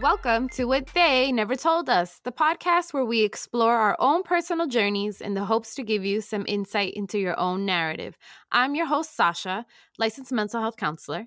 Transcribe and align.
Welcome 0.00 0.48
to 0.50 0.66
What 0.66 0.86
They 0.94 1.32
Never 1.32 1.56
Told 1.56 1.88
Us, 1.88 2.20
the 2.22 2.30
podcast 2.30 2.94
where 2.94 3.04
we 3.04 3.22
explore 3.22 3.74
our 3.74 3.96
own 3.98 4.22
personal 4.22 4.68
journeys 4.68 5.20
in 5.20 5.34
the 5.34 5.44
hopes 5.44 5.74
to 5.74 5.82
give 5.82 6.04
you 6.04 6.20
some 6.20 6.44
insight 6.46 6.94
into 6.94 7.18
your 7.18 7.36
own 7.36 7.66
narrative. 7.66 8.16
I'm 8.52 8.76
your 8.76 8.86
host, 8.86 9.16
Sasha, 9.16 9.66
licensed 9.98 10.30
mental 10.30 10.60
health 10.60 10.76
counselor. 10.76 11.26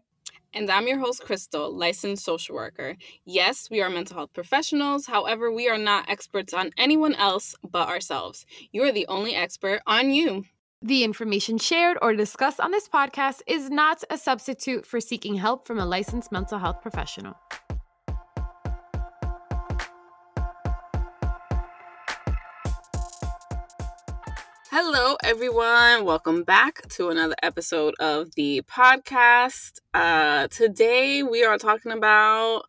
And 0.53 0.69
I'm 0.69 0.87
your 0.87 0.99
host, 0.99 1.21
Crystal, 1.25 1.75
licensed 1.75 2.23
social 2.23 2.55
worker. 2.55 2.95
Yes, 3.25 3.69
we 3.69 3.81
are 3.81 3.89
mental 3.89 4.15
health 4.15 4.31
professionals. 4.31 5.05
However, 5.05 5.51
we 5.51 5.67
are 5.67 5.77
not 5.77 6.09
experts 6.09 6.53
on 6.53 6.71
anyone 6.77 7.15
else 7.15 7.55
but 7.69 7.89
ourselves. 7.89 8.45
You 8.71 8.83
are 8.83 8.93
the 8.93 9.07
only 9.07 9.35
expert 9.35 9.81
on 9.85 10.11
you. 10.11 10.45
The 10.81 11.03
information 11.03 11.57
shared 11.57 11.97
or 12.01 12.13
discussed 12.13 12.61
on 12.61 12.71
this 12.71 12.87
podcast 12.87 13.41
is 13.47 13.69
not 13.69 14.01
a 14.09 14.17
substitute 14.17 14.85
for 14.85 15.01
seeking 15.01 15.35
help 15.35 15.67
from 15.67 15.77
a 15.77 15.85
licensed 15.85 16.31
mental 16.31 16.57
health 16.57 16.81
professional. 16.81 17.35
Hello, 24.83 25.15
everyone. 25.23 26.05
Welcome 26.05 26.41
back 26.41 26.87
to 26.93 27.09
another 27.09 27.35
episode 27.43 27.93
of 27.99 28.33
the 28.33 28.63
podcast. 28.63 29.79
Uh, 29.93 30.47
today 30.47 31.21
we 31.21 31.43
are 31.43 31.59
talking 31.59 31.91
about 31.91 32.63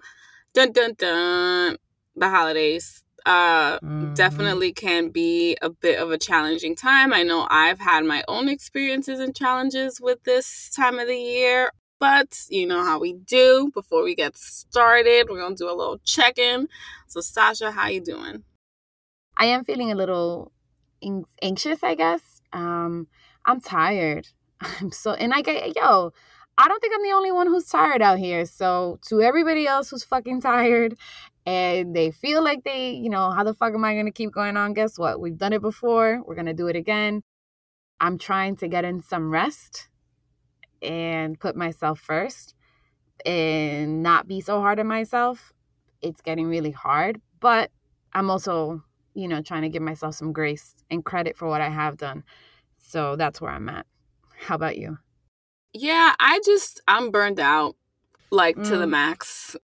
dun 0.53 0.73
dun 0.73 0.93
dun 0.99 1.79
the 2.15 2.29
holidays. 2.29 3.03
Uh, 3.25 3.79
mm-hmm. 3.79 4.13
definitely 4.13 4.75
can 4.75 5.09
be 5.09 5.57
a 5.63 5.71
bit 5.71 5.99
of 5.99 6.11
a 6.11 6.19
challenging 6.19 6.77
time. 6.77 7.15
I 7.15 7.23
know 7.23 7.47
I've 7.49 7.81
had 7.81 8.05
my 8.05 8.23
own 8.29 8.47
experiences 8.51 9.19
and 9.19 9.35
challenges 9.35 9.99
with 9.99 10.23
this 10.25 10.69
time 10.69 10.99
of 10.99 11.09
the 11.09 11.17
year, 11.17 11.73
but 11.99 12.39
you 12.51 12.67
know 12.67 12.85
how 12.85 13.01
we 13.01 13.15
do. 13.15 13.71
Before 13.73 14.05
we 14.05 14.15
get 14.15 14.37
started, 14.37 15.29
we're 15.31 15.41
gonna 15.41 15.55
do 15.55 15.71
a 15.71 15.73
little 15.73 15.99
check 16.05 16.37
in. 16.37 16.69
So, 17.09 17.23
Sasha, 17.23 17.71
how 17.71 17.89
you 17.89 18.03
doing? 18.03 18.45
I 19.35 19.47
am 19.47 19.65
feeling 19.65 19.91
a 19.91 19.95
little 19.95 20.53
anxious, 21.43 21.83
I 21.83 21.95
guess. 21.95 22.41
Um, 22.53 23.07
I'm 23.45 23.61
tired. 23.61 24.29
I'm 24.61 24.91
so, 24.91 25.13
and 25.13 25.33
I 25.33 25.43
get, 25.43 25.77
yo, 25.77 26.13
I 26.59 26.69
don't 26.69 26.81
think 26.81 26.95
I'm 26.95 27.03
the 27.03 27.13
only 27.13 27.33
one 27.33 27.47
who's 27.47 27.67
tired 27.67 28.03
out 28.03 28.19
here. 28.19 28.45
So 28.45 28.99
to 29.09 29.23
everybody 29.23 29.67
else 29.67 29.91
who's 29.91 30.05
fucking 30.05 30.41
tired 30.41 30.97
and 31.47 31.97
they 31.97 32.11
feel 32.11 32.45
like 32.45 32.63
they, 32.65 32.91
you 32.91 33.11
know, 33.11 33.31
how 33.31 33.45
the 33.45 33.55
fuck 33.55 33.75
am 33.75 33.85
I 33.85 33.95
going 33.95 34.07
to 34.07 34.13
keep 34.13 34.33
going 34.33 34.57
on? 34.57 34.75
Guess 34.75 34.99
what? 34.99 35.21
We've 35.21 35.37
done 35.37 35.53
it 35.53 35.63
before. 35.63 36.23
We're 36.25 36.35
going 36.35 36.47
to 36.47 36.55
do 36.55 36.69
it 36.69 36.77
again. 36.77 37.23
I'm 38.01 38.19
trying 38.19 38.57
to 38.57 38.69
get 38.69 38.85
in 38.85 39.03
some 39.03 39.31
rest 39.31 39.89
and 40.83 41.39
put 41.39 41.57
myself 41.57 42.01
first 42.01 42.55
and 43.25 44.03
not 44.03 44.27
be 44.27 44.41
so 44.41 44.61
hard 44.61 44.81
on 44.81 44.87
myself. 44.87 45.53
It's 46.01 46.21
getting 46.21 46.47
really 46.49 46.73
hard, 46.73 47.21
but 47.41 47.71
I'm 48.13 48.31
also 48.31 48.83
you 49.15 49.29
know, 49.29 49.43
trying 49.43 49.63
to 49.63 49.69
give 49.69 49.83
myself 49.83 50.15
some 50.15 50.33
grace 50.33 50.75
and 50.91 51.05
credit 51.05 51.37
for 51.37 51.49
what 51.49 51.61
I 51.61 51.69
have 51.69 51.97
done. 51.97 52.25
So 52.77 53.17
that's 53.17 53.41
where 53.41 53.51
I'm 53.51 53.69
at. 53.69 53.87
How 54.39 54.55
about 54.55 54.77
you? 54.77 54.99
Yeah, 55.73 56.15
I 56.21 56.41
just 56.45 56.81
I'm 56.87 57.11
burned 57.11 57.41
out 57.41 57.77
like 58.31 58.57
mm. 58.57 58.65
to 58.69 58.77
the 58.77 58.87
mm. 58.87 58.91
max. 58.91 59.57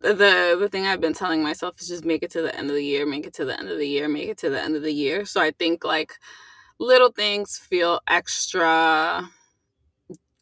The 0.00 0.56
the 0.58 0.68
thing 0.70 0.86
I've 0.86 1.00
been 1.00 1.12
telling 1.12 1.42
myself 1.42 1.80
is 1.80 1.88
just 1.88 2.04
make 2.04 2.22
it 2.22 2.30
to 2.32 2.42
the 2.42 2.56
end 2.56 2.70
of 2.70 2.76
the 2.76 2.84
year, 2.84 3.04
make 3.04 3.26
it 3.26 3.34
to 3.34 3.44
the 3.44 3.58
end 3.58 3.68
of 3.68 3.78
the 3.78 3.86
year, 3.86 4.08
make 4.08 4.28
it 4.28 4.38
to 4.38 4.50
the 4.50 4.60
end 4.60 4.76
of 4.76 4.82
the 4.82 4.92
year. 4.92 5.24
So 5.26 5.40
I 5.40 5.50
think 5.50 5.84
like 5.84 6.14
little 6.78 7.12
things 7.12 7.58
feel 7.58 8.00
extra 8.08 9.28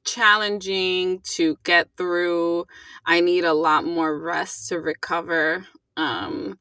challenging 0.05 1.21
to 1.23 1.59
get 1.65 1.89
through. 1.97 2.67
I 3.05 3.21
need 3.21 3.45
a 3.45 3.53
lot 3.53 3.85
more 3.85 4.17
rest 4.17 4.69
to 4.69 4.79
recover. 4.79 5.67
Um 5.97 6.59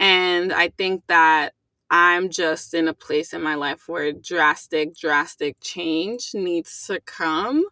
and 0.00 0.52
I 0.52 0.70
think 0.70 1.04
that 1.08 1.54
I'm 1.90 2.30
just 2.30 2.74
in 2.74 2.88
a 2.88 2.94
place 2.94 3.32
in 3.32 3.42
my 3.42 3.54
life 3.54 3.84
where 3.88 4.12
drastic, 4.12 4.96
drastic 4.96 5.56
change 5.60 6.30
needs 6.34 6.86
to 6.86 7.00
come 7.00 7.64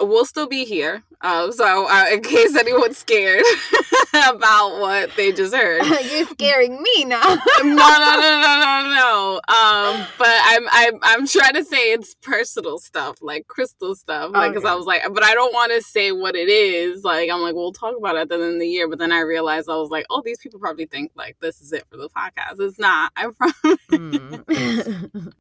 we'll 0.00 0.24
still 0.24 0.46
be 0.46 0.64
here. 0.64 1.02
Um, 1.20 1.52
so 1.52 1.88
uh, 1.88 2.06
in 2.12 2.22
case 2.22 2.56
anyone's 2.56 2.98
scared 2.98 3.42
about 4.14 4.80
what 4.80 5.10
they 5.16 5.32
just 5.32 5.54
heard, 5.54 5.84
you're 6.10 6.26
scaring 6.26 6.80
me 6.82 7.04
now. 7.04 7.22
no, 7.22 7.64
no, 7.64 7.74
no, 7.74 8.40
no, 8.40 8.60
no, 8.60 8.94
no. 8.94 9.40
Um, 9.48 10.06
but 10.18 10.28
I'm, 10.28 10.64
I'm, 10.70 10.98
I'm 11.02 11.26
trying 11.26 11.54
to 11.54 11.64
say 11.64 11.92
it's 11.92 12.14
personal 12.16 12.78
stuff, 12.78 13.18
like 13.20 13.46
crystal 13.48 13.94
stuff. 13.94 14.30
Like, 14.32 14.52
because 14.52 14.64
okay. 14.64 14.72
I 14.72 14.76
was 14.76 14.86
like, 14.86 15.02
but 15.12 15.22
I 15.22 15.34
don't 15.34 15.52
want 15.52 15.72
to 15.72 15.82
say 15.82 16.12
what 16.12 16.36
it 16.36 16.48
is. 16.48 17.04
Like, 17.04 17.30
I'm 17.30 17.40
like, 17.40 17.54
we'll 17.54 17.72
talk 17.72 17.96
about 17.96 18.16
it 18.16 18.20
at 18.20 18.28
the 18.28 18.36
end 18.36 18.54
of 18.54 18.60
the 18.60 18.68
year. 18.68 18.88
But 18.88 18.98
then 18.98 19.12
I 19.12 19.20
realized 19.20 19.68
I 19.68 19.76
was 19.76 19.90
like, 19.90 20.06
oh, 20.10 20.22
these 20.24 20.38
people 20.38 20.60
probably 20.60 20.86
think 20.86 21.12
like 21.14 21.36
this 21.40 21.60
is 21.60 21.72
it 21.72 21.84
for 21.90 21.96
the 21.96 22.08
podcast. 22.08 22.60
It's 22.60 22.78
not. 22.78 23.12
I 23.16 23.28
promise. 23.36 23.78
Mm. 23.90 25.32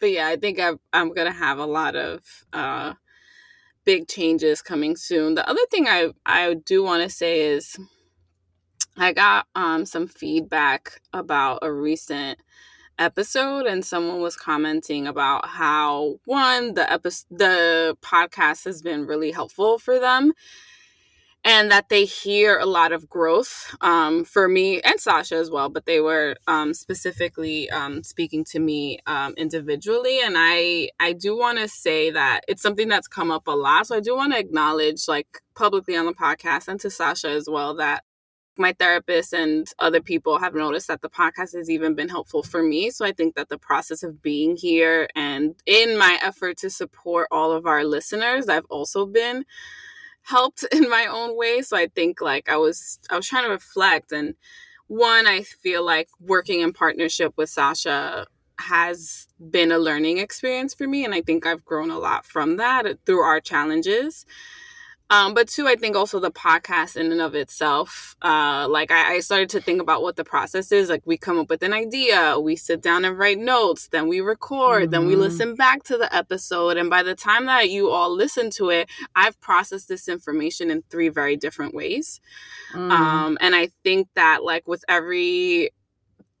but 0.00 0.10
yeah, 0.10 0.28
I 0.28 0.36
think 0.36 0.60
I'm, 0.60 0.78
I'm 0.92 1.12
gonna 1.12 1.32
have 1.32 1.58
a 1.58 1.66
lot 1.66 1.96
of. 1.96 2.20
uh 2.52 2.94
big 3.86 4.08
changes 4.08 4.60
coming 4.60 4.96
soon. 4.96 5.34
The 5.36 5.48
other 5.48 5.64
thing 5.70 5.88
I 5.88 6.10
I 6.26 6.54
do 6.54 6.82
want 6.82 7.02
to 7.02 7.08
say 7.08 7.40
is 7.40 7.78
I 8.98 9.14
got 9.14 9.46
um 9.54 9.86
some 9.86 10.06
feedback 10.06 11.00
about 11.14 11.60
a 11.62 11.72
recent 11.72 12.38
episode 12.98 13.66
and 13.66 13.84
someone 13.84 14.20
was 14.20 14.36
commenting 14.36 15.06
about 15.06 15.46
how 15.46 16.16
one 16.24 16.74
the 16.74 16.90
episode 16.90 17.26
the 17.30 17.96
podcast 18.02 18.64
has 18.64 18.82
been 18.82 19.06
really 19.06 19.30
helpful 19.30 19.78
for 19.78 19.98
them 19.98 20.32
and 21.46 21.70
that 21.70 21.88
they 21.88 22.04
hear 22.04 22.58
a 22.58 22.66
lot 22.66 22.90
of 22.90 23.08
growth 23.08 23.72
um, 23.80 24.24
for 24.24 24.48
me 24.48 24.80
and 24.80 24.98
Sasha 25.00 25.36
as 25.36 25.48
well. 25.48 25.68
But 25.68 25.86
they 25.86 26.00
were 26.00 26.34
um, 26.48 26.74
specifically 26.74 27.70
um, 27.70 28.02
speaking 28.02 28.44
to 28.46 28.58
me 28.58 28.98
um, 29.06 29.32
individually, 29.36 30.20
and 30.20 30.34
I 30.36 30.90
I 30.98 31.12
do 31.12 31.38
want 31.38 31.58
to 31.58 31.68
say 31.68 32.10
that 32.10 32.40
it's 32.48 32.62
something 32.62 32.88
that's 32.88 33.06
come 33.08 33.30
up 33.30 33.46
a 33.46 33.52
lot. 33.52 33.86
So 33.86 33.96
I 33.96 34.00
do 34.00 34.16
want 34.16 34.32
to 34.32 34.38
acknowledge, 34.40 35.06
like 35.06 35.28
publicly 35.54 35.96
on 35.96 36.06
the 36.06 36.12
podcast, 36.14 36.66
and 36.66 36.80
to 36.80 36.90
Sasha 36.90 37.30
as 37.30 37.48
well, 37.48 37.76
that 37.76 38.02
my 38.58 38.72
therapist 38.72 39.32
and 39.32 39.68
other 39.78 40.00
people 40.00 40.38
have 40.38 40.54
noticed 40.54 40.88
that 40.88 41.02
the 41.02 41.10
podcast 41.10 41.54
has 41.54 41.70
even 41.70 41.94
been 41.94 42.08
helpful 42.08 42.42
for 42.42 42.62
me. 42.62 42.90
So 42.90 43.04
I 43.04 43.12
think 43.12 43.36
that 43.36 43.50
the 43.50 43.58
process 43.58 44.02
of 44.02 44.22
being 44.22 44.56
here 44.56 45.08
and 45.14 45.54
in 45.66 45.98
my 45.98 46.18
effort 46.22 46.56
to 46.58 46.70
support 46.70 47.28
all 47.30 47.52
of 47.52 47.66
our 47.66 47.84
listeners, 47.84 48.48
I've 48.48 48.64
also 48.70 49.06
been 49.06 49.44
helped 50.26 50.64
in 50.72 50.88
my 50.88 51.06
own 51.06 51.36
way. 51.36 51.62
So 51.62 51.76
I 51.76 51.88
think 51.88 52.20
like 52.20 52.48
I 52.48 52.56
was 52.56 52.98
I 53.10 53.16
was 53.16 53.26
trying 53.26 53.44
to 53.44 53.50
reflect 53.50 54.12
and 54.12 54.34
one 54.88 55.26
I 55.26 55.42
feel 55.42 55.84
like 55.84 56.08
working 56.20 56.60
in 56.60 56.72
partnership 56.72 57.32
with 57.36 57.50
Sasha 57.50 58.26
has 58.58 59.26
been 59.50 59.72
a 59.72 59.78
learning 59.78 60.18
experience 60.18 60.74
for 60.74 60.86
me 60.86 61.04
and 61.04 61.14
I 61.14 61.20
think 61.22 61.44
I've 61.44 61.64
grown 61.64 61.90
a 61.90 61.98
lot 61.98 62.24
from 62.24 62.56
that 62.56 62.86
through 63.04 63.20
our 63.20 63.40
challenges. 63.40 64.24
Um, 65.08 65.34
but 65.34 65.48
two, 65.48 65.68
I 65.68 65.76
think 65.76 65.94
also 65.94 66.18
the 66.18 66.32
podcast 66.32 66.96
in 66.96 67.12
and 67.12 67.20
of 67.20 67.34
itself. 67.34 68.16
Uh, 68.22 68.66
like 68.68 68.90
I, 68.90 69.14
I, 69.14 69.20
started 69.20 69.48
to 69.50 69.60
think 69.60 69.80
about 69.80 70.02
what 70.02 70.16
the 70.16 70.24
process 70.24 70.72
is. 70.72 70.88
Like 70.88 71.02
we 71.04 71.16
come 71.16 71.38
up 71.38 71.48
with 71.48 71.62
an 71.62 71.72
idea, 71.72 72.38
we 72.40 72.56
sit 72.56 72.82
down 72.82 73.04
and 73.04 73.16
write 73.16 73.38
notes, 73.38 73.88
then 73.88 74.08
we 74.08 74.20
record, 74.20 74.84
mm-hmm. 74.84 74.90
then 74.90 75.06
we 75.06 75.12
mm-hmm. 75.12 75.22
listen 75.22 75.54
back 75.54 75.84
to 75.84 75.96
the 75.96 76.12
episode. 76.14 76.76
And 76.76 76.90
by 76.90 77.04
the 77.04 77.14
time 77.14 77.46
that 77.46 77.70
you 77.70 77.90
all 77.90 78.12
listen 78.12 78.50
to 78.52 78.70
it, 78.70 78.90
I've 79.14 79.40
processed 79.40 79.88
this 79.88 80.08
information 80.08 80.70
in 80.70 80.82
three 80.90 81.08
very 81.08 81.36
different 81.36 81.72
ways. 81.74 82.20
Mm. 82.74 82.90
Um, 82.90 83.38
and 83.40 83.54
I 83.54 83.68
think 83.84 84.08
that 84.16 84.42
like 84.42 84.66
with 84.66 84.84
every 84.88 85.70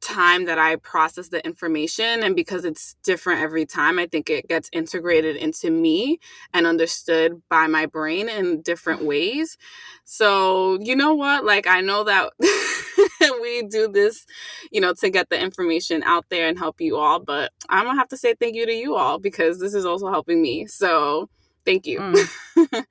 time 0.06 0.44
that 0.44 0.58
I 0.58 0.76
process 0.76 1.28
the 1.28 1.44
information. 1.44 2.22
And 2.22 2.36
because 2.36 2.64
it's 2.64 2.94
different 3.02 3.42
every 3.42 3.66
time, 3.66 3.98
I 3.98 4.06
think 4.06 4.30
it 4.30 4.48
gets 4.48 4.70
integrated 4.72 5.36
into 5.36 5.70
me 5.70 6.20
and 6.54 6.66
understood 6.66 7.42
by 7.48 7.66
my 7.66 7.86
brain 7.86 8.28
in 8.28 8.62
different 8.62 9.04
ways. 9.04 9.58
So, 10.04 10.78
you 10.80 10.94
know 10.94 11.14
what? 11.14 11.44
Like, 11.44 11.66
I 11.66 11.80
know 11.80 12.04
that 12.04 12.32
we 13.40 13.62
do 13.62 13.88
this, 13.88 14.24
you 14.70 14.80
know, 14.80 14.94
to 14.94 15.10
get 15.10 15.28
the 15.28 15.40
information 15.40 16.02
out 16.04 16.26
there 16.30 16.48
and 16.48 16.58
help 16.58 16.80
you 16.80 16.96
all. 16.96 17.18
But 17.18 17.52
I'm 17.68 17.84
going 17.84 17.96
to 17.96 17.98
have 17.98 18.08
to 18.08 18.16
say 18.16 18.34
thank 18.34 18.54
you 18.54 18.66
to 18.66 18.72
you 18.72 18.94
all 18.94 19.18
because 19.18 19.58
this 19.58 19.74
is 19.74 19.84
also 19.84 20.08
helping 20.08 20.40
me. 20.40 20.66
So, 20.66 21.28
thank 21.64 21.86
you. 21.86 21.98
Mm. 21.98 22.28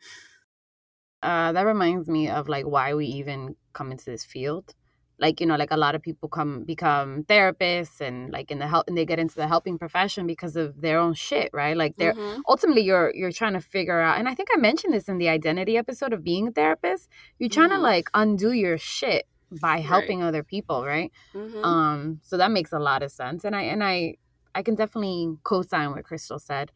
uh, 1.24 1.52
that 1.54 1.66
reminds 1.66 2.10
me 2.10 2.30
of 2.30 2.50
like 2.50 2.66
why 2.66 2.94
we 2.94 3.06
even 3.06 3.56
come 3.72 3.92
into 3.92 4.06
this 4.06 4.26
field 4.26 4.76
like 5.20 5.40
you 5.40 5.48
know 5.48 5.56
like 5.56 5.72
a 5.72 5.78
lot 5.78 5.96
of 5.96 6.02
people 6.02 6.28
come 6.28 6.64
become 6.64 7.24
therapists 7.24 8.02
and 8.02 8.32
like 8.32 8.52
in 8.52 8.60
the 8.60 8.68
help 8.68 8.88
and 8.88 8.98
they 8.98 9.06
get 9.06 9.20
into 9.20 9.36
the 9.36 9.48
helping 9.48 9.78
profession 9.78 10.28
because 10.28 10.56
of 10.56 10.82
their 10.82 11.00
own 11.00 11.14
shit 11.14 11.50
right 11.54 11.78
like 11.78 11.96
they're 11.98 12.14
mm-hmm. 12.14 12.42
ultimately 12.48 12.82
you're 12.82 13.12
you're 13.16 13.32
trying 13.32 13.54
to 13.54 13.62
figure 13.62 14.00
out 14.00 14.18
and 14.18 14.28
i 14.28 14.36
think 14.36 14.50
i 14.54 14.58
mentioned 14.58 14.94
this 14.94 15.08
in 15.08 15.18
the 15.18 15.30
identity 15.30 15.78
episode 15.78 16.14
of 16.14 16.24
being 16.24 16.48
a 16.48 16.52
therapist 16.52 17.10
you're 17.40 17.50
trying 17.50 17.70
mm-hmm. 17.70 17.78
to 17.78 17.84
like 17.84 18.10
undo 18.14 18.52
your 18.52 18.78
shit 18.78 19.26
by 19.62 19.80
helping 19.80 20.20
right. 20.20 20.28
other 20.28 20.44
people 20.44 20.86
right 20.86 21.12
mm-hmm. 21.34 21.64
um 21.64 22.20
so 22.24 22.38
that 22.38 22.52
makes 22.52 22.74
a 22.74 22.80
lot 22.80 23.04
of 23.04 23.12
sense 23.12 23.46
and 23.46 23.56
i 23.56 23.62
and 23.62 23.84
i 23.84 24.16
i 24.54 24.62
can 24.62 24.76
definitely 24.76 25.36
co-sign 25.44 25.92
what 25.92 26.04
crystal 26.04 26.40
said 26.40 26.72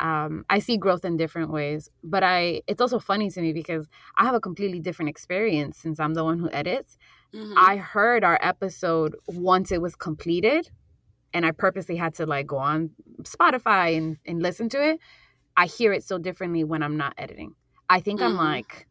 Um, 0.00 0.44
I 0.50 0.58
see 0.58 0.76
growth 0.76 1.04
in 1.04 1.16
different 1.16 1.50
ways, 1.50 1.88
but 2.02 2.22
I 2.22 2.62
it's 2.66 2.80
also 2.80 2.98
funny 2.98 3.30
to 3.30 3.40
me 3.40 3.52
because 3.52 3.88
I 4.18 4.24
have 4.24 4.34
a 4.34 4.40
completely 4.40 4.80
different 4.80 5.08
experience 5.08 5.78
since 5.78 6.00
I'm 6.00 6.14
the 6.14 6.24
one 6.24 6.38
who 6.40 6.50
edits. 6.50 6.98
Mm-hmm. 7.34 7.54
I 7.56 7.76
heard 7.76 8.24
our 8.24 8.38
episode 8.40 9.16
once 9.26 9.72
it 9.72 9.82
was 9.82 9.96
completed, 9.96 10.70
and 11.32 11.44
I 11.44 11.50
purposely 11.50 11.96
had 11.96 12.14
to 12.14 12.26
like 12.26 12.46
go 12.46 12.58
on 12.58 12.90
Spotify 13.22 13.96
and, 13.96 14.18
and 14.26 14.42
listen 14.42 14.68
to 14.70 14.90
it. 14.90 15.00
I 15.56 15.66
hear 15.66 15.92
it 15.92 16.04
so 16.04 16.18
differently 16.18 16.64
when 16.64 16.82
I'm 16.82 16.96
not 16.96 17.14
editing. 17.18 17.54
I 17.88 18.00
think 18.00 18.20
mm-hmm. 18.20 18.38
I'm 18.38 18.46
like 18.46 18.86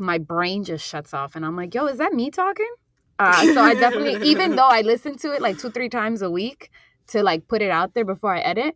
my 0.00 0.18
brain 0.18 0.64
just 0.64 0.86
shuts 0.86 1.12
off 1.12 1.36
and 1.36 1.44
I'm 1.44 1.56
like, 1.56 1.74
yo, 1.74 1.86
is 1.86 1.98
that 1.98 2.12
me 2.12 2.30
talking? 2.30 2.70
Uh, 3.18 3.52
so 3.52 3.60
I 3.60 3.74
definitely, 3.74 4.26
even 4.28 4.56
though 4.56 4.68
I 4.68 4.80
listen 4.80 5.16
to 5.18 5.32
it 5.32 5.42
like 5.42 5.58
two, 5.58 5.70
three 5.70 5.88
times 5.88 6.22
a 6.22 6.30
week 6.30 6.70
to 7.08 7.22
like 7.22 7.46
put 7.48 7.62
it 7.62 7.70
out 7.70 7.94
there 7.94 8.04
before 8.04 8.34
I 8.34 8.40
edit, 8.40 8.74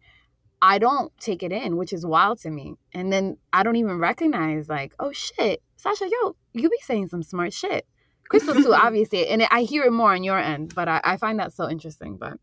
I 0.61 0.79
don't 0.79 1.13
take 1.19 1.43
it 1.43 1.53
in, 1.53 1.77
which 1.77 1.93
is 1.93 2.05
wild 2.05 2.41
to 2.41 2.51
me. 2.51 2.75
And 2.93 3.13
then 3.13 3.39
I 3.53 3.63
don't 3.63 3.77
even 3.77 3.99
recognize 3.99 4.69
like, 4.69 4.95
oh 4.99 5.13
shit, 5.13 5.63
Sasha, 5.77 6.09
yo, 6.11 6.37
you 6.53 6.69
be 6.69 6.79
saying 6.83 7.09
some 7.09 7.23
smart 7.23 7.53
shit. 7.53 7.87
Crystal 8.29 8.55
too, 8.55 8.75
obviously, 8.75 9.27
and 9.29 9.47
I 9.51 9.63
hear 9.63 9.85
it 9.85 9.93
more 9.93 10.13
on 10.13 10.25
your 10.25 10.39
end, 10.39 10.75
but 10.75 10.89
I, 10.89 11.01
I 11.05 11.17
find 11.17 11.39
that 11.39 11.53
so 11.53 11.69
interesting. 11.69 12.17
But, 12.17 12.39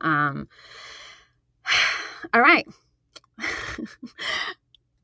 um, 0.00 0.48
all 2.34 2.40
right. 2.40 2.66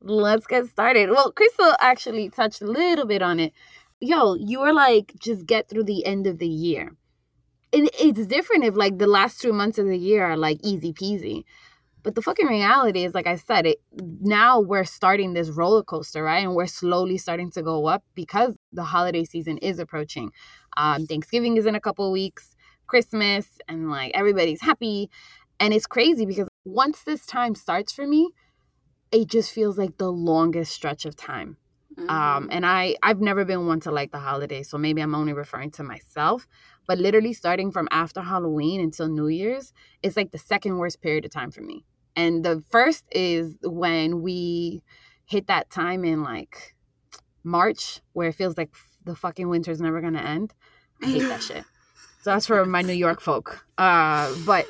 Let's 0.01 0.47
get 0.47 0.65
started. 0.67 1.09
Well, 1.09 1.31
Crystal 1.31 1.73
actually 1.79 2.29
touched 2.29 2.61
a 2.61 2.67
little 2.67 3.05
bit 3.05 3.21
on 3.21 3.39
it. 3.39 3.53
Yo, 4.01 4.35
you 4.35 4.59
were 4.59 4.73
like, 4.73 5.13
just 5.17 5.45
get 5.45 5.69
through 5.69 5.85
the 5.85 6.05
end 6.05 6.27
of 6.27 6.39
the 6.39 6.47
year. 6.47 6.91
And 7.71 7.89
it's 7.99 8.27
different 8.27 8.65
if 8.65 8.75
like 8.75 8.97
the 8.97 9.07
last 9.07 9.41
two 9.41 9.53
months 9.53 9.79
of 9.79 9.87
the 9.87 9.97
year 9.97 10.25
are 10.25 10.37
like 10.37 10.59
easy 10.61 10.93
peasy. 10.93 11.43
But 12.03 12.15
the 12.15 12.21
fucking 12.21 12.47
reality 12.47 13.05
is, 13.05 13.13
like 13.13 13.27
I 13.27 13.37
said, 13.37 13.65
it 13.65 13.81
now 14.21 14.59
we're 14.59 14.83
starting 14.83 15.33
this 15.33 15.49
roller 15.49 15.83
coaster, 15.83 16.21
right? 16.21 16.43
And 16.43 16.53
we're 16.53 16.67
slowly 16.67 17.17
starting 17.17 17.49
to 17.51 17.63
go 17.63 17.85
up 17.87 18.03
because 18.13 18.57
the 18.73 18.83
holiday 18.83 19.23
season 19.23 19.57
is 19.59 19.79
approaching. 19.79 20.31
Um, 20.77 21.05
Thanksgiving 21.05 21.57
is 21.57 21.65
in 21.65 21.75
a 21.75 21.79
couple 21.79 22.11
weeks, 22.11 22.55
Christmas, 22.87 23.47
and 23.67 23.89
like 23.89 24.11
everybody's 24.13 24.61
happy. 24.61 25.09
And 25.59 25.73
it's 25.73 25.87
crazy 25.87 26.25
because 26.25 26.47
once 26.65 27.03
this 27.03 27.25
time 27.25 27.55
starts 27.55 27.93
for 27.93 28.05
me, 28.07 28.31
it 29.11 29.27
just 29.27 29.51
feels 29.51 29.77
like 29.77 29.97
the 29.97 30.11
longest 30.11 30.73
stretch 30.73 31.05
of 31.05 31.15
time. 31.15 31.57
Um, 31.97 32.05
mm-hmm. 32.05 32.09
Um, 32.09 32.49
and 32.51 32.65
I 32.65 32.95
I've 33.03 33.21
never 33.21 33.45
been 33.45 33.67
one 33.67 33.79
to 33.81 33.91
like 33.91 34.11
the 34.11 34.19
holidays, 34.19 34.69
so 34.69 34.77
maybe 34.77 35.01
I'm 35.01 35.15
only 35.15 35.33
referring 35.33 35.71
to 35.71 35.83
myself. 35.83 36.47
But 36.87 36.97
literally 36.97 37.33
starting 37.33 37.71
from 37.71 37.87
after 37.91 38.21
Halloween 38.21 38.81
until 38.81 39.07
New 39.07 39.27
Year's, 39.27 39.71
it's 40.01 40.17
like 40.17 40.31
the 40.31 40.37
second 40.37 40.77
worst 40.77 41.01
period 41.01 41.23
of 41.23 41.31
time 41.31 41.51
for 41.51 41.61
me. 41.61 41.85
And 42.15 42.43
the 42.43 42.63
first 42.69 43.05
is 43.11 43.55
when 43.63 44.21
we 44.21 44.83
hit 45.25 45.47
that 45.47 45.69
time 45.69 46.03
in 46.03 46.23
like 46.23 46.72
March 47.43 48.01
where 48.13 48.29
it 48.29 48.35
feels 48.35 48.57
like 48.57 48.69
the 49.05 49.15
fucking 49.15 49.49
winter's 49.49 49.81
never 49.81 50.01
gonna 50.01 50.21
end. 50.21 50.53
I 51.01 51.07
hate 51.07 51.27
that 51.27 51.43
shit. 51.43 51.63
So 52.21 52.31
that's 52.31 52.47
for 52.47 52.65
my 52.65 52.81
New 52.81 52.93
York 52.93 53.19
folk. 53.19 53.65
Uh, 53.77 54.33
but 54.45 54.65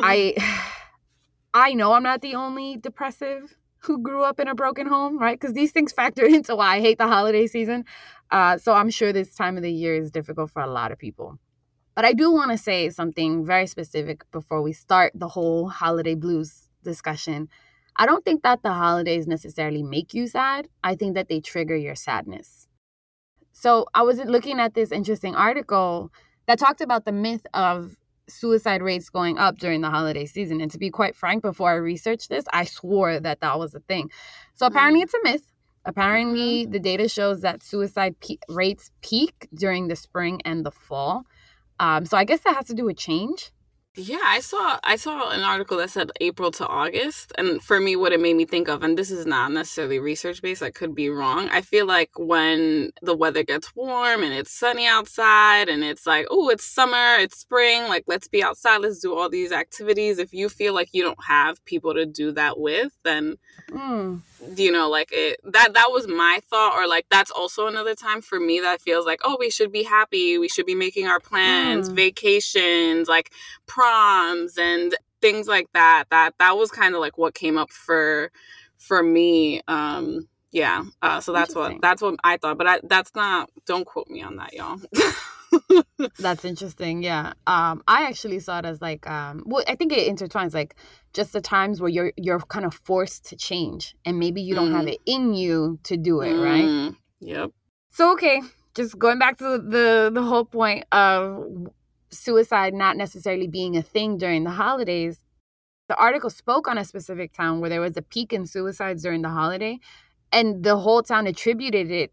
I 0.00 0.34
I 1.54 1.74
know 1.74 1.92
I'm 1.92 2.02
not 2.02 2.22
the 2.22 2.36
only 2.36 2.76
depressive 2.76 3.56
who 3.80 3.98
grew 3.98 4.22
up 4.22 4.38
in 4.38 4.48
a 4.48 4.54
broken 4.54 4.86
home, 4.86 5.18
right? 5.18 5.38
Because 5.38 5.54
these 5.54 5.72
things 5.72 5.92
factor 5.92 6.24
into 6.36 6.56
why 6.56 6.76
I 6.76 6.80
hate 6.80 6.98
the 6.98 7.06
holiday 7.06 7.46
season. 7.46 7.84
Uh, 8.30 8.58
so 8.58 8.72
I'm 8.74 8.90
sure 8.90 9.12
this 9.12 9.34
time 9.34 9.56
of 9.56 9.62
the 9.62 9.72
year 9.72 9.96
is 9.96 10.10
difficult 10.10 10.50
for 10.50 10.62
a 10.62 10.70
lot 10.70 10.92
of 10.92 10.98
people. 10.98 11.38
But 11.94 12.04
I 12.04 12.12
do 12.12 12.30
want 12.30 12.50
to 12.52 12.58
say 12.58 12.88
something 12.90 13.44
very 13.44 13.66
specific 13.66 14.30
before 14.30 14.62
we 14.62 14.72
start 14.72 15.12
the 15.14 15.28
whole 15.28 15.68
holiday 15.68 16.14
blues 16.14 16.68
discussion. 16.82 17.48
I 17.96 18.06
don't 18.06 18.24
think 18.24 18.42
that 18.42 18.62
the 18.62 18.72
holidays 18.72 19.26
necessarily 19.26 19.82
make 19.82 20.14
you 20.14 20.26
sad. 20.26 20.68
I 20.82 20.94
think 20.94 21.14
that 21.14 21.28
they 21.28 21.40
trigger 21.40 21.76
your 21.76 21.94
sadness. 21.94 22.66
So 23.52 23.86
I 23.94 24.02
was 24.02 24.18
looking 24.18 24.58
at 24.58 24.74
this 24.74 24.92
interesting 24.92 25.34
article 25.34 26.10
that 26.46 26.58
talked 26.58 26.80
about 26.80 27.04
the 27.04 27.12
myth 27.12 27.46
of 27.52 27.96
suicide 28.28 28.82
rates 28.82 29.10
going 29.10 29.38
up 29.38 29.58
during 29.58 29.80
the 29.80 29.90
holiday 29.90 30.24
season. 30.24 30.60
And 30.60 30.70
to 30.70 30.78
be 30.78 30.90
quite 30.90 31.16
frank, 31.16 31.42
before 31.42 31.70
I 31.70 31.74
researched 31.74 32.28
this, 32.28 32.44
I 32.52 32.64
swore 32.64 33.20
that 33.20 33.40
that 33.40 33.58
was 33.58 33.74
a 33.74 33.80
thing. 33.80 34.10
So 34.54 34.66
apparently, 34.66 35.00
mm. 35.00 35.04
it's 35.04 35.14
a 35.14 35.18
myth. 35.24 35.52
Apparently, 35.84 36.62
mm-hmm. 36.62 36.72
the 36.72 36.80
data 36.80 37.08
shows 37.08 37.40
that 37.40 37.62
suicide 37.62 38.14
pe- 38.20 38.36
rates 38.48 38.90
peak 39.02 39.48
during 39.54 39.88
the 39.88 39.96
spring 39.96 40.40
and 40.44 40.64
the 40.64 40.70
fall. 40.70 41.24
Um, 41.78 42.04
so 42.04 42.16
I 42.16 42.24
guess 42.24 42.40
that 42.40 42.54
has 42.54 42.66
to 42.66 42.74
do 42.74 42.84
with 42.84 42.98
change. 42.98 43.50
Yeah, 43.96 44.20
I 44.24 44.38
saw 44.38 44.78
I 44.84 44.94
saw 44.94 45.30
an 45.30 45.42
article 45.42 45.78
that 45.78 45.90
said 45.90 46.12
April 46.20 46.52
to 46.52 46.66
August, 46.66 47.32
and 47.36 47.60
for 47.60 47.80
me, 47.80 47.96
what 47.96 48.12
it 48.12 48.20
made 48.20 48.36
me 48.36 48.44
think 48.44 48.68
of, 48.68 48.84
and 48.84 48.96
this 48.96 49.10
is 49.10 49.26
not 49.26 49.50
necessarily 49.50 49.98
research 49.98 50.40
based, 50.40 50.62
I 50.62 50.70
could 50.70 50.94
be 50.94 51.10
wrong. 51.10 51.48
I 51.50 51.60
feel 51.60 51.86
like 51.86 52.10
when 52.16 52.92
the 53.02 53.16
weather 53.16 53.42
gets 53.42 53.74
warm 53.74 54.22
and 54.22 54.32
it's 54.32 54.52
sunny 54.52 54.86
outside, 54.86 55.68
and 55.68 55.82
it's 55.82 56.06
like, 56.06 56.26
oh, 56.30 56.50
it's 56.50 56.64
summer, 56.64 57.16
it's 57.18 57.40
spring, 57.40 57.88
like 57.88 58.04
let's 58.06 58.28
be 58.28 58.44
outside, 58.44 58.78
let's 58.78 59.00
do 59.00 59.12
all 59.18 59.28
these 59.28 59.50
activities. 59.50 60.18
If 60.18 60.32
you 60.32 60.48
feel 60.48 60.72
like 60.72 60.90
you 60.92 61.02
don't 61.02 61.24
have 61.26 61.64
people 61.64 61.92
to 61.94 62.06
do 62.06 62.30
that 62.32 62.60
with, 62.60 62.92
then 63.02 63.38
mm 63.70 64.20
you 64.56 64.72
know 64.72 64.88
like 64.88 65.10
it 65.12 65.38
that 65.44 65.74
that 65.74 65.90
was 65.90 66.06
my 66.06 66.40
thought 66.48 66.74
or 66.74 66.86
like 66.86 67.06
that's 67.10 67.30
also 67.30 67.66
another 67.66 67.94
time 67.94 68.22
for 68.22 68.40
me 68.40 68.60
that 68.60 68.80
feels 68.80 69.04
like 69.04 69.20
oh 69.24 69.36
we 69.38 69.50
should 69.50 69.72
be 69.72 69.82
happy. 69.82 70.38
We 70.38 70.48
should 70.48 70.66
be 70.66 70.74
making 70.74 71.06
our 71.06 71.20
plans 71.20 71.90
mm. 71.90 71.94
vacations 71.94 73.08
like 73.08 73.32
proms 73.66 74.56
and 74.58 74.94
things 75.20 75.46
like 75.46 75.66
that 75.74 76.04
that 76.10 76.34
that 76.38 76.56
was 76.56 76.70
kind 76.70 76.94
of 76.94 77.00
like 77.00 77.18
what 77.18 77.34
came 77.34 77.58
up 77.58 77.70
for 77.70 78.30
for 78.78 79.02
me 79.02 79.60
um 79.68 80.26
yeah 80.50 80.82
uh 81.02 81.20
so 81.20 81.32
that's 81.32 81.54
what 81.54 81.80
that's 81.80 82.02
what 82.02 82.16
i 82.24 82.36
thought 82.36 82.58
but 82.58 82.66
I, 82.66 82.80
that's 82.82 83.14
not 83.14 83.50
don't 83.66 83.86
quote 83.86 84.08
me 84.08 84.22
on 84.22 84.36
that 84.36 84.52
y'all 84.54 84.80
That's 86.18 86.44
interesting. 86.44 87.02
Yeah. 87.02 87.32
Um, 87.46 87.82
I 87.88 88.06
actually 88.06 88.40
saw 88.40 88.58
it 88.58 88.64
as 88.64 88.80
like, 88.80 89.08
um, 89.08 89.42
well, 89.46 89.64
I 89.68 89.74
think 89.74 89.92
it 89.92 90.08
intertwines 90.08 90.54
like 90.54 90.76
just 91.12 91.32
the 91.32 91.40
times 91.40 91.80
where 91.80 91.90
you're 91.90 92.12
you're 92.16 92.40
kind 92.40 92.64
of 92.64 92.74
forced 92.74 93.26
to 93.26 93.36
change, 93.36 93.94
and 94.04 94.18
maybe 94.18 94.40
you 94.40 94.54
don't 94.54 94.70
mm. 94.70 94.76
have 94.76 94.86
it 94.86 94.98
in 95.06 95.34
you 95.34 95.78
to 95.84 95.96
do 95.96 96.20
it, 96.20 96.32
mm. 96.32 96.44
right? 96.44 96.96
Yep. 97.20 97.50
So 97.90 98.12
okay, 98.12 98.42
just 98.74 98.98
going 98.98 99.18
back 99.18 99.38
to 99.38 99.58
the 99.58 100.10
the 100.12 100.22
whole 100.22 100.44
point 100.44 100.84
of 100.92 101.44
suicide 102.10 102.74
not 102.74 102.96
necessarily 102.96 103.46
being 103.46 103.76
a 103.76 103.82
thing 103.82 104.18
during 104.18 104.44
the 104.44 104.50
holidays. 104.50 105.18
The 105.88 105.96
article 105.96 106.30
spoke 106.30 106.68
on 106.68 106.78
a 106.78 106.84
specific 106.84 107.32
town 107.32 107.60
where 107.60 107.68
there 107.68 107.80
was 107.80 107.96
a 107.96 108.02
peak 108.02 108.32
in 108.32 108.46
suicides 108.46 109.02
during 109.02 109.22
the 109.22 109.28
holiday, 109.28 109.80
and 110.30 110.62
the 110.62 110.76
whole 110.76 111.02
town 111.02 111.26
attributed 111.26 111.90
it 111.90 112.12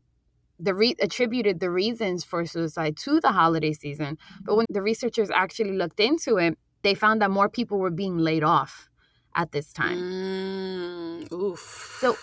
the 0.59 0.73
re- 0.73 0.95
attributed 1.01 1.59
the 1.59 1.69
reasons 1.69 2.23
for 2.23 2.45
suicide 2.45 2.97
to 2.97 3.19
the 3.19 3.31
holiday 3.31 3.73
season. 3.73 4.17
But 4.43 4.55
when 4.55 4.65
the 4.69 4.81
researchers 4.81 5.29
actually 5.29 5.73
looked 5.73 5.99
into 5.99 6.37
it, 6.37 6.57
they 6.83 6.95
found 6.95 7.21
that 7.21 7.31
more 7.31 7.49
people 7.49 7.79
were 7.79 7.91
being 7.91 8.17
laid 8.17 8.43
off 8.43 8.89
at 9.35 9.51
this 9.51 9.71
time. 9.71 9.97
Mm, 9.97 11.31
oof. 11.31 11.97
So 11.99 12.17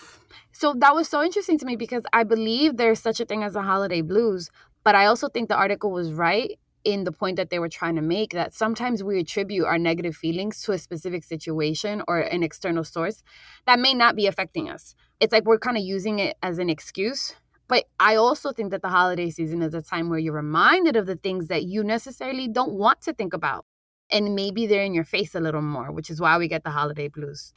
so 0.51 0.73
that 0.77 0.95
was 0.95 1.09
so 1.09 1.21
interesting 1.23 1.57
to 1.59 1.65
me 1.65 1.75
because 1.75 2.03
I 2.13 2.23
believe 2.23 2.77
there's 2.77 3.01
such 3.01 3.19
a 3.19 3.25
thing 3.25 3.43
as 3.43 3.55
a 3.55 3.61
holiday 3.61 4.01
blues, 4.01 4.49
but 4.83 4.95
I 4.95 5.05
also 5.05 5.27
think 5.27 5.49
the 5.49 5.55
article 5.55 5.91
was 5.91 6.13
right 6.13 6.57
in 6.85 7.03
the 7.03 7.11
point 7.11 7.35
that 7.35 7.49
they 7.49 7.59
were 7.59 7.67
trying 7.67 7.95
to 7.95 8.01
make 8.01 8.31
that 8.31 8.53
sometimes 8.53 9.03
we 9.03 9.19
attribute 9.19 9.65
our 9.65 9.77
negative 9.77 10.15
feelings 10.15 10.61
to 10.61 10.71
a 10.71 10.77
specific 10.77 11.23
situation 11.23 12.03
or 12.07 12.19
an 12.19 12.43
external 12.43 12.83
source 12.83 13.23
that 13.65 13.79
may 13.79 13.93
not 13.93 14.15
be 14.15 14.27
affecting 14.27 14.69
us. 14.69 14.95
It's 15.19 15.33
like 15.33 15.45
we're 15.45 15.57
kind 15.59 15.77
of 15.77 15.83
using 15.83 16.19
it 16.19 16.37
as 16.43 16.59
an 16.59 16.69
excuse 16.69 17.33
but 17.67 17.85
I 17.99 18.15
also 18.15 18.51
think 18.51 18.71
that 18.71 18.81
the 18.81 18.89
holiday 18.89 19.29
season 19.29 19.61
is 19.61 19.73
a 19.73 19.81
time 19.81 20.09
where 20.09 20.19
you're 20.19 20.33
reminded 20.33 20.95
of 20.95 21.05
the 21.05 21.15
things 21.15 21.47
that 21.47 21.63
you 21.63 21.83
necessarily 21.83 22.47
don't 22.47 22.73
want 22.73 23.01
to 23.01 23.13
think 23.13 23.33
about. 23.33 23.65
And 24.11 24.35
maybe 24.35 24.67
they're 24.67 24.83
in 24.83 24.93
your 24.93 25.03
face 25.03 25.33
a 25.33 25.39
little 25.39 25.63
more, 25.63 25.91
which 25.91 26.09
is 26.09 26.21
why 26.21 26.37
we 26.37 26.47
get 26.47 26.63
the 26.63 26.69
holiday 26.69 27.07
blues. 27.07 27.51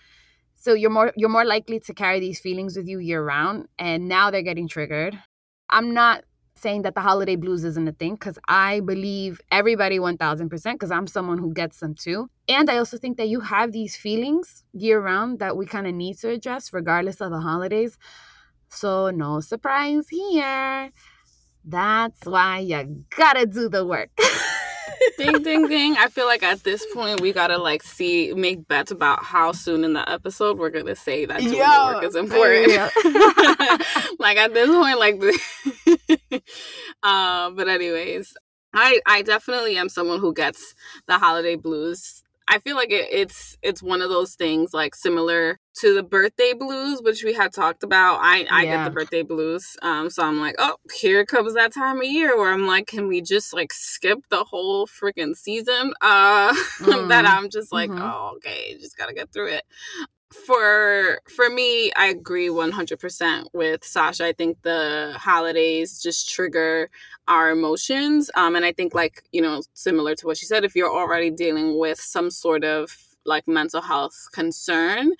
So 0.54 0.72
you're 0.72 0.90
more 0.90 1.12
you're 1.16 1.28
more 1.28 1.44
likely 1.44 1.78
to 1.80 1.94
carry 1.94 2.20
these 2.20 2.40
feelings 2.40 2.76
with 2.76 2.88
you 2.88 2.98
year 2.98 3.22
round 3.22 3.68
and 3.78 4.08
now 4.08 4.30
they're 4.30 4.42
getting 4.42 4.66
triggered. 4.66 5.16
I'm 5.70 5.94
not 5.94 6.24
saying 6.56 6.82
that 6.82 6.94
the 6.94 7.00
holiday 7.00 7.36
blues 7.36 7.64
isn't 7.64 7.86
a 7.86 7.92
thing 7.92 8.14
because 8.14 8.38
I 8.48 8.80
believe 8.80 9.40
everybody 9.52 9.98
1000% 9.98 10.72
because 10.72 10.90
I'm 10.90 11.06
someone 11.06 11.38
who 11.38 11.52
gets 11.52 11.78
them 11.78 11.94
too. 11.94 12.28
And 12.48 12.68
I 12.68 12.78
also 12.78 12.98
think 12.98 13.16
that 13.18 13.28
you 13.28 13.40
have 13.40 13.72
these 13.72 13.96
feelings 13.96 14.64
year 14.72 15.00
round 15.00 15.38
that 15.38 15.56
we 15.56 15.66
kind 15.66 15.86
of 15.86 15.94
need 15.94 16.18
to 16.18 16.30
address 16.30 16.72
regardless 16.72 17.20
of 17.20 17.30
the 17.30 17.40
holidays. 17.40 17.96
So, 18.70 19.10
no 19.10 19.40
surprise 19.40 20.08
here. 20.08 20.90
That's 21.64 22.24
why 22.24 22.60
you 22.60 23.04
gotta 23.16 23.46
do 23.46 23.68
the 23.68 23.84
work. 23.84 24.10
ding 25.18 25.42
ding 25.42 25.68
ding. 25.68 25.96
I 25.96 26.08
feel 26.08 26.26
like 26.26 26.42
at 26.42 26.64
this 26.64 26.86
point 26.94 27.20
we 27.20 27.32
gotta 27.32 27.58
like 27.58 27.82
see 27.82 28.32
make 28.34 28.66
bets 28.68 28.90
about 28.90 29.24
how 29.24 29.52
soon 29.52 29.84
in 29.84 29.92
the 29.92 30.08
episode 30.10 30.58
we're 30.58 30.70
gonna 30.70 30.96
say 30.96 31.26
that 31.26 31.40
doing 31.40 31.54
Yo, 31.54 31.58
the 31.58 31.94
work 31.94 32.04
is 32.04 32.16
important. 32.16 32.72
Like 34.18 34.36
at 34.36 34.54
this 34.54 34.68
point 34.68 34.98
like 34.98 36.42
uh, 37.02 37.50
but 37.50 37.68
anyways 37.68 38.34
i 38.74 39.00
i 39.06 39.22
definitely 39.22 39.76
am 39.76 39.88
someone 39.88 40.20
who 40.20 40.34
gets 40.34 40.74
the 41.06 41.18
holiday 41.18 41.56
blues. 41.56 42.22
I 42.50 42.58
feel 42.58 42.76
like 42.76 42.90
it, 42.90 43.08
it's 43.10 43.56
it's 43.62 43.82
one 43.82 44.02
of 44.02 44.08
those 44.08 44.34
things 44.34 44.72
like 44.72 44.94
similar 44.94 45.58
to 45.80 45.94
the 45.94 46.02
birthday 46.02 46.52
blues, 46.52 47.00
which 47.02 47.24
we 47.24 47.32
had 47.32 47.52
talked 47.52 47.82
about. 47.82 48.18
I 48.20 48.46
I 48.50 48.64
yeah. 48.64 48.76
get 48.76 48.84
the 48.84 48.90
birthday 48.90 49.22
blues. 49.22 49.76
Um, 49.82 50.10
so 50.10 50.22
I'm 50.22 50.38
like, 50.38 50.56
oh, 50.58 50.76
here 50.94 51.24
comes 51.24 51.54
that 51.54 51.72
time 51.72 51.98
of 51.98 52.04
year 52.04 52.36
where 52.36 52.52
I'm 52.52 52.66
like, 52.66 52.86
can 52.86 53.08
we 53.08 53.20
just 53.20 53.52
like 53.52 53.72
skip 53.72 54.18
the 54.30 54.44
whole 54.44 54.86
freaking 54.86 55.36
season? 55.36 55.94
Uh, 56.00 56.52
mm. 56.80 57.08
that 57.08 57.26
I'm 57.26 57.50
just 57.50 57.72
like, 57.72 57.90
mm-hmm. 57.90 58.02
oh, 58.02 58.34
okay, 58.36 58.76
just 58.78 58.96
gotta 58.96 59.14
get 59.14 59.32
through 59.32 59.48
it 59.48 59.64
for 60.30 61.20
for 61.34 61.48
me 61.48 61.90
i 61.96 62.06
agree 62.08 62.48
100% 62.48 63.46
with 63.54 63.82
sasha 63.82 64.26
i 64.26 64.32
think 64.32 64.60
the 64.62 65.14
holidays 65.16 66.02
just 66.02 66.28
trigger 66.28 66.90
our 67.28 67.50
emotions 67.50 68.30
um 68.34 68.54
and 68.54 68.64
i 68.64 68.72
think 68.72 68.94
like 68.94 69.22
you 69.32 69.40
know 69.40 69.62
similar 69.72 70.14
to 70.14 70.26
what 70.26 70.36
she 70.36 70.44
said 70.44 70.64
if 70.64 70.76
you're 70.76 70.92
already 70.92 71.30
dealing 71.30 71.78
with 71.78 71.98
some 71.98 72.30
sort 72.30 72.62
of 72.62 72.94
like 73.24 73.48
mental 73.48 73.80
health 73.80 74.26
concern 74.32 75.12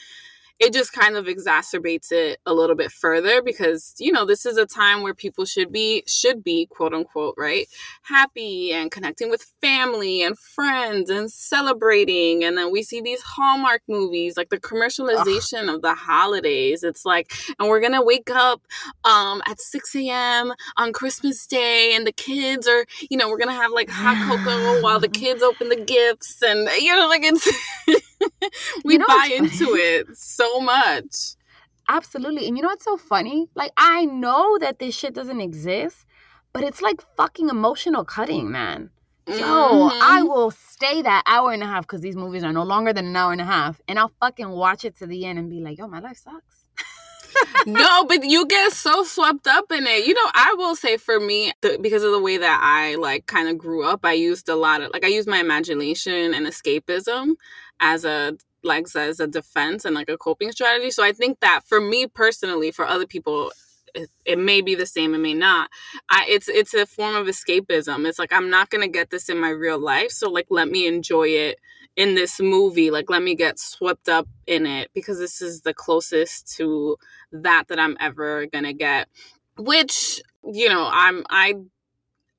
it 0.61 0.73
just 0.73 0.93
kind 0.93 1.17
of 1.17 1.27
exacerbates 1.27 2.11
it 2.11 2.41
a 2.45 2.53
little 2.53 2.75
bit 2.75 2.91
further 2.91 3.43
because 3.43 3.95
you 3.99 4.11
know 4.11 4.25
this 4.25 4.45
is 4.45 4.57
a 4.57 4.67
time 4.67 5.03
where 5.03 5.15
people 5.15 5.45
should 5.45 5.73
be 5.73 6.03
should 6.07 6.43
be 6.43 6.67
quote 6.67 6.93
unquote 6.93 7.35
right 7.37 7.69
happy 8.03 8.73
and 8.73 8.91
connecting 8.91 9.31
with 9.31 9.53
family 9.61 10.23
and 10.23 10.39
friends 10.39 11.11
and 11.11 11.31
celebrating 11.31 12.43
and 12.43 12.59
then 12.59 12.73
we 12.73 12.83
see 12.83 13.01
these 13.01 13.23
hallmark 13.23 13.83
movies 13.89 14.37
like 14.37 14.49
the 14.51 14.61
commercialization 14.61 15.69
Ugh. 15.69 15.77
of 15.77 15.83
the 15.83 15.95
holidays 15.95 16.83
it's 16.83 17.05
like 17.05 17.33
and 17.59 17.69
we're 17.69 17.81
gonna 17.81 18.03
wake 18.03 18.31
up 18.31 18.61
um 19.05 19.43
at 19.47 19.61
6 19.61 19.95
a.m 19.97 20.53
on 20.77 20.93
christmas 20.93 21.47
day 21.47 21.95
and 21.95 22.07
the 22.07 22.13
kids 22.13 22.67
are 22.67 22.85
you 23.11 23.17
know 23.17 23.29
we're 23.29 23.39
gonna 23.39 23.53
have 23.53 23.71
like 23.71 23.89
hot 23.91 24.17
cocoa 24.27 24.83
while 24.83 24.99
the 24.99 25.09
kids 25.19 25.43
open 25.43 25.69
the 25.69 25.77
gifts 25.77 26.43
and 26.43 26.69
you 26.81 26.95
know 26.95 27.07
like 27.09 27.23
it's 27.23 27.49
we 28.85 28.95
you 28.95 28.99
know 28.99 29.07
buy 29.07 29.31
into 29.37 29.75
it 29.75 30.17
so 30.17 30.61
much. 30.61 31.37
Absolutely. 31.89 32.47
And 32.47 32.57
you 32.57 32.63
know 32.63 32.69
what's 32.69 32.85
so 32.85 32.97
funny? 32.99 33.49
Like, 33.55 33.73
I 33.77 34.05
know 34.05 34.59
that 34.59 34.79
this 34.79 34.95
shit 34.95 35.15
doesn't 35.15 35.41
exist, 35.41 36.05
but 36.53 36.63
it's 36.63 36.83
like 36.83 37.03
fucking 37.17 37.49
emotional 37.49 38.05
cutting, 38.05 38.51
man. 38.51 38.91
Yo, 39.27 39.35
mm-hmm. 39.35 39.99
I 40.03 40.23
will 40.23 40.51
stay 40.51 41.03
that 41.03 41.23
hour 41.27 41.53
and 41.53 41.63
a 41.63 41.67
half 41.67 41.83
because 41.83 42.01
these 42.01 42.17
movies 42.17 42.45
are 42.45 42.53
no 42.53 42.63
longer 42.63 42.95
than 42.95 43.07
an 43.07 43.17
hour 43.17 43.33
and 43.33 43.41
a 43.41 43.45
half, 43.45 43.81
and 43.87 43.99
I'll 43.99 44.13
fucking 44.21 44.49
watch 44.49 44.85
it 44.87 44.97
to 44.99 45.07
the 45.07 45.27
end 45.27 45.39
and 45.39 45.51
be 45.51 45.61
like, 45.61 45.77
yo, 45.77 45.87
my 45.87 46.01
life 46.01 46.17
sucks. 46.17 46.65
no, 47.67 48.05
but 48.09 48.25
you 48.25 48.47
get 48.47 48.73
so 48.73 49.05
swept 49.05 49.47
up 49.47 49.71
in 49.71 49.87
it. 49.87 50.07
You 50.07 50.15
know, 50.15 50.31
I 50.35 50.55
will 50.57 50.75
say 50.75 50.97
for 50.97 51.21
me, 51.21 51.53
the, 51.61 51.79
because 51.81 52.05
of 52.05 52.13
the 52.13 52.21
way 52.21 52.39
that 52.39 52.61
I 52.63 52.95
like 52.95 53.27
kind 53.27 53.49
of 53.49 53.59
grew 53.59 53.85
up, 53.85 54.01
I 54.03 54.15
used 54.15 54.49
a 54.49 54.57
lot 54.57 54.81
of 54.81 54.93
like 54.93 55.05
I 55.05 55.09
used 55.09 55.29
my 55.29 55.39
imagination 55.39 56.33
and 56.33 56.47
escapism 56.47 57.33
as 57.81 58.05
a 58.05 58.37
like 58.65 58.87
as 58.95 59.21
a 59.21 59.27
defense 59.27 59.85
and 59.85 59.95
like 59.95 60.09
a 60.09 60.19
coping 60.19 60.53
strategy. 60.53 60.91
So 60.91 61.03
I 61.05 61.13
think 61.13 61.41
that 61.41 61.61
for 61.67 61.81
me 61.81 62.07
personally, 62.07 62.71
for 62.71 62.87
other 62.87 63.07
people, 63.07 63.53
it, 63.95 64.11
it, 64.25 64.39
may 64.39 64.61
be 64.61 64.75
the 64.75 64.87
same 64.87 65.15
it 65.15 65.19
may 65.19 65.35
not. 65.35 65.71
I, 66.11 66.27
it's 66.29 66.49
it's 66.49 66.75
a 66.75 66.87
form 66.87 67.15
of 67.15 67.27
escapism. 67.27 68.07
It's 68.07 68.19
like 68.19 68.33
i'm 68.33 68.51
not 68.51 68.71
gonna 68.71 68.89
get 68.89 69.11
this 69.11 69.29
in 69.29 69.39
my 69.39 69.51
real 69.51 69.79
life 69.79 70.11
so 70.11 70.31
like 70.31 70.47
let 70.51 70.69
me 70.69 70.87
enjoy 70.87 71.29
it 71.29 71.59
in 71.97 72.15
this 72.15 72.39
movie. 72.39 72.91
Like 72.91 73.11
let 73.11 73.23
me 73.23 73.35
get 73.35 73.59
swept 73.59 74.09
up 74.09 74.29
in 74.47 74.67
it 74.67 74.91
because 74.95 75.19
this 75.19 75.41
is 75.41 75.63
the 75.63 75.75
closest 75.75 76.55
to 76.57 76.97
that 77.33 77.69
that 77.69 77.79
i'm 77.79 77.97
ever 78.01 78.47
gonna 78.47 78.73
get. 78.73 79.09
Which 79.57 80.21
you 80.45 80.69
know 80.69 80.89
i'm 80.93 81.25
i 81.31 81.55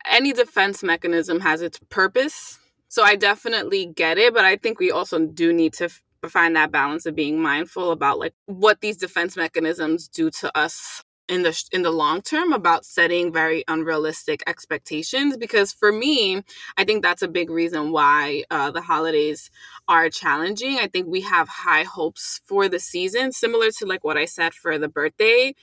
any 0.09 0.31
defense 0.31 0.81
mechanism 0.83 1.41
has 1.41 1.61
its 1.61 1.79
purpose 1.89 2.59
so 2.89 3.03
I 3.03 3.15
definitely 3.15 3.85
get 3.85 4.17
it, 4.17 4.33
but 4.33 4.45
I 4.45 4.57
think 4.57 4.79
we 4.79 4.91
also 4.91 5.19
do 5.27 5.53
need 5.53 5.73
to 5.75 5.85
f- 5.85 6.03
find 6.27 6.55
that 6.55 6.71
balance 6.71 7.05
of 7.05 7.15
being 7.15 7.41
mindful 7.41 7.91
about 7.91 8.19
like 8.19 8.33
what 8.47 8.81
these 8.81 8.97
defense 8.97 9.37
mechanisms 9.37 10.07
do 10.09 10.29
to 10.31 10.57
us 10.57 11.03
in 11.29 11.43
the 11.43 11.63
in 11.71 11.83
the 11.83 11.91
long 11.91 12.21
term 12.21 12.51
about 12.51 12.83
setting 12.83 13.31
very 13.31 13.63
unrealistic 13.67 14.41
expectations 14.47 15.37
because 15.37 15.71
for 15.71 15.91
me 15.91 16.41
i 16.75 16.83
think 16.83 17.03
that's 17.03 17.21
a 17.21 17.27
big 17.27 17.51
reason 17.51 17.91
why 17.91 18.43
uh, 18.49 18.71
the 18.71 18.81
holidays 18.81 19.51
are 19.87 20.09
challenging. 20.09 20.77
I 20.79 20.87
think 20.87 21.07
we 21.07 21.21
have 21.21 21.47
high 21.47 21.83
hopes 21.83 22.41
for 22.45 22.67
the 22.69 22.79
season 22.79 23.31
similar 23.31 23.69
to 23.77 23.85
like 23.85 24.03
what 24.03 24.17
i 24.17 24.25
said 24.25 24.53
for 24.55 24.77
the 24.79 24.87
birthday 24.89 25.53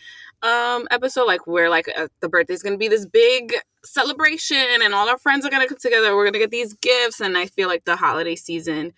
um 0.43 0.87
episode 0.91 1.27
like 1.27 1.47
where 1.47 1.71
like 1.71 1.89
uh, 1.97 2.09
the 2.21 2.29
birthday's 2.29 2.63
to 2.75 2.79
be 2.79 2.89
this 2.89 3.07
big 3.07 3.55
celebration 3.85 4.83
and 4.83 4.95
all 4.95 5.09
our 5.09 5.19
friends 5.19 5.47
are 5.47 5.51
to 5.63 5.69
come 5.69 5.79
together. 5.81 6.15
We're 6.15 6.25
to 6.35 6.39
get 6.39 6.51
these 6.51 6.75
gifts 6.75 7.21
and 7.21 7.39
i 7.39 7.47
feel 7.47 7.69
like 7.69 7.85
the 7.85 7.97
holiday 7.97 8.37
season 8.37 8.93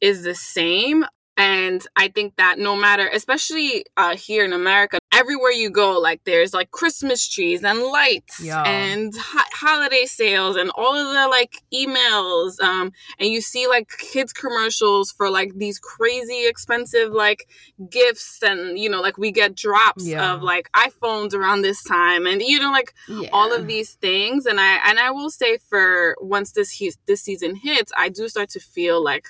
is 0.00 0.22
the 0.22 0.34
same. 0.34 1.04
And 1.36 1.84
i 1.96 2.08
think 2.08 2.36
that 2.36 2.58
no 2.58 2.76
matter 2.76 3.08
especially 3.12 3.84
uh, 3.96 4.16
here 4.16 4.44
in 4.44 4.52
america 4.52 4.99
everywhere 5.20 5.50
you 5.50 5.68
go 5.68 5.98
like 5.98 6.22
there's 6.24 6.54
like 6.54 6.70
christmas 6.70 7.28
trees 7.28 7.62
and 7.62 7.78
lights 7.82 8.40
yeah. 8.42 8.62
and 8.62 9.12
ho- 9.14 9.50
holiday 9.52 10.06
sales 10.06 10.56
and 10.56 10.70
all 10.74 10.96
of 10.96 11.08
the 11.12 11.28
like 11.28 11.62
emails 11.74 12.58
um 12.62 12.90
and 13.18 13.28
you 13.28 13.42
see 13.42 13.68
like 13.68 13.90
kids 13.98 14.32
commercials 14.32 15.12
for 15.12 15.28
like 15.28 15.52
these 15.56 15.78
crazy 15.78 16.46
expensive 16.46 17.12
like 17.12 17.46
gifts 17.90 18.42
and 18.42 18.78
you 18.78 18.88
know 18.88 19.02
like 19.02 19.18
we 19.18 19.30
get 19.30 19.54
drops 19.54 20.06
yeah. 20.06 20.32
of 20.32 20.42
like 20.42 20.70
iphones 20.72 21.34
around 21.34 21.60
this 21.60 21.82
time 21.84 22.26
and 22.26 22.40
you 22.40 22.58
know 22.58 22.72
like 22.72 22.94
yeah. 23.06 23.28
all 23.30 23.52
of 23.52 23.66
these 23.66 23.96
things 23.96 24.46
and 24.46 24.58
i 24.58 24.78
and 24.88 24.98
i 24.98 25.10
will 25.10 25.30
say 25.30 25.58
for 25.58 26.16
once 26.18 26.52
this 26.52 26.70
he- 26.70 26.94
this 27.06 27.20
season 27.20 27.54
hits 27.54 27.92
i 27.94 28.08
do 28.08 28.26
start 28.26 28.48
to 28.48 28.58
feel 28.58 29.04
like 29.04 29.26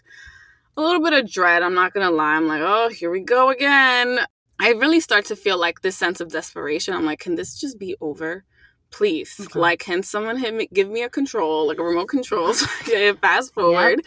a 0.77 0.81
little 0.81 1.03
bit 1.03 1.13
of 1.13 1.31
dread. 1.31 1.63
I'm 1.63 1.75
not 1.75 1.93
gonna 1.93 2.11
lie. 2.11 2.37
I'm 2.37 2.47
like, 2.47 2.63
oh, 2.63 2.89
here 2.89 3.11
we 3.11 3.21
go 3.21 3.51
again. 3.51 4.21
I 4.61 4.73
really 4.73 5.01
start 5.01 5.25
to 5.27 5.37
feel 5.37 5.59
like 5.59 5.81
this 5.81 5.97
sense 5.97 6.21
of 6.21 6.29
desperation. 6.29 6.95
I'm 6.95 7.07
like, 7.07 7.19
can 7.19 7.35
this 7.35 7.59
just 7.59 7.79
be 7.79 7.97
over? 8.01 8.45
Please, 8.91 9.37
okay. 9.41 9.59
like, 9.59 9.79
can 9.79 10.03
someone 10.03 10.37
hit 10.37 10.53
me, 10.53 10.69
give 10.75 10.91
me 10.91 11.03
a 11.03 11.09
control, 11.09 11.69
like 11.69 11.79
a 11.79 11.83
remote 11.83 12.09
control, 12.09 12.53
so 12.55 12.67
I 12.67 12.83
can 12.83 13.17
fast 13.19 13.55
forward? 13.55 14.03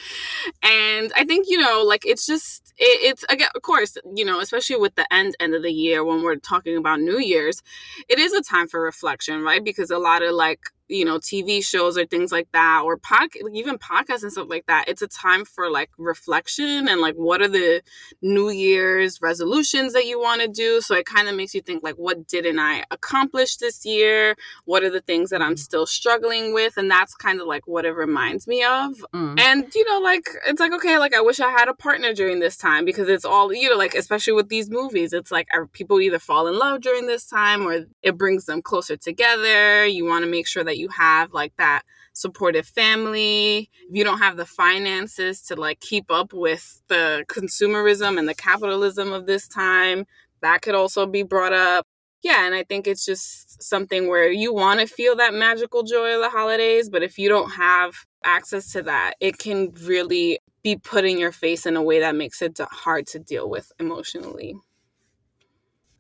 Yep. 0.45 0.71
And 0.71 1.13
I 1.15 1.23
think 1.23 1.47
you 1.49 1.57
know, 1.57 1.83
like, 1.87 2.05
it's 2.05 2.25
just, 2.25 2.73
it, 2.77 3.11
it's 3.11 3.23
again, 3.29 3.47
of 3.55 3.61
course, 3.61 3.97
you 4.13 4.25
know, 4.25 4.41
especially 4.41 4.75
with 4.75 4.95
the 4.95 5.11
end 5.11 5.35
end 5.39 5.55
of 5.55 5.63
the 5.63 5.71
year 5.71 6.03
when 6.03 6.21
we're 6.21 6.35
talking 6.35 6.75
about 6.75 6.99
New 6.99 7.17
Year's, 7.17 7.63
it 8.09 8.19
is 8.19 8.33
a 8.33 8.41
time 8.41 8.67
for 8.67 8.81
reflection, 8.81 9.41
right? 9.41 9.63
Because 9.63 9.89
a 9.89 9.97
lot 9.97 10.21
of 10.21 10.35
like 10.35 10.59
you 10.89 11.05
know 11.05 11.17
tv 11.17 11.63
shows 11.63 11.97
or 11.97 12.05
things 12.05 12.31
like 12.31 12.47
that 12.51 12.81
or 12.83 12.97
pod, 12.97 13.29
even 13.53 13.77
podcasts 13.77 14.23
and 14.23 14.31
stuff 14.31 14.47
like 14.49 14.65
that 14.67 14.87
it's 14.87 15.01
a 15.01 15.07
time 15.07 15.45
for 15.45 15.71
like 15.71 15.89
reflection 15.97 16.87
and 16.87 16.99
like 16.99 17.15
what 17.15 17.41
are 17.41 17.47
the 17.47 17.81
new 18.21 18.49
year's 18.49 19.21
resolutions 19.21 19.93
that 19.93 20.05
you 20.05 20.19
want 20.19 20.41
to 20.41 20.47
do? 20.47 20.81
So 20.81 20.95
it 20.95 21.05
kind 21.05 21.27
of 21.27 21.35
makes 21.35 21.55
you 21.55 21.61
think 21.61 21.83
like 21.83 21.95
what 21.95 22.27
didn't 22.27 22.59
i 22.59 22.83
accomplish 22.91 23.57
this 23.57 23.85
year? 23.85 24.35
What 24.65 24.83
are 24.83 24.89
the 24.89 25.01
things 25.01 25.29
that 25.29 25.41
i'm 25.41 25.55
mm. 25.55 25.59
still 25.59 25.85
struggling 25.85 26.53
with? 26.53 26.77
And 26.77 26.91
that's 26.91 27.15
kind 27.15 27.39
of 27.39 27.47
like 27.47 27.67
what 27.67 27.85
it 27.85 27.91
reminds 27.91 28.47
me 28.47 28.63
of. 28.63 29.03
Mm. 29.13 29.39
and 29.39 29.73
you 29.73 29.89
know 29.89 29.99
like 29.99 30.27
it's 30.47 30.59
like 30.59 30.73
okay 30.73 30.97
like 30.97 31.13
i 31.13 31.21
wish 31.21 31.39
i 31.39 31.49
had 31.49 31.67
a 31.67 31.73
partner 31.73 32.13
during 32.13 32.39
this 32.39 32.57
time 32.57 32.83
because 32.85 33.07
it's 33.07 33.25
all 33.25 33.53
you 33.53 33.69
know 33.69 33.77
like 33.77 33.95
especially 33.95 34.33
with 34.33 34.49
these 34.49 34.69
movies 34.69 35.13
it's 35.13 35.31
like 35.31 35.47
people 35.71 36.01
either 36.01 36.19
fall 36.19 36.47
in 36.47 36.57
love 36.57 36.81
during 36.81 37.07
this 37.07 37.25
time 37.25 37.65
or 37.65 37.85
it 38.01 38.17
brings 38.17 38.45
them 38.45 38.61
closer 38.61 38.97
together? 38.97 39.85
You 39.85 40.05
want 40.05 40.23
to 40.25 40.29
make 40.29 40.47
sure 40.47 40.63
that 40.63 40.73
that 40.73 40.79
you 40.83 40.89
have 40.89 41.33
like 41.33 41.53
that 41.57 41.83
supportive 42.13 42.67
family 42.67 43.69
if 43.89 43.95
you 43.95 44.03
don't 44.03 44.19
have 44.19 44.37
the 44.37 44.45
finances 44.45 45.41
to 45.41 45.55
like 45.55 45.79
keep 45.79 46.11
up 46.11 46.33
with 46.33 46.81
the 46.87 47.25
consumerism 47.27 48.19
and 48.19 48.29
the 48.29 48.35
capitalism 48.35 49.11
of 49.11 49.25
this 49.25 49.47
time 49.47 50.05
that 50.41 50.61
could 50.61 50.75
also 50.75 51.05
be 51.05 51.23
brought 51.23 51.53
up. 51.53 51.87
Yeah 52.21 52.45
and 52.45 52.53
i 52.53 52.63
think 52.63 52.87
it's 52.87 53.05
just 53.05 53.61
something 53.61 54.07
where 54.07 54.31
you 54.31 54.53
want 54.53 54.79
to 54.79 54.85
feel 54.85 55.15
that 55.15 55.33
magical 55.33 55.83
joy 55.83 56.15
of 56.15 56.21
the 56.21 56.29
holidays 56.29 56.89
but 56.89 57.03
if 57.03 57.17
you 57.17 57.29
don't 57.29 57.51
have 57.51 57.93
access 58.23 58.71
to 58.73 58.83
that 58.83 59.13
it 59.19 59.37
can 59.37 59.73
really 59.83 60.39
be 60.63 60.77
put 60.77 61.03
in 61.03 61.17
your 61.17 61.33
face 61.33 61.65
in 61.65 61.75
a 61.75 61.83
way 61.83 61.99
that 61.99 62.15
makes 62.15 62.41
it 62.41 62.57
hard 62.71 63.05
to 63.07 63.19
deal 63.19 63.49
with 63.49 63.71
emotionally 63.79 64.55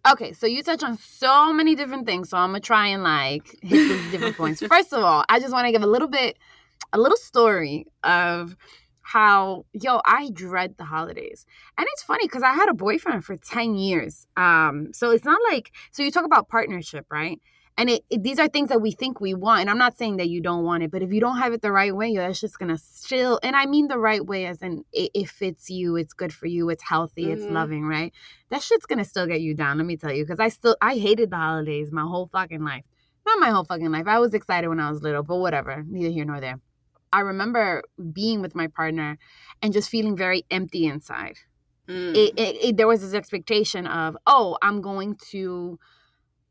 Okay, 0.05 0.33
so 0.33 0.45
you 0.45 0.61
touch 0.63 0.83
on 0.83 0.97
so 0.97 1.53
many 1.53 1.75
different 1.75 2.05
things, 2.05 2.29
so 2.29 2.37
I'm 2.37 2.49
gonna 2.49 2.59
try 2.59 2.87
and 2.87 3.03
like 3.03 3.47
hit 3.61 3.87
these 3.87 4.11
different 4.11 4.35
points. 4.35 4.61
First 4.67 4.91
of 4.91 5.01
all, 5.01 5.23
I 5.29 5.39
just 5.39 5.53
want 5.53 5.65
to 5.65 5.71
give 5.71 5.81
a 5.81 5.87
little 5.87 6.09
bit, 6.09 6.37
a 6.91 6.99
little 6.99 7.17
story 7.17 7.85
of 8.03 8.57
how 9.01 9.65
yo 9.71 10.01
I 10.05 10.29
dread 10.31 10.75
the 10.77 10.83
holidays, 10.83 11.45
and 11.77 11.87
it's 11.93 12.03
funny 12.03 12.25
because 12.25 12.43
I 12.43 12.51
had 12.51 12.67
a 12.67 12.73
boyfriend 12.73 13.23
for 13.23 13.37
ten 13.37 13.75
years. 13.75 14.27
Um, 14.35 14.89
so 14.93 15.11
it's 15.11 15.23
not 15.23 15.39
like 15.49 15.71
so 15.91 16.03
you 16.03 16.11
talk 16.11 16.25
about 16.25 16.49
partnership, 16.49 17.05
right? 17.09 17.39
And 17.77 17.89
it, 17.89 18.03
it, 18.09 18.23
these 18.23 18.39
are 18.39 18.47
things 18.47 18.69
that 18.69 18.81
we 18.81 18.91
think 18.91 19.19
we 19.19 19.33
want 19.33 19.61
and 19.61 19.69
i'm 19.69 19.77
not 19.77 19.97
saying 19.97 20.17
that 20.17 20.29
you 20.29 20.41
don't 20.41 20.63
want 20.63 20.83
it 20.83 20.91
but 20.91 21.01
if 21.01 21.11
you 21.11 21.19
don't 21.19 21.37
have 21.37 21.53
it 21.53 21.61
the 21.61 21.71
right 21.71 21.95
way 21.95 22.15
that's 22.15 22.39
just 22.39 22.59
gonna 22.59 22.77
still 22.77 23.39
and 23.43 23.55
i 23.55 23.65
mean 23.65 23.87
the 23.87 23.97
right 23.97 24.25
way 24.25 24.45
as 24.45 24.61
in 24.61 24.83
it, 24.93 25.11
it 25.13 25.29
fits 25.29 25.69
you 25.69 25.95
it's 25.95 26.13
good 26.13 26.33
for 26.33 26.47
you 26.47 26.69
it's 26.69 26.83
healthy 26.83 27.25
mm-hmm. 27.25 27.33
it's 27.33 27.45
loving 27.45 27.85
right 27.85 28.13
that 28.49 28.61
shit's 28.61 28.85
gonna 28.85 29.05
still 29.05 29.27
get 29.27 29.41
you 29.41 29.53
down 29.53 29.77
let 29.77 29.85
me 29.85 29.97
tell 29.97 30.11
you 30.11 30.23
because 30.23 30.39
i 30.39 30.49
still 30.49 30.75
i 30.81 30.95
hated 30.95 31.29
the 31.29 31.37
holidays 31.37 31.91
my 31.91 32.03
whole 32.03 32.29
fucking 32.31 32.63
life 32.63 32.83
not 33.25 33.39
my 33.39 33.49
whole 33.49 33.65
fucking 33.65 33.91
life 33.91 34.07
i 34.07 34.19
was 34.19 34.33
excited 34.33 34.67
when 34.67 34.79
i 34.79 34.89
was 34.89 35.01
little 35.01 35.23
but 35.23 35.37
whatever 35.37 35.83
neither 35.87 36.09
here 36.09 36.25
nor 36.25 36.39
there 36.39 36.59
i 37.11 37.19
remember 37.19 37.83
being 38.11 38.41
with 38.41 38.55
my 38.55 38.67
partner 38.67 39.17
and 39.61 39.73
just 39.73 39.89
feeling 39.89 40.15
very 40.15 40.45
empty 40.51 40.85
inside 40.85 41.37
Mm. 41.87 42.15
It, 42.15 42.39
it, 42.39 42.63
it, 42.63 42.77
there 42.77 42.87
was 42.87 43.01
this 43.01 43.13
expectation 43.13 43.87
of, 43.87 44.15
oh, 44.25 44.57
I'm 44.61 44.81
going 44.81 45.17
to 45.31 45.79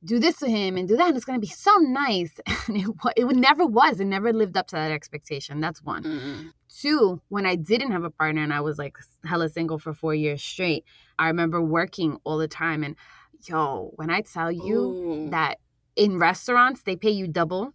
do 0.04 0.18
this 0.18 0.36
to 0.38 0.48
him 0.48 0.76
and 0.76 0.88
do 0.88 0.96
that, 0.96 1.08
and 1.08 1.16
it's 1.16 1.24
going 1.24 1.40
to 1.40 1.46
be 1.46 1.52
so 1.52 1.76
nice. 1.78 2.32
And 2.68 2.76
it, 2.76 2.86
it 3.16 3.36
never 3.36 3.66
was. 3.66 3.98
It 3.98 4.04
never 4.04 4.32
lived 4.32 4.56
up 4.56 4.68
to 4.68 4.76
that 4.76 4.92
expectation. 4.92 5.60
That's 5.60 5.82
one. 5.82 6.04
Mm-hmm. 6.04 6.48
Two, 6.68 7.20
when 7.28 7.44
I 7.44 7.56
didn't 7.56 7.90
have 7.90 8.04
a 8.04 8.10
partner 8.10 8.42
and 8.42 8.52
I 8.52 8.60
was 8.60 8.78
like 8.78 8.96
hella 9.24 9.48
single 9.48 9.78
for 9.78 9.92
four 9.92 10.14
years 10.14 10.42
straight, 10.42 10.84
I 11.18 11.26
remember 11.26 11.60
working 11.60 12.18
all 12.24 12.38
the 12.38 12.46
time. 12.46 12.84
And 12.84 12.94
yo, 13.48 13.90
when 13.96 14.10
I 14.10 14.20
tell 14.20 14.52
you 14.52 14.78
Ooh. 14.78 15.30
that 15.30 15.58
in 15.96 16.18
restaurants, 16.18 16.82
they 16.82 16.96
pay 16.96 17.10
you 17.10 17.26
double 17.26 17.74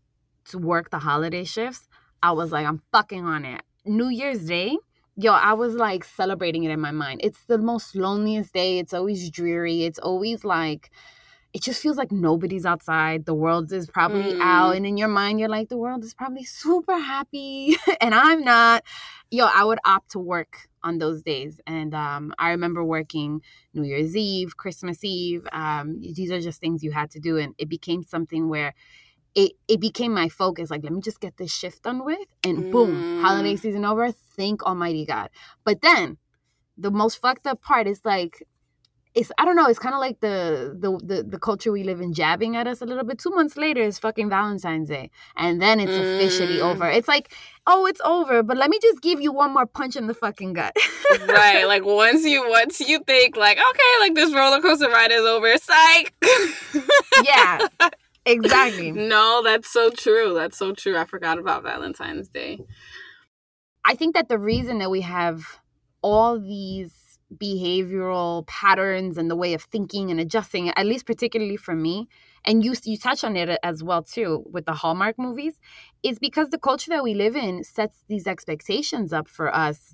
to 0.50 0.58
work 0.58 0.90
the 0.90 1.00
holiday 1.00 1.44
shifts, 1.44 1.88
I 2.24 2.32
was 2.32 2.52
like, 2.52 2.66
I'm 2.66 2.82
fucking 2.92 3.24
on 3.24 3.46
it. 3.46 3.62
New 3.86 4.10
Year's 4.10 4.46
Day, 4.46 4.78
yo, 5.16 5.34
I 5.34 5.54
was 5.54 5.76
like 5.76 6.04
celebrating 6.04 6.64
it 6.64 6.72
in 6.72 6.80
my 6.80 6.92
mind. 6.92 7.22
It's 7.24 7.46
the 7.46 7.58
most 7.58 7.96
loneliest 7.96 8.54
day. 8.54 8.80
It's 8.80 8.94
always 8.94 9.30
dreary. 9.30 9.84
It's 9.84 10.00
always 10.00 10.44
like, 10.44 10.90
it 11.58 11.64
just 11.64 11.82
feels 11.82 11.98
like 11.98 12.12
nobody's 12.12 12.68
outside. 12.68 13.26
The 13.26 13.34
world 13.34 13.72
is 13.74 13.90
probably 13.90 14.34
mm. 14.36 14.42
out. 14.44 14.76
And 14.76 14.86
in 14.86 14.96
your 14.96 15.08
mind, 15.08 15.40
you're 15.40 15.50
like, 15.50 15.70
the 15.70 15.78
world 15.78 16.04
is 16.04 16.14
probably 16.14 16.44
super 16.44 16.96
happy 17.00 17.76
and 18.00 18.14
I'm 18.14 18.44
not. 18.44 18.84
Yo, 19.32 19.46
I 19.46 19.64
would 19.64 19.80
opt 19.84 20.12
to 20.12 20.20
work 20.20 20.68
on 20.84 21.00
those 21.00 21.24
days. 21.24 21.60
And 21.66 21.96
um, 21.96 22.32
I 22.38 22.52
remember 22.52 22.84
working 22.84 23.42
New 23.74 23.82
Year's 23.82 24.16
Eve, 24.16 24.56
Christmas 24.56 25.04
Eve. 25.04 25.48
Um, 25.52 26.00
these 26.00 26.30
are 26.30 26.40
just 26.40 26.62
things 26.62 26.84
you 26.84 26.92
had 26.92 27.10
to 27.12 27.20
do. 27.20 27.38
And 27.38 27.56
it 27.58 27.70
became 27.70 28.04
something 28.04 28.50
where 28.50 28.76
it, 29.34 29.54
it 29.68 29.82
became 29.82 30.14
my 30.14 30.30
focus. 30.30 30.70
Like, 30.70 30.84
let 30.84 30.94
me 30.94 31.02
just 31.02 31.20
get 31.20 31.38
this 31.38 31.52
shift 31.52 31.82
done 31.82 32.06
with. 32.06 32.20
And 32.44 32.66
mm. 32.66 32.72
boom, 32.72 33.24
holiday 33.24 33.56
mm. 33.56 33.60
season 33.60 33.84
over. 33.84 34.12
Thank 34.12 34.62
Almighty 34.62 35.08
God. 35.08 35.32
But 35.64 35.82
then 35.82 36.20
the 36.78 36.92
most 36.92 37.20
fucked 37.20 37.48
up 37.48 37.64
part 37.64 37.88
is 37.88 38.02
like, 38.06 38.44
it's 39.18 39.32
I 39.40 39.46
don't 39.46 39.56
know. 39.56 39.66
It's 39.66 39.80
kind 39.80 39.96
of 39.96 40.00
like 40.00 40.20
the, 40.20 40.78
the, 40.80 40.98
the 41.04 41.24
the 41.24 41.40
culture 41.40 41.72
we 41.72 41.84
live 41.84 42.02
in 42.02 42.14
jabbing 42.14 42.56
at 42.56 42.68
us 42.68 42.82
a 42.82 42.86
little 42.86 43.04
bit. 43.04 43.18
Two 43.18 43.32
months 43.32 43.58
later 43.58 43.82
is 43.82 43.98
fucking 43.98 44.30
Valentine's 44.30 44.90
Day, 44.90 45.10
and 45.36 45.60
then 45.60 45.80
it's 45.80 45.92
mm. 45.92 46.16
officially 46.16 46.62
over. 46.62 46.88
It's 46.88 47.08
like, 47.08 47.34
oh, 47.66 47.88
it's 47.88 48.00
over, 48.06 48.44
but 48.44 48.58
let 48.58 48.70
me 48.70 48.78
just 48.80 49.02
give 49.02 49.20
you 49.20 49.32
one 49.32 49.54
more 49.54 49.66
punch 49.66 49.96
in 49.96 50.06
the 50.06 50.14
fucking 50.14 50.54
gut. 50.54 50.78
right, 51.28 51.64
like 51.68 51.84
once 51.84 52.26
you 52.26 52.48
once 52.48 52.80
you 52.80 53.00
think 53.08 53.36
like, 53.36 53.58
okay, 53.58 54.00
like 54.02 54.14
this 54.14 54.34
roller 54.34 54.62
coaster 54.62 54.88
ride 54.88 55.12
is 55.12 55.26
over, 55.26 55.58
psych. 55.58 56.14
yeah, 57.24 57.68
exactly. 58.26 58.92
No, 58.92 59.42
that's 59.44 59.72
so 59.72 59.90
true. 59.90 60.36
That's 60.36 60.58
so 60.58 60.74
true. 60.74 60.96
I 60.96 61.06
forgot 61.06 61.40
about 61.40 61.64
Valentine's 61.64 62.30
Day. 62.30 62.60
I 63.84 63.96
think 63.96 64.14
that 64.14 64.30
the 64.30 64.38
reason 64.38 64.78
that 64.78 64.92
we 64.92 65.02
have 65.02 65.42
all 66.04 66.40
these 66.40 66.97
behavioral 67.36 68.48
patterns 68.48 69.18
and 69.18 69.30
the 69.30 69.36
way 69.36 69.54
of 69.54 69.64
thinking 69.64 70.10
and 70.10 70.20
adjusting 70.20 70.70
at 70.70 70.86
least 70.86 71.06
particularly 71.06 71.58
for 71.58 71.76
me 71.76 72.08
and 72.46 72.64
you 72.64 72.74
you 72.86 72.98
touch 72.98 73.24
on 73.24 73.36
it 73.36 73.60
as 73.64 73.84
well 73.84 74.02
too 74.02 74.46
with 74.50 74.66
the 74.66 74.72
hallmark 74.72 75.20
movies 75.20 75.60
is 76.04 76.20
because 76.20 76.50
the 76.50 76.58
culture 76.58 76.90
that 76.90 77.04
we 77.04 77.14
live 77.14 77.36
in 77.36 77.66
sets 77.66 78.06
these 78.08 78.28
expectations 78.28 79.12
up 79.12 79.28
for 79.28 79.54
us 79.54 79.94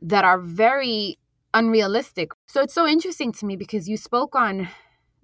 that 0.00 0.24
are 0.24 0.38
very 0.38 1.18
unrealistic. 1.54 2.32
So 2.46 2.62
it's 2.62 2.74
so 2.74 2.86
interesting 2.86 3.32
to 3.32 3.46
me 3.46 3.56
because 3.56 3.88
you 3.88 3.96
spoke 3.96 4.34
on 4.34 4.68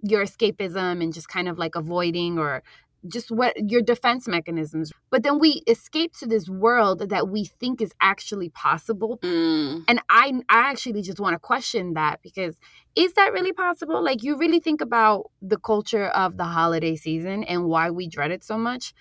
your 0.02 0.24
escapism 0.24 1.02
and 1.02 1.12
just 1.12 1.28
kind 1.28 1.48
of 1.48 1.58
like 1.58 1.74
avoiding 1.74 2.38
or 2.38 2.62
just 3.08 3.30
what 3.30 3.54
your 3.70 3.82
defense 3.82 4.28
mechanisms. 4.28 4.92
But 5.10 5.22
then 5.22 5.38
we 5.38 5.62
escape 5.66 6.12
to 6.18 6.26
this 6.26 6.48
world 6.48 7.08
that 7.08 7.28
we 7.28 7.44
think 7.44 7.80
is 7.80 7.92
actually 8.00 8.50
possible. 8.50 9.18
Mm. 9.18 9.84
And 9.88 10.00
I 10.08 10.32
I 10.48 10.70
actually 10.70 11.02
just 11.02 11.20
want 11.20 11.34
to 11.34 11.38
question 11.38 11.94
that 11.94 12.22
because 12.22 12.58
is 12.94 13.14
that 13.14 13.32
really 13.32 13.52
possible? 13.52 14.02
Like 14.02 14.22
you 14.22 14.36
really 14.36 14.60
think 14.60 14.80
about 14.80 15.30
the 15.42 15.58
culture 15.58 16.06
of 16.06 16.36
the 16.36 16.44
holiday 16.44 16.96
season 16.96 17.44
and 17.44 17.64
why 17.64 17.90
we 17.90 18.08
dread 18.08 18.30
it 18.30 18.44
so 18.44 18.58
much. 18.58 18.94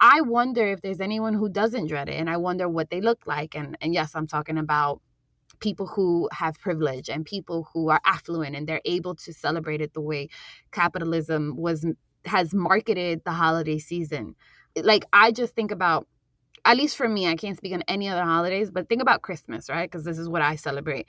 I 0.00 0.22
wonder 0.22 0.66
if 0.66 0.80
there's 0.80 1.00
anyone 1.00 1.34
who 1.34 1.48
doesn't 1.50 1.88
dread 1.88 2.08
it 2.08 2.14
and 2.14 2.30
I 2.30 2.38
wonder 2.38 2.68
what 2.68 2.90
they 2.90 3.00
look 3.00 3.26
like 3.26 3.54
and 3.54 3.76
and 3.80 3.92
yes, 3.92 4.12
I'm 4.14 4.26
talking 4.26 4.58
about 4.58 5.00
people 5.60 5.86
who 5.86 6.28
have 6.32 6.58
privilege 6.58 7.08
and 7.08 7.24
people 7.24 7.68
who 7.72 7.90
are 7.90 8.00
affluent 8.04 8.56
and 8.56 8.66
they're 8.66 8.80
able 8.84 9.14
to 9.14 9.32
celebrate 9.32 9.80
it 9.80 9.92
the 9.92 10.00
way 10.00 10.28
capitalism 10.72 11.54
was 11.56 11.84
has 12.24 12.54
marketed 12.54 13.22
the 13.24 13.32
holiday 13.32 13.78
season. 13.78 14.34
Like 14.76 15.04
I 15.12 15.32
just 15.32 15.54
think 15.54 15.70
about 15.70 16.06
at 16.64 16.76
least 16.76 16.96
for 16.96 17.08
me, 17.08 17.26
I 17.26 17.36
can't 17.36 17.56
speak 17.56 17.72
on 17.72 17.82
any 17.88 18.08
other 18.08 18.24
holidays, 18.24 18.70
but 18.70 18.88
think 18.88 19.02
about 19.02 19.22
Christmas, 19.22 19.68
right? 19.70 19.90
Because 19.90 20.04
this 20.04 20.18
is 20.18 20.28
what 20.28 20.42
I 20.42 20.56
celebrate. 20.56 21.06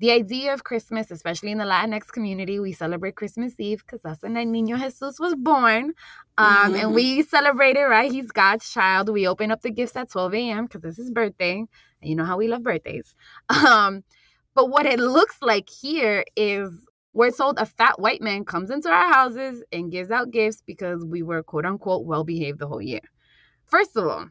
The 0.00 0.12
idea 0.12 0.54
of 0.54 0.62
Christmas, 0.62 1.10
especially 1.10 1.50
in 1.50 1.58
the 1.58 1.64
Latinx 1.64 2.08
community, 2.08 2.60
we 2.60 2.72
celebrate 2.72 3.16
Christmas 3.16 3.54
Eve 3.58 3.82
because 3.84 4.00
that's 4.02 4.22
when 4.22 4.34
Niño 4.34 4.78
Jesus 4.78 5.18
was 5.18 5.34
born. 5.34 5.92
Um, 6.36 6.46
mm-hmm. 6.46 6.74
And 6.74 6.94
we 6.94 7.22
celebrate 7.22 7.76
it, 7.76 7.82
right? 7.84 8.10
He's 8.10 8.30
God's 8.30 8.70
child. 8.70 9.08
We 9.08 9.26
open 9.26 9.50
up 9.50 9.62
the 9.62 9.70
gifts 9.70 9.96
at 9.96 10.10
12 10.10 10.34
a.m. 10.34 10.66
because 10.66 10.82
this 10.82 10.98
is 10.98 11.06
his 11.06 11.10
birthday. 11.10 11.58
And 11.58 12.10
you 12.10 12.14
know 12.14 12.24
how 12.24 12.36
we 12.36 12.48
love 12.48 12.62
birthdays. 12.62 13.14
Um, 13.50 14.04
but 14.54 14.70
what 14.70 14.86
it 14.86 14.98
looks 14.98 15.36
like 15.40 15.68
here 15.68 16.24
is 16.34 16.70
we're 17.12 17.30
told 17.30 17.58
a 17.58 17.66
fat 17.66 17.98
white 17.98 18.20
man 18.20 18.44
comes 18.44 18.70
into 18.70 18.88
our 18.90 19.12
houses 19.12 19.62
and 19.72 19.90
gives 19.90 20.10
out 20.10 20.30
gifts 20.30 20.62
because 20.66 21.04
we 21.04 21.22
were 21.22 21.42
quote 21.42 21.66
unquote 21.66 22.06
well 22.06 22.24
behaved 22.24 22.58
the 22.58 22.68
whole 22.68 22.82
year. 22.82 23.00
First 23.64 23.96
of 23.96 24.06
all, 24.06 24.28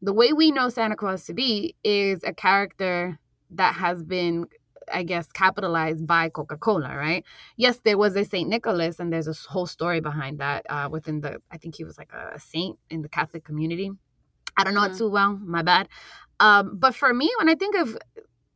the 0.00 0.12
way 0.12 0.32
we 0.32 0.50
know 0.50 0.68
Santa 0.68 0.96
Claus 0.96 1.24
to 1.26 1.34
be 1.34 1.76
is 1.84 2.22
a 2.24 2.32
character 2.32 3.18
that 3.50 3.74
has 3.74 4.02
been, 4.02 4.46
I 4.92 5.04
guess, 5.04 5.30
capitalized 5.30 6.06
by 6.06 6.28
Coca 6.28 6.56
Cola, 6.56 6.96
right? 6.96 7.24
Yes, 7.56 7.80
there 7.84 7.98
was 7.98 8.16
a 8.16 8.24
Saint 8.24 8.48
Nicholas, 8.48 8.98
and 8.98 9.12
there's 9.12 9.28
a 9.28 9.34
whole 9.48 9.66
story 9.66 10.00
behind 10.00 10.38
that 10.38 10.66
uh, 10.68 10.88
within 10.90 11.20
the, 11.20 11.40
I 11.50 11.58
think 11.58 11.76
he 11.76 11.84
was 11.84 11.98
like 11.98 12.12
a 12.12 12.38
saint 12.40 12.78
in 12.90 13.02
the 13.02 13.08
Catholic 13.08 13.44
community. 13.44 13.92
I 14.56 14.64
don't 14.64 14.74
know 14.74 14.80
mm-hmm. 14.80 14.94
it 14.94 14.98
too 14.98 15.10
well, 15.10 15.38
my 15.44 15.62
bad. 15.62 15.88
Um, 16.40 16.76
but 16.78 16.94
for 16.94 17.14
me, 17.14 17.30
when 17.38 17.48
I 17.48 17.54
think 17.54 17.76
of 17.76 17.96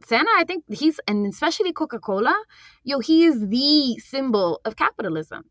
Santa, 0.04 0.30
I 0.36 0.44
think 0.44 0.64
he's, 0.68 1.00
and 1.08 1.26
especially 1.26 1.72
Coca 1.72 1.98
Cola, 1.98 2.34
yo, 2.84 3.00
he 3.00 3.24
is 3.24 3.48
the 3.48 3.98
symbol 3.98 4.60
of 4.64 4.76
capitalism, 4.76 5.44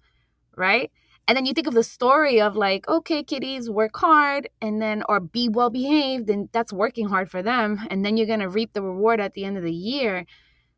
right? 0.55 0.91
And 1.27 1.35
then 1.35 1.45
you 1.45 1.53
think 1.53 1.67
of 1.67 1.73
the 1.73 1.83
story 1.83 2.39
of 2.39 2.55
like, 2.55 2.87
okay, 2.87 3.23
kiddies, 3.23 3.69
work 3.69 3.97
hard 3.97 4.47
and 4.61 4.81
then, 4.81 5.03
or 5.09 5.19
be 5.19 5.49
well 5.49 5.71
behaved, 5.71 6.29
and 6.29 6.49
that's 6.51 6.71
working 6.71 7.09
hard 7.09 7.31
for 7.31 7.41
them. 7.41 7.79
And 7.89 8.05
then 8.05 8.15
you're 8.15 8.27
going 8.27 8.41
to 8.41 8.49
reap 8.49 8.73
the 8.73 8.83
reward 8.83 9.19
at 9.19 9.33
the 9.33 9.43
end 9.43 9.57
of 9.57 9.63
the 9.63 9.73
year. 9.73 10.25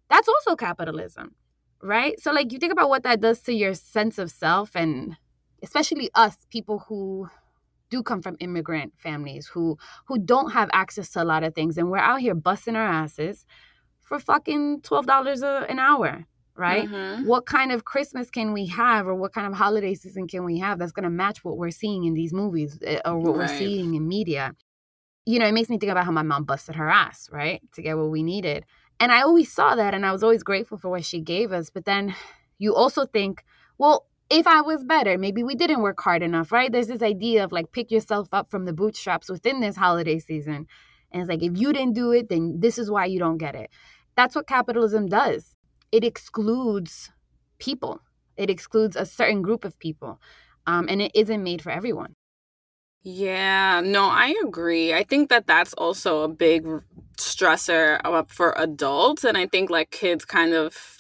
That's 0.10 0.30
also 0.30 0.56
capitalism, 0.56 1.36
right? 1.84 2.18
So, 2.22 2.32
like, 2.32 2.54
you 2.54 2.60
think 2.60 2.72
about 2.72 2.88
what 2.88 3.04
that 3.04 3.20
does 3.20 3.42
to 3.42 3.54
your 3.54 3.74
sense 3.74 4.18
of 4.18 4.32
self, 4.32 4.72
and 4.74 5.18
especially 5.62 6.10
us, 6.16 6.38
people 6.50 6.86
who 6.88 7.28
do 7.90 8.04
come 8.04 8.22
from 8.22 8.38
immigrant 8.40 8.94
families 8.98 9.48
who 9.48 9.78
who 10.06 10.18
don't 10.18 10.52
have 10.52 10.70
access 10.74 11.10
to 11.12 11.22
a 11.22 11.26
lot 11.26 11.44
of 11.44 11.54
things 11.54 11.78
and 11.78 11.90
we're 11.90 11.98
out 11.98 12.20
here 12.20 12.36
busting 12.36 12.76
our 12.76 12.88
asses 12.88 13.46
for 14.02 14.20
fucking 14.20 14.82
$12 14.82 15.70
an 15.70 15.80
hour 15.80 16.26
right 16.56 16.90
mm-hmm. 16.90 17.26
what 17.26 17.46
kind 17.46 17.72
of 17.72 17.86
christmas 17.86 18.30
can 18.30 18.52
we 18.52 18.66
have 18.66 19.08
or 19.08 19.16
what 19.16 19.34
kind 19.34 19.48
of 19.48 19.54
holiday 19.54 19.94
season 19.94 20.28
can 20.28 20.44
we 20.44 20.58
have 20.58 20.80
that's 20.80 20.92
going 20.92 21.04
to 21.04 21.10
match 21.10 21.44
what 21.44 21.58
we're 21.58 21.72
seeing 21.72 22.06
in 22.06 22.14
these 22.14 22.34
movies 22.34 22.80
eh, 22.84 23.00
or 23.06 23.18
what 23.20 23.36
right. 23.36 23.50
we're 23.50 23.58
seeing 23.58 23.94
in 23.94 24.08
media 24.08 24.54
you 25.26 25.38
know 25.40 25.46
it 25.46 25.54
makes 25.54 25.70
me 25.70 25.78
think 25.78 25.92
about 25.92 26.06
how 26.06 26.12
my 26.12 26.24
mom 26.24 26.44
busted 26.44 26.76
her 26.76 26.90
ass 26.90 27.30
right 27.32 27.62
to 27.74 27.82
get 27.82 27.98
what 27.98 28.10
we 28.10 28.24
needed 28.24 28.66
and 29.00 29.12
i 29.12 29.22
always 29.22 29.52
saw 29.52 29.76
that 29.76 29.94
and 29.94 30.06
i 30.06 30.12
was 30.12 30.24
always 30.24 30.42
grateful 30.42 30.78
for 30.78 30.90
what 30.90 31.06
she 31.06 31.22
gave 31.22 31.52
us 31.52 31.70
but 31.70 31.86
then 31.86 32.16
you 32.58 32.74
also 32.74 33.06
think 33.06 33.44
well 33.78 34.08
if 34.30 34.46
I 34.48 34.62
was 34.62 34.84
better, 34.84 35.18
maybe 35.18 35.44
we 35.44 35.56
didn't 35.56 35.82
work 35.82 36.00
hard 36.02 36.22
enough, 36.22 36.52
right? 36.52 36.72
There's 36.72 36.88
this 36.88 37.02
idea 37.02 37.44
of 37.44 37.52
like 37.52 37.72
pick 37.72 37.92
yourself 37.92 38.28
up 38.34 38.50
from 38.50 38.66
the 38.66 38.74
bootstraps 38.74 39.30
within 39.30 39.62
this 39.62 39.76
holiday 39.76 40.20
season. 40.20 40.68
And 41.12 41.22
it's 41.22 41.30
like, 41.30 41.44
if 41.44 41.58
you 41.58 41.72
didn't 41.72 41.94
do 41.94 42.12
it, 42.12 42.30
then 42.30 42.60
this 42.60 42.78
is 42.78 42.92
why 42.92 43.06
you 43.06 43.20
don't 43.20 43.38
get 43.38 43.56
it. 43.56 43.70
That's 44.16 44.36
what 44.36 44.48
capitalism 44.48 45.08
does. 45.08 45.56
It 45.92 46.04
excludes 46.04 47.12
people, 47.60 48.02
it 48.36 48.50
excludes 48.50 48.96
a 48.96 49.06
certain 49.06 49.42
group 49.42 49.64
of 49.64 49.80
people. 49.80 50.20
Um, 50.66 50.88
and 50.90 51.02
it 51.02 51.12
isn't 51.16 51.44
made 51.44 51.62
for 51.62 51.72
everyone. 51.72 52.16
Yeah, 53.04 53.80
no, 53.80 54.10
I 54.10 54.36
agree. 54.44 54.94
I 54.94 55.04
think 55.04 55.30
that 55.30 55.48
that's 55.48 55.74
also 55.76 56.24
a 56.24 56.28
big 56.28 56.68
stressor 57.18 58.02
for 58.30 58.54
adults. 58.58 59.24
And 59.24 59.38
I 59.38 59.48
think 59.48 59.70
like 59.70 59.92
kids 59.92 60.26
kind 60.26 60.54
of 60.54 60.97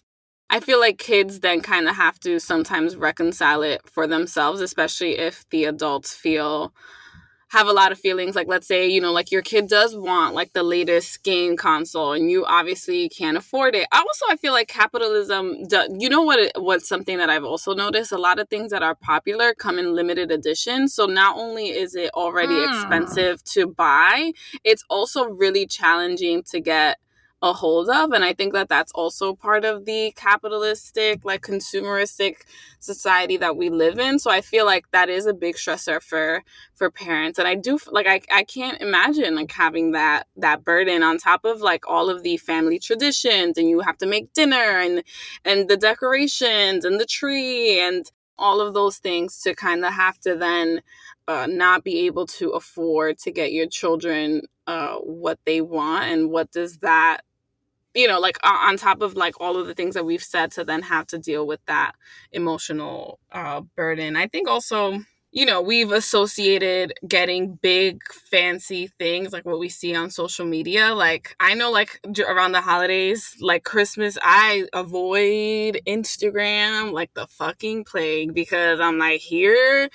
I 0.49 0.59
feel 0.59 0.79
like 0.79 0.97
kids 0.97 1.41
then 1.41 1.61
kind 1.61 1.87
of 1.87 1.95
have 1.95 2.19
to 2.21 2.39
sometimes 2.39 2.95
reconcile 2.95 3.61
it 3.63 3.81
for 3.85 4.07
themselves, 4.07 4.61
especially 4.61 5.17
if 5.17 5.47
the 5.49 5.65
adults 5.65 6.13
feel 6.13 6.73
have 7.49 7.67
a 7.67 7.73
lot 7.73 7.91
of 7.91 7.99
feelings. 7.99 8.35
Like 8.35 8.47
let's 8.47 8.67
say 8.67 8.87
you 8.87 8.99
know 8.99 9.11
like 9.11 9.31
your 9.31 9.41
kid 9.41 9.67
does 9.67 9.95
want 9.95 10.35
like 10.35 10.53
the 10.53 10.63
latest 10.63 11.23
game 11.23 11.55
console 11.55 12.13
and 12.13 12.29
you 12.29 12.45
obviously 12.45 13.09
can't 13.09 13.37
afford 13.37 13.75
it. 13.75 13.87
Also 13.91 14.25
i 14.29 14.35
feel 14.35 14.53
like 14.53 14.67
capitalism 14.67 15.63
do, 15.67 15.87
you 15.97 16.09
know 16.09 16.21
what 16.21 16.51
what's 16.55 16.87
something 16.87 17.17
that 17.17 17.29
i've 17.29 17.45
also 17.45 17.73
noticed? 17.73 18.11
A 18.11 18.17
lot 18.17 18.39
of 18.39 18.49
things 18.49 18.71
that 18.71 18.83
are 18.83 18.95
popular 18.95 19.53
come 19.53 19.79
in 19.79 19.95
limited 19.95 20.31
edition. 20.31 20.87
So 20.87 21.05
not 21.05 21.37
only 21.37 21.69
is 21.69 21.95
it 21.95 22.11
already 22.13 22.53
mm. 22.53 22.67
expensive 22.67 23.43
to 23.45 23.67
buy 23.67 24.33
it's 24.63 24.83
also 24.89 25.29
really 25.29 25.65
challenging 25.65 26.43
to 26.43 26.59
get 26.59 26.99
a 27.43 27.53
hold 27.53 27.87
of 27.89 28.11
and 28.11 28.23
i 28.25 28.33
think 28.33 28.51
that 28.53 28.67
that's 28.67 28.91
also 28.93 29.33
part 29.35 29.63
of 29.63 29.85
the 29.85 30.11
capitalistic 30.15 31.23
like 31.23 31.41
consumeristic 31.41 32.37
society 32.79 33.37
that 33.37 33.55
we 33.55 33.69
live 33.69 33.99
in. 33.99 34.19
So 34.19 34.31
i 34.31 34.41
feel 34.41 34.65
like 34.65 34.85
that 34.91 35.09
is 35.09 35.25
a 35.27 35.33
big 35.33 35.55
stressor 35.55 36.01
for 36.01 36.43
for 36.75 36.89
parents. 36.89 37.37
And 37.39 37.47
i 37.47 37.55
do 37.55 37.77
like 37.91 38.07
i, 38.07 38.21
I 38.31 38.43
can't 38.43 38.81
imagine 38.81 39.35
like 39.35 39.51
having 39.51 39.91
that 39.91 40.27
that 40.37 40.63
burden 40.63 41.03
on 41.03 41.17
top 41.19 41.45
of 41.45 41.61
like 41.61 41.87
all 41.87 42.09
of 42.09 42.23
the 42.23 42.37
family 42.37 42.79
traditions 42.79 43.57
and 43.57 43.69
you 43.69 43.81
have 43.81 43.97
to 43.99 44.07
make 44.07 44.33
dinner 44.33 44.79
and 44.79 45.03
and 45.45 45.69
the 45.69 45.77
decorations 45.77 46.85
and 46.85 46.99
the 46.99 47.05
tree 47.05 47.79
and 47.79 48.11
all 48.39 48.61
of 48.61 48.73
those 48.73 48.97
things 48.97 49.41
to 49.41 49.55
kind 49.55 49.83
of 49.85 49.93
have 49.93 50.19
to 50.19 50.35
then 50.35 50.81
uh, 51.27 51.47
not 51.49 51.83
be 51.83 52.05
able 52.05 52.25
to 52.25 52.51
afford 52.51 53.17
to 53.19 53.31
get 53.31 53.51
your 53.51 53.67
children 53.67 54.41
uh, 54.67 54.95
what 54.97 55.39
they 55.45 55.61
want. 55.61 56.05
And 56.05 56.29
what 56.29 56.51
does 56.51 56.77
that 56.79 57.21
you 57.97 58.07
know 58.07 58.19
like 58.19 58.37
on 58.43 58.77
top 58.77 59.01
of 59.01 59.15
like 59.15 59.33
all 59.41 59.57
of 59.57 59.65
the 59.65 59.73
things 59.73 59.95
that 59.95 60.05
we've 60.05 60.23
said 60.23 60.51
to 60.51 60.63
then 60.63 60.83
have 60.83 61.07
to 61.07 61.17
deal 61.17 61.47
with 61.47 61.59
that 61.65 61.93
emotional 62.31 63.19
uh, 63.31 63.61
burden. 63.75 64.15
I 64.15 64.27
think 64.27 64.47
also 64.47 64.99
you 65.31 65.45
know 65.45 65.61
we've 65.61 65.91
associated 65.91 66.93
getting 67.07 67.55
big 67.55 68.01
fancy 68.29 68.87
things 68.99 69.33
like 69.33 69.45
what 69.45 69.59
we 69.59 69.67
see 69.67 69.95
on 69.95 70.11
social 70.11 70.45
media. 70.45 70.93
Like 70.93 71.35
i 71.39 71.55
know 71.55 71.71
like 71.71 71.99
around 72.19 72.51
the 72.51 72.61
holidays 72.61 73.35
like 73.41 73.63
christmas 73.63 74.17
i 74.21 74.65
avoid 74.73 75.81
instagram 75.87 76.91
like 76.91 77.13
the 77.15 77.27
fucking 77.27 77.83
plague 77.83 78.33
because 78.33 78.79
i'm 78.79 78.97
like 78.99 79.21
here 79.21 79.89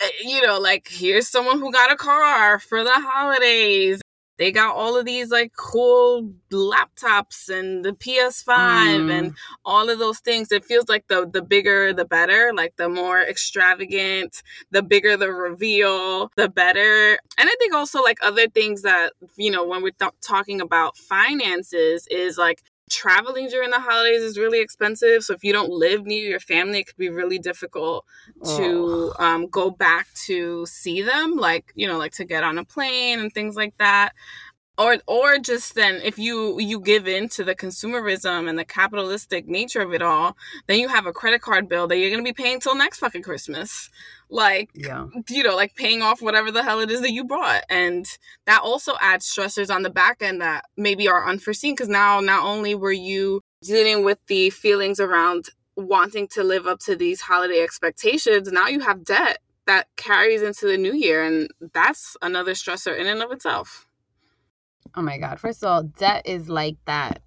eh, 0.00 0.08
you 0.24 0.46
know 0.46 0.58
like 0.58 0.88
here's 0.88 1.28
someone 1.28 1.58
who 1.58 1.72
got 1.72 1.92
a 1.92 1.96
car 1.96 2.58
for 2.58 2.84
the 2.84 2.94
holidays 2.94 4.00
they 4.40 4.50
got 4.50 4.74
all 4.74 4.96
of 4.96 5.04
these 5.04 5.30
like 5.30 5.52
cool 5.54 6.32
laptops 6.50 7.50
and 7.50 7.84
the 7.84 7.92
PS5 7.92 8.46
mm. 8.46 9.12
and 9.12 9.36
all 9.66 9.90
of 9.90 9.98
those 9.98 10.20
things. 10.20 10.50
It 10.50 10.64
feels 10.64 10.88
like 10.88 11.06
the 11.08 11.28
the 11.30 11.42
bigger 11.42 11.92
the 11.92 12.06
better, 12.06 12.50
like 12.54 12.74
the 12.76 12.88
more 12.88 13.20
extravagant, 13.20 14.42
the 14.70 14.82
bigger 14.82 15.18
the 15.18 15.30
reveal, 15.30 16.32
the 16.36 16.48
better. 16.48 17.18
And 17.36 17.50
I 17.50 17.54
think 17.58 17.74
also 17.74 18.02
like 18.02 18.16
other 18.22 18.48
things 18.48 18.80
that, 18.80 19.12
you 19.36 19.50
know, 19.50 19.62
when 19.62 19.82
we're 19.82 19.90
th- 19.90 20.12
talking 20.22 20.62
about 20.62 20.96
finances 20.96 22.08
is 22.10 22.38
like 22.38 22.62
traveling 22.90 23.48
during 23.48 23.70
the 23.70 23.80
holidays 23.80 24.22
is 24.22 24.36
really 24.36 24.60
expensive. 24.60 25.22
So 25.22 25.32
if 25.32 25.44
you 25.44 25.52
don't 25.52 25.70
live 25.70 26.04
near 26.04 26.28
your 26.28 26.40
family, 26.40 26.80
it 26.80 26.86
could 26.88 26.96
be 26.96 27.08
really 27.08 27.38
difficult 27.38 28.04
to 28.44 29.12
oh. 29.18 29.24
um, 29.24 29.46
go 29.46 29.70
back 29.70 30.08
to 30.26 30.66
see 30.66 31.00
them, 31.00 31.36
like 31.36 31.72
you 31.74 31.86
know, 31.86 31.96
like 31.96 32.12
to 32.12 32.24
get 32.24 32.44
on 32.44 32.58
a 32.58 32.64
plane 32.64 33.20
and 33.20 33.32
things 33.32 33.56
like 33.56 33.76
that 33.78 34.12
or 34.80 34.96
or 35.06 35.38
just 35.38 35.74
then 35.74 36.00
if 36.02 36.18
you 36.18 36.58
you 36.58 36.80
give 36.80 37.06
in 37.06 37.28
to 37.28 37.44
the 37.44 37.54
consumerism 37.54 38.48
and 38.48 38.58
the 38.58 38.64
capitalistic 38.64 39.46
nature 39.46 39.82
of 39.82 39.92
it 39.92 40.00
all 40.00 40.36
then 40.66 40.78
you 40.78 40.88
have 40.88 41.06
a 41.06 41.12
credit 41.12 41.42
card 41.42 41.68
bill 41.68 41.86
that 41.86 41.98
you're 41.98 42.10
going 42.10 42.24
to 42.24 42.28
be 42.28 42.42
paying 42.42 42.58
till 42.58 42.74
next 42.74 42.98
fucking 42.98 43.22
christmas. 43.22 43.90
Like 44.30 44.70
yeah. 44.74 45.06
you 45.28 45.42
know 45.42 45.54
like 45.54 45.74
paying 45.74 46.02
off 46.02 46.22
whatever 46.22 46.50
the 46.50 46.62
hell 46.62 46.80
it 46.80 46.90
is 46.90 47.02
that 47.02 47.12
you 47.12 47.24
bought. 47.24 47.64
And 47.68 48.06
that 48.46 48.62
also 48.62 48.94
adds 49.00 49.26
stressors 49.26 49.74
on 49.74 49.82
the 49.82 49.90
back 49.90 50.22
end 50.22 50.40
that 50.40 50.64
maybe 50.76 51.08
are 51.08 51.28
unforeseen 51.28 51.74
because 51.74 51.88
now 51.88 52.20
not 52.20 52.44
only 52.44 52.74
were 52.74 52.92
you 52.92 53.42
dealing 53.62 54.04
with 54.04 54.18
the 54.28 54.50
feelings 54.50 54.98
around 54.98 55.46
wanting 55.76 56.28
to 56.28 56.42
live 56.42 56.66
up 56.66 56.78
to 56.78 56.96
these 56.96 57.22
holiday 57.22 57.60
expectations 57.62 58.50
now 58.52 58.68
you 58.68 58.80
have 58.80 59.04
debt 59.04 59.38
that 59.66 59.86
carries 59.96 60.42
into 60.42 60.66
the 60.66 60.76
new 60.76 60.92
year 60.92 61.24
and 61.24 61.48
that's 61.72 62.16
another 62.22 62.52
stressor 62.52 62.96
in 62.98 63.06
and 63.06 63.22
of 63.22 63.30
itself 63.30 63.86
Oh 64.94 65.02
my 65.02 65.18
god. 65.18 65.40
First 65.40 65.62
of 65.62 65.68
all, 65.68 65.82
debt 65.82 66.22
is 66.26 66.48
like 66.48 66.76
that 66.86 67.22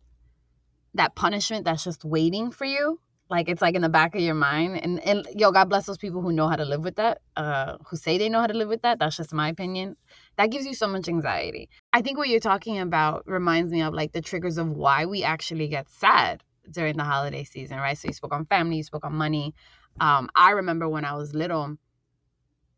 that 0.95 1.15
punishment 1.15 1.65
that's 1.65 1.83
just 1.83 2.05
waiting 2.05 2.51
for 2.51 2.65
you. 2.65 2.99
Like 3.29 3.49
it's 3.49 3.61
like 3.61 3.73
in 3.73 3.81
the 3.81 3.89
back 3.89 4.13
of 4.15 4.21
your 4.21 4.35
mind. 4.35 4.79
And 4.83 4.99
and 5.05 5.27
yo, 5.35 5.51
God 5.51 5.69
bless 5.69 5.85
those 5.85 5.97
people 5.97 6.21
who 6.21 6.31
know 6.31 6.47
how 6.47 6.55
to 6.55 6.65
live 6.65 6.83
with 6.83 6.97
that, 6.97 7.21
uh, 7.35 7.77
who 7.87 7.97
say 7.97 8.17
they 8.17 8.29
know 8.29 8.39
how 8.39 8.47
to 8.47 8.53
live 8.53 8.69
with 8.69 8.83
that. 8.83 8.99
That's 8.99 9.17
just 9.17 9.33
my 9.33 9.49
opinion. 9.49 9.95
That 10.37 10.51
gives 10.51 10.65
you 10.65 10.75
so 10.75 10.87
much 10.87 11.07
anxiety. 11.07 11.69
I 11.93 12.01
think 12.01 12.17
what 12.17 12.29
you're 12.29 12.39
talking 12.39 12.79
about 12.79 13.23
reminds 13.25 13.71
me 13.71 13.81
of 13.81 13.93
like 13.93 14.11
the 14.11 14.21
triggers 14.21 14.57
of 14.57 14.69
why 14.69 15.05
we 15.05 15.23
actually 15.23 15.67
get 15.67 15.89
sad 15.89 16.43
during 16.69 16.97
the 16.97 17.03
holiday 17.03 17.43
season, 17.43 17.77
right? 17.77 17.97
So 17.97 18.07
you 18.07 18.13
spoke 18.13 18.33
on 18.33 18.45
family, 18.45 18.77
you 18.77 18.83
spoke 18.83 19.05
on 19.05 19.15
money. 19.15 19.55
Um, 19.99 20.29
I 20.35 20.51
remember 20.51 20.87
when 20.87 21.05
I 21.05 21.15
was 21.15 21.33
little, 21.33 21.77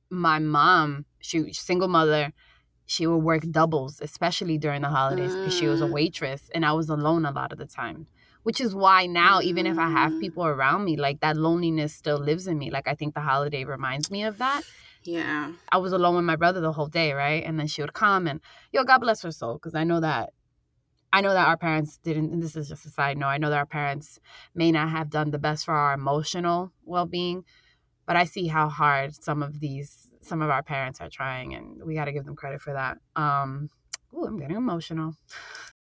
my 0.10 0.39
mom, 0.39 1.06
she 1.19 1.52
single 1.54 1.88
mother, 1.88 2.32
she 2.86 3.08
would 3.08 3.17
work 3.24 3.43
doubles, 3.50 4.00
especially 4.02 4.58
during 4.58 4.82
the 4.82 4.89
holidays, 4.89 5.36
because 5.36 5.56
mm. 5.56 5.60
she 5.60 5.67
was 5.67 5.82
a 5.82 5.86
mm. 5.86 5.91
waitress 5.91 6.50
and 6.54 6.65
I 6.65 6.74
was 6.74 6.89
alone 6.89 7.26
a 7.26 7.32
lot 7.32 7.52
of 7.52 7.58
the 7.58 7.65
time. 7.65 8.08
Which 8.43 8.62
is 8.62 8.76
why 8.76 9.08
now, 9.08 9.41
even 9.41 9.65
if 9.65 9.80
I 9.80 9.89
have 9.89 10.12
mm. 10.12 10.21
people 10.21 10.45
around 10.45 10.86
me, 10.86 10.98
like 10.98 11.19
that 11.21 11.36
loneliness 11.36 11.95
still 11.95 12.19
lives 12.19 12.45
in 12.45 12.60
me. 12.60 12.69
Like 12.69 12.88
I 12.88 12.93
think 12.93 13.15
the 13.15 13.21
holiday 13.21 13.63
reminds 13.63 14.12
me 14.12 14.24
of 14.24 14.38
that. 14.38 14.62
Yeah. 15.04 15.54
I 15.71 15.78
was 15.78 15.93
alone 15.93 16.15
with 16.15 16.26
my 16.26 16.36
brother 16.36 16.62
the 16.62 16.71
whole 16.71 16.88
day, 16.88 17.13
right? 17.13 17.43
And 17.43 17.60
then 17.60 17.67
she 17.67 17.82
would 17.82 17.93
come 17.93 18.28
and, 18.28 18.39
yo, 18.71 18.84
God 18.84 19.00
bless 19.00 19.21
her 19.24 19.32
soul, 19.32 19.56
because 19.56 19.76
I 19.76 19.84
know 19.84 20.00
that 20.00 20.32
I 21.13 21.21
know 21.21 21.34
that 21.34 21.48
our 21.48 21.56
parents 21.56 21.98
didn't, 22.04 22.34
and 22.34 22.43
this 22.43 22.58
is 22.58 22.67
just 22.67 22.86
a 22.86 22.89
side 22.89 23.17
note, 23.17 23.28
I 23.28 23.38
know 23.38 23.50
that 23.50 23.58
our 23.58 23.65
parents 23.65 24.19
may 24.54 24.71
not 24.71 24.89
have 24.89 25.10
done 25.10 25.32
the 25.32 25.39
best 25.39 25.63
for 25.63 25.74
our 25.74 25.93
emotional 25.93 26.74
well 26.84 27.06
being, 27.06 27.45
but 28.06 28.15
I 28.15 28.26
see 28.26 28.48
how 28.48 28.70
hard 28.70 29.15
some 29.15 29.41
of 29.41 29.60
these 29.60 30.06
some 30.26 30.41
of 30.41 30.50
our 30.50 30.63
parents 30.63 31.00
are 31.02 31.10
trying 31.10 31.54
and 31.54 31.84
we 31.84 31.94
got 31.94 32.06
to 32.06 32.12
give 32.12 32.26
them 32.26 32.36
credit 32.36 32.62
for 32.62 32.74
that 32.74 32.98
um 33.15 33.70
ooh, 34.13 34.26
i'm 34.26 34.38
getting 34.38 34.58
emotional 34.58 35.15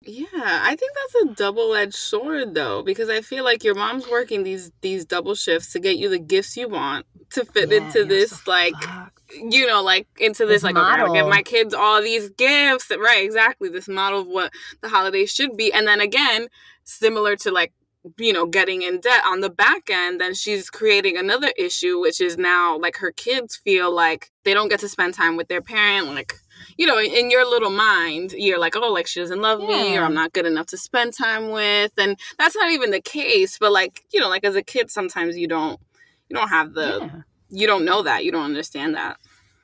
yeah 0.04 0.26
i 0.34 0.76
think 0.76 0.92
that's 0.96 1.24
a 1.24 1.36
double-edged 1.36 1.94
sword 1.94 2.56
though 2.56 2.82
because 2.82 3.10
i 3.10 3.22
feel 3.22 3.44
like 3.44 3.64
your 3.64 3.76
mom's 3.76 4.10
working 4.10 4.44
these 4.44 4.72
these 4.82 5.06
double 5.06 5.36
shifts 5.36 5.74
to 5.74 5.80
get 5.80 5.98
you 5.98 6.10
the 6.10 6.18
gifts 6.18 6.58
you 6.58 6.68
want 6.68 7.06
to 7.30 7.46
fit 7.46 7.70
yeah, 7.70 7.78
into 7.78 8.06
this 8.06 8.32
so 8.32 8.52
like 8.52 8.74
fucked. 8.82 9.20
you 9.36 9.68
know 9.68 9.84
like 9.84 10.08
into 10.18 10.46
this, 10.46 10.62
this 10.62 10.64
like 10.64 10.76
model. 10.76 11.10
okay, 11.10 11.20
i 11.20 11.22
give 11.22 11.30
my 11.30 11.44
kids 11.44 11.74
all 11.74 12.02
these 12.02 12.30
gifts 12.30 12.90
right 12.90 13.24
exactly 13.24 13.70
this 13.70 13.88
model 13.88 14.22
of 14.22 14.28
what 14.28 14.52
the 14.82 14.90
holidays 14.90 15.32
should 15.32 15.56
be 15.56 15.72
and 15.72 15.86
then 15.88 16.02
again 16.02 16.48
similar 16.84 17.36
to 17.36 17.52
like 17.52 17.74
you 18.18 18.34
know 18.34 18.46
getting 18.46 18.82
in 18.82 19.00
debt 19.00 19.22
on 19.26 19.42
the 19.42 19.50
back 19.50 19.90
end 19.90 20.20
then 20.20 20.34
she's 20.34 20.70
creating 20.70 21.18
another 21.18 21.52
issue 21.58 22.00
which 22.00 22.20
is 22.20 22.38
now 22.38 22.78
like 22.78 22.98
her 22.98 23.12
kids 23.12 23.56
feel 23.56 23.94
like 23.94 24.32
they 24.44 24.54
don't 24.54 24.70
get 24.70 24.80
to 24.80 24.88
spend 24.88 25.14
time 25.14 25.38
with 25.38 25.48
their 25.48 25.62
parent 25.62 26.08
like 26.08 26.34
you 26.78 26.88
know 26.88 27.00
in 27.00 27.30
your 27.30 27.48
little 27.48 27.70
mind 27.70 28.34
you're 28.34 28.60
like 28.60 28.76
oh 28.76 28.92
like 28.92 29.06
she 29.06 29.20
doesn't 29.20 29.42
love 29.42 29.62
yeah. 29.62 29.68
me 29.68 29.98
or 29.98 30.04
i'm 30.04 30.16
not 30.16 30.34
good 30.34 30.48
enough 30.48 30.66
to 30.66 30.78
spend 30.78 31.14
time 31.14 31.50
with 31.50 31.92
and 31.98 32.18
that's 32.40 32.56
not 32.56 32.72
even 32.72 32.90
the 32.90 33.02
case 33.02 33.58
but 33.60 33.72
like 33.72 34.04
you 34.12 34.20
know 34.20 34.30
like 34.30 34.44
as 34.44 34.56
a 34.56 34.64
kid 34.64 34.90
sometimes 34.90 35.38
you 35.38 35.48
don't 35.48 35.80
you 36.28 36.36
don't 36.36 36.50
have 36.50 36.74
the 36.74 37.00
yeah. 37.02 37.22
you 37.50 37.68
don't 37.68 37.86
know 37.86 38.02
that 38.02 38.26
you 38.26 38.32
don't 38.32 38.46
understand 38.46 38.96
that 38.96 39.18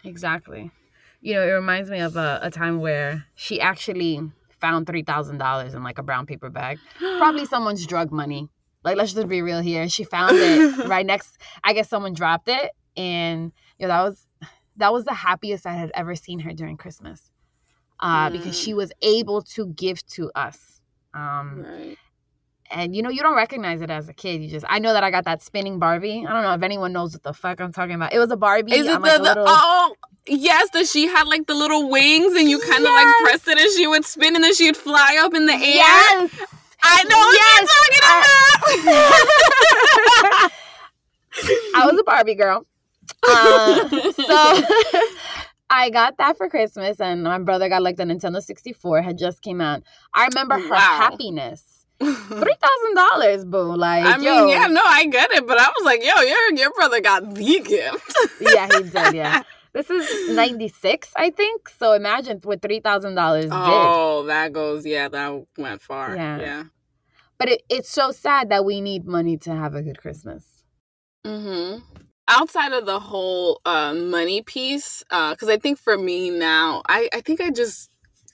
exactly 0.04 0.69
you 1.21 1.34
know 1.34 1.41
it 1.41 1.52
reminds 1.52 1.89
me 1.89 2.00
of 2.00 2.15
a, 2.15 2.39
a 2.43 2.52
time 2.52 2.80
where 2.80 3.26
she 3.34 3.60
actually 3.60 4.32
found 4.59 4.87
three 4.87 5.03
thousand 5.03 5.37
dollars 5.37 5.73
in 5.73 5.83
like 5.83 5.97
a 5.97 6.03
brown 6.03 6.25
paper 6.25 6.49
bag. 6.49 6.79
Probably 7.17 7.45
someone's 7.45 7.85
drug 7.85 8.11
money. 8.11 8.49
Like 8.83 8.97
let's 8.97 9.13
just 9.13 9.27
be 9.27 9.41
real 9.41 9.61
here. 9.61 9.89
She 9.89 10.03
found 10.03 10.37
it 10.37 10.77
right 10.87 11.05
next. 11.05 11.37
I 11.63 11.73
guess 11.73 11.89
someone 11.89 12.13
dropped 12.13 12.47
it, 12.47 12.71
and 12.95 13.51
you 13.77 13.87
know 13.87 13.93
that 13.93 14.01
was 14.03 14.27
that 14.77 14.93
was 14.93 15.05
the 15.05 15.13
happiest 15.13 15.65
I 15.65 15.73
had 15.73 15.91
ever 15.93 16.15
seen 16.15 16.39
her 16.39 16.53
during 16.53 16.77
Christmas, 16.77 17.31
uh, 17.99 18.29
mm. 18.29 18.33
because 18.33 18.57
she 18.57 18.73
was 18.73 18.91
able 19.01 19.41
to 19.41 19.67
give 19.67 20.05
to 20.07 20.31
us. 20.35 20.81
Um, 21.13 21.65
right. 21.67 21.97
And 22.69 22.95
you 22.95 23.01
know 23.01 23.10
you 23.10 23.21
don't 23.21 23.36
recognize 23.36 23.82
it 23.82 23.89
as 23.89 24.10
a 24.10 24.13
kid. 24.13 24.41
You 24.41 24.49
just 24.49 24.65
I 24.67 24.80
know 24.80 24.93
that 24.93 25.03
I 25.03 25.12
got 25.12 25.25
that 25.25 25.41
spinning 25.41 25.80
Barbie. 25.80 26.25
I 26.27 26.34
don't 26.34 26.43
know 26.43 26.53
if 26.53 26.63
anyone 26.63 26.91
knows 26.91 27.13
what 27.13 27.23
the 27.23 27.34
fuck 27.34 27.62
I'm 27.62 27.71
talking 27.71 27.95
about. 27.95 28.13
It 28.13 28.19
was 28.19 28.30
a 28.30 28.38
Barbie. 28.38 28.75
Is 28.75 28.88
it 28.88 29.01
like, 29.01 29.15
the, 29.15 29.23
little... 29.23 29.45
oh 29.47 29.95
Yes, 30.30 30.69
that 30.73 30.88
she 30.88 31.08
had 31.08 31.27
like 31.27 31.47
the 31.47 31.56
little 31.56 31.89
wings 31.89 32.36
and 32.36 32.49
you 32.49 32.60
kind 32.60 32.84
of 32.84 32.91
yes. 32.91 33.06
like 33.06 33.15
pressed 33.23 33.47
it 33.47 33.58
and 33.58 33.71
she 33.71 33.88
would 33.88 34.03
spin 34.03 34.36
and 34.36 34.43
then 34.43 34.53
she'd 34.53 34.75
fly 34.75 35.17
up 35.21 35.34
in 35.34 35.45
the 35.45 35.53
air. 35.53 35.60
Yes. 35.60 36.32
I 36.84 37.03
know 37.06 37.32
yes. 37.32 37.62
you're 37.62 37.67
talking 37.71 38.01
about. 40.41 40.51
I 41.75 41.86
was 41.86 41.99
a 41.99 42.03
Barbie 42.03 42.36
girl. 42.36 42.65
Uh, 43.23 43.88
so 44.12 44.62
I 45.69 45.89
got 45.89 46.17
that 46.17 46.38
for 46.38 46.49
Christmas 46.49 46.99
and 46.99 47.23
my 47.23 47.39
brother 47.39 47.69
got 47.69 47.82
like 47.82 47.95
the 47.95 48.03
Nintendo 48.03 48.41
64 48.41 49.01
had 49.01 49.17
just 49.17 49.41
came 49.41 49.62
out. 49.62 49.84
I 50.13 50.27
remember 50.27 50.60
her 50.60 50.69
wow. 50.69 50.77
happiness. 50.77 51.76
Three 52.03 52.55
thousand 52.62 52.95
dollars, 52.95 53.45
boo. 53.45 53.75
Like 53.75 54.05
I 54.05 54.17
mean, 54.17 54.25
yo. 54.25 54.47
yeah, 54.47 54.67
no, 54.67 54.81
I 54.86 55.05
get 55.07 55.31
it, 55.31 55.47
but 55.47 55.57
I 55.57 55.67
was 55.67 55.83
like, 55.83 56.03
yo, 56.03 56.21
your 56.21 56.53
your 56.53 56.71
brother 56.73 57.01
got 57.01 57.33
the 57.33 57.60
gift. 57.60 58.15
yeah, 58.41 58.67
he 58.71 58.83
did, 58.83 59.13
yeah. 59.15 59.43
This 59.73 59.91
is 59.91 60.36
96, 60.36 61.12
I 61.15 61.29
think. 61.29 61.69
So 61.69 61.93
imagine 61.93 62.41
with 62.43 62.62
$3,000. 62.62 63.49
Oh, 63.51 64.23
did. 64.23 64.29
that 64.31 64.51
goes, 64.51 64.88
yeah, 64.88 65.07
that 65.07 65.45
went 65.55 65.83
far. 65.83 66.15
Yeah. 66.15 66.39
yeah. 66.39 66.63
But 67.38 67.49
it, 67.49 67.62
it's 67.69 67.89
so 67.89 68.10
sad 68.10 68.49
that 68.49 68.65
we 68.65 68.81
need 68.81 69.05
money 69.05 69.38
to 69.38 69.51
have 69.51 69.75
a 69.75 69.83
good 69.83 69.99
Christmas. 69.99 70.63
Mm-hmm. 71.23 71.81
Outside 72.27 72.73
of 72.73 72.88
the 72.88 72.99
whole 72.99 73.62
uh, 73.65 73.93
money 73.93 74.41
piece, 74.41 75.03
because 75.10 75.47
uh, 75.47 75.53
I 75.53 75.57
think 75.57 75.77
for 75.77 75.95
me 75.95 76.31
now, 76.31 76.81
I, 76.88 77.07
I 77.13 77.21
think 77.21 77.39
I 77.39 77.51
just 77.51 77.91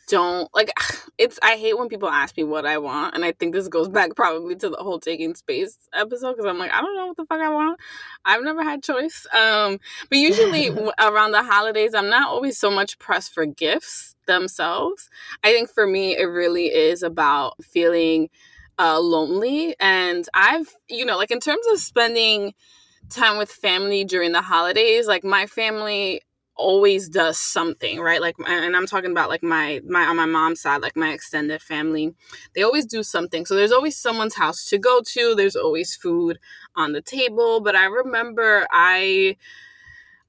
don't 0.08 0.50
like 0.54 0.72
it's 1.18 1.40
I 1.44 1.58
hate 1.58 1.78
when 1.78 1.90
people 1.90 2.10
ask 2.10 2.36
me 2.36 2.44
what 2.44 2.66
I 2.66 2.78
want 2.78 3.16
and 3.16 3.24
I 3.24 3.32
think 3.32 3.54
this 3.54 3.68
goes 3.68 3.88
back 3.88 4.16
probably 4.16 4.56
to 4.56 4.70
the 4.70 4.78
whole 4.78 5.00
taking 5.00 5.36
space 5.36 5.78
episode 5.94 6.36
cuz 6.36 6.46
I'm 6.46 6.58
like 6.58 6.72
I 6.72 6.82
don't 6.82 6.96
know 6.96 7.08
what 7.08 7.18
the 7.18 7.26
fuck 7.26 7.40
I 7.40 7.50
want. 7.50 7.80
I've 8.26 8.44
never 8.44 8.64
had 8.64 8.84
choice. 8.84 9.26
Um 9.34 9.80
but 10.10 10.18
usually 10.18 10.70
around 11.00 11.32
the 11.32 11.44
holidays 11.44 11.94
I'm 11.94 12.10
not 12.10 12.30
always 12.30 12.58
so 12.58 12.72
much 12.72 13.00
pressed 13.00 13.34
for 13.34 13.46
gifts 13.46 14.16
themselves. 14.26 15.10
I 15.44 15.52
think 15.52 15.70
for 15.70 15.86
me 15.86 16.18
it 16.18 16.26
really 16.26 16.74
is 16.74 17.04
about 17.04 17.64
feeling 17.64 18.30
uh 18.80 19.00
lonely 19.00 19.76
and 19.80 20.28
I've 20.34 20.74
you 20.90 21.06
know 21.06 21.18
like 21.18 21.32
in 21.32 21.40
terms 21.40 21.66
of 21.68 21.80
spending 21.80 22.54
time 23.10 23.38
with 23.38 23.52
family 23.52 24.04
during 24.04 24.32
the 24.32 24.42
holidays 24.42 25.08
like 25.08 25.24
my 25.24 25.46
family 25.46 26.22
always 26.56 27.10
does 27.10 27.38
something 27.38 28.00
right? 28.00 28.22
Like 28.22 28.36
and 28.48 28.76
i'm 28.76 28.86
talking 28.88 29.12
about 29.12 29.30
like 29.30 29.44
my 29.44 29.82
my 29.88 30.06
on 30.06 30.18
my 30.18 30.26
mom's 30.26 30.62
side 30.62 30.82
like 30.82 30.96
my 30.96 31.12
extended 31.12 31.62
family 31.62 32.14
they 32.56 32.64
always 32.64 32.86
do 32.86 33.04
something. 33.04 33.46
So 33.46 33.56
there's 33.56 33.72
always 33.72 33.98
someone's 33.98 34.36
house 34.36 34.66
to 34.70 34.78
go 34.78 35.02
to 35.14 35.36
there's 35.36 35.56
always 35.56 35.96
food 35.96 36.40
on 36.76 36.94
the 36.94 37.02
table 37.02 37.62
but 37.62 37.76
i 37.76 37.86
remember 37.86 38.66
i 38.72 39.36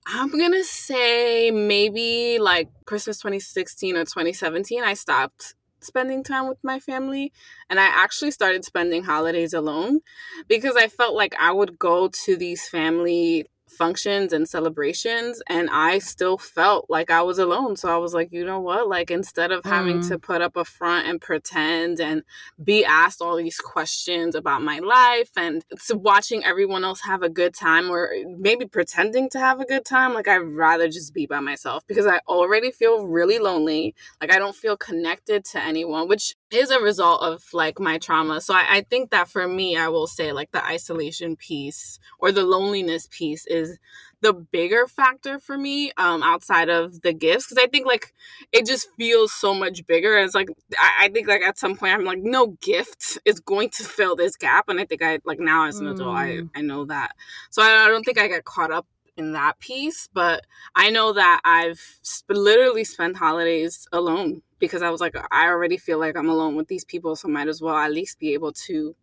i'm 0.06 0.30
gonna 0.38 0.64
say 0.64 1.50
maybe 1.50 2.38
like 2.38 2.68
christmas 2.84 3.18
2016 3.18 3.96
or 3.96 4.04
2017 4.04 4.82
i 4.82 4.94
stopped 4.94 5.54
spending 5.80 6.22
time 6.22 6.48
with 6.48 6.58
my 6.62 6.80
family 6.80 7.30
and 7.68 7.78
I 7.78 7.84
actually 7.84 8.30
started 8.30 8.64
spending 8.64 9.04
holidays 9.04 9.52
alone 9.52 10.00
because 10.48 10.76
I 10.76 10.88
felt 10.88 11.14
like 11.14 11.34
I 11.38 11.52
would 11.52 11.78
go 11.78 12.08
to 12.24 12.36
these 12.36 12.66
family 12.66 13.44
functions 13.68 14.32
and 14.32 14.48
celebrations 14.48 15.42
and 15.48 15.68
I 15.70 15.98
still 15.98 16.38
felt 16.38 16.86
like 16.88 17.10
I 17.10 17.22
was 17.22 17.38
alone. 17.38 17.76
So 17.76 17.88
I 17.88 17.96
was 17.96 18.14
like, 18.14 18.32
you 18.32 18.44
know 18.44 18.60
what? 18.60 18.88
Like 18.88 19.10
instead 19.10 19.52
of 19.52 19.64
having 19.64 20.00
mm. 20.00 20.08
to 20.08 20.18
put 20.18 20.42
up 20.42 20.56
a 20.56 20.64
front 20.64 21.06
and 21.06 21.20
pretend 21.20 22.00
and 22.00 22.22
be 22.62 22.84
asked 22.84 23.20
all 23.20 23.36
these 23.36 23.58
questions 23.58 24.34
about 24.34 24.62
my 24.62 24.78
life 24.78 25.30
and 25.36 25.64
watching 25.90 26.44
everyone 26.44 26.84
else 26.84 27.00
have 27.02 27.22
a 27.22 27.28
good 27.28 27.54
time 27.54 27.90
or 27.90 28.10
maybe 28.38 28.66
pretending 28.66 29.28
to 29.30 29.38
have 29.38 29.60
a 29.60 29.66
good 29.66 29.84
time, 29.84 30.14
like 30.14 30.28
I'd 30.28 30.38
rather 30.38 30.88
just 30.88 31.14
be 31.14 31.26
by 31.26 31.40
myself 31.40 31.84
because 31.86 32.06
I 32.06 32.20
already 32.28 32.70
feel 32.70 33.06
really 33.06 33.38
lonely. 33.38 33.94
Like 34.20 34.32
I 34.32 34.38
don't 34.38 34.56
feel 34.56 34.76
connected 34.76 35.44
to 35.46 35.62
anyone, 35.62 36.08
which 36.08 36.36
is 36.54 36.70
a 36.70 36.80
result 36.80 37.22
of 37.22 37.42
like 37.52 37.78
my 37.78 37.98
trauma. 37.98 38.40
So 38.40 38.54
I, 38.54 38.66
I 38.68 38.80
think 38.82 39.10
that 39.10 39.28
for 39.28 39.46
me, 39.46 39.76
I 39.76 39.88
will 39.88 40.06
say 40.06 40.32
like 40.32 40.52
the 40.52 40.64
isolation 40.64 41.36
piece 41.36 41.98
or 42.18 42.32
the 42.32 42.44
loneliness 42.44 43.08
piece 43.10 43.46
is 43.46 43.78
the 44.24 44.32
bigger 44.32 44.86
factor 44.86 45.38
for 45.38 45.58
me 45.58 45.92
um 45.98 46.22
outside 46.22 46.70
of 46.70 47.02
the 47.02 47.12
gifts 47.12 47.46
because 47.46 47.62
i 47.62 47.66
think 47.66 47.86
like 47.86 48.14
it 48.52 48.64
just 48.64 48.88
feels 48.96 49.30
so 49.34 49.52
much 49.52 49.86
bigger 49.86 50.16
it's 50.16 50.34
like 50.34 50.48
I, 50.78 51.04
I, 51.04 51.08
think 51.10 51.28
like 51.28 51.42
at 51.42 51.58
some 51.58 51.76
point 51.76 51.92
i'm 51.92 52.06
like 52.06 52.20
no 52.22 52.56
gift 52.62 53.18
is 53.26 53.38
going 53.40 53.68
to 53.70 53.84
fill 53.84 54.16
this 54.16 54.36
gap 54.36 54.70
and 54.70 54.80
i 54.80 54.86
think 54.86 55.02
i 55.02 55.18
like 55.26 55.40
now 55.40 55.66
as 55.66 55.78
an 55.78 55.88
mm. 55.88 55.92
adult 55.92 56.16
i 56.16 56.28
mm. 56.28 56.48
i 56.54 56.62
know 56.62 56.86
that 56.86 57.12
so 57.50 57.62
I, 57.62 57.84
I 57.84 57.88
don't 57.88 58.02
think 58.02 58.18
i 58.18 58.26
get 58.26 58.46
caught 58.46 58.72
up 58.72 58.86
in 59.18 59.32
that 59.32 59.58
piece 59.60 60.08
but 60.14 60.46
i 60.74 60.88
know 60.88 61.12
that 61.12 61.42
i've 61.44 61.98
sp- 62.00 62.30
literally 62.30 62.84
spent 62.84 63.18
holidays 63.18 63.86
alone 63.92 64.40
because 64.64 64.82
i 64.82 64.90
was 64.90 65.00
like 65.00 65.14
i 65.30 65.46
already 65.46 65.76
feel 65.76 65.98
like 65.98 66.16
i'm 66.16 66.28
alone 66.28 66.56
with 66.56 66.68
these 66.68 66.84
people 66.84 67.14
so 67.16 67.28
might 67.28 67.48
as 67.48 67.60
well 67.60 67.76
at 67.76 67.92
least 67.92 68.18
be 68.18 68.32
able 68.34 68.52
to 68.52 68.94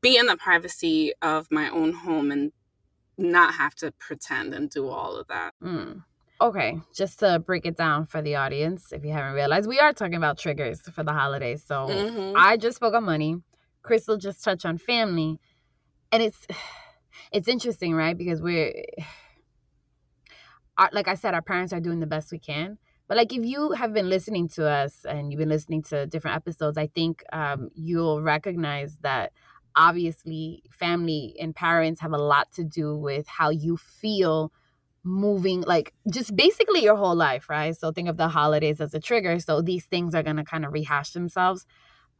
be 0.00 0.16
in 0.16 0.26
the 0.26 0.36
privacy 0.36 1.12
of 1.22 1.50
my 1.50 1.68
own 1.70 1.92
home 1.92 2.30
and 2.30 2.52
not 3.18 3.54
have 3.54 3.74
to 3.76 3.92
pretend 3.92 4.54
and 4.54 4.70
do 4.70 4.88
all 4.88 5.16
of 5.16 5.28
that. 5.28 5.54
Mm. 5.62 6.04
Okay, 6.40 6.80
just 6.94 7.20
to 7.20 7.38
break 7.38 7.66
it 7.66 7.76
down 7.76 8.06
for 8.06 8.20
the 8.20 8.34
audience, 8.36 8.92
if 8.92 9.04
you 9.04 9.12
haven't 9.12 9.34
realized, 9.34 9.68
we 9.68 9.78
are 9.78 9.92
talking 9.92 10.16
about 10.16 10.38
triggers 10.38 10.80
for 10.80 11.04
the 11.04 11.12
holidays. 11.12 11.62
So 11.64 11.86
mm-hmm. 11.86 12.36
I 12.36 12.56
just 12.56 12.76
spoke 12.76 12.94
on 12.94 13.04
money. 13.04 13.36
Crystal 13.82 14.16
just 14.16 14.42
touched 14.42 14.66
on 14.66 14.78
family, 14.78 15.38
and 16.10 16.22
it's 16.22 16.46
it's 17.32 17.48
interesting, 17.48 17.94
right? 17.94 18.16
Because 18.16 18.42
we're 18.42 18.72
like 20.92 21.06
I 21.06 21.14
said, 21.14 21.34
our 21.34 21.42
parents 21.42 21.72
are 21.72 21.80
doing 21.80 22.00
the 22.00 22.06
best 22.06 22.32
we 22.32 22.38
can. 22.38 22.78
But 23.08 23.16
like 23.16 23.32
if 23.32 23.44
you 23.44 23.72
have 23.72 23.92
been 23.92 24.08
listening 24.08 24.48
to 24.50 24.66
us 24.66 25.04
and 25.04 25.30
you've 25.30 25.38
been 25.38 25.48
listening 25.48 25.82
to 25.84 26.06
different 26.06 26.36
episodes, 26.36 26.78
I 26.78 26.86
think 26.86 27.22
um, 27.32 27.68
you'll 27.74 28.22
recognize 28.22 28.96
that 29.02 29.32
obviously 29.76 30.62
family 30.70 31.34
and 31.40 31.54
parents 31.54 32.00
have 32.00 32.12
a 32.12 32.18
lot 32.18 32.50
to 32.52 32.64
do 32.64 32.96
with 32.96 33.26
how 33.26 33.50
you 33.50 33.76
feel 33.76 34.52
moving 35.04 35.62
like 35.62 35.92
just 36.12 36.36
basically 36.36 36.82
your 36.82 36.94
whole 36.94 37.14
life 37.16 37.48
right? 37.48 37.76
So 37.76 37.90
think 37.90 38.08
of 38.08 38.16
the 38.16 38.28
holidays 38.28 38.80
as 38.80 38.94
a 38.94 39.00
trigger 39.00 39.40
so 39.40 39.60
these 39.60 39.84
things 39.86 40.14
are 40.14 40.22
going 40.22 40.36
to 40.36 40.44
kind 40.44 40.64
of 40.64 40.72
rehash 40.72 41.10
themselves. 41.10 41.66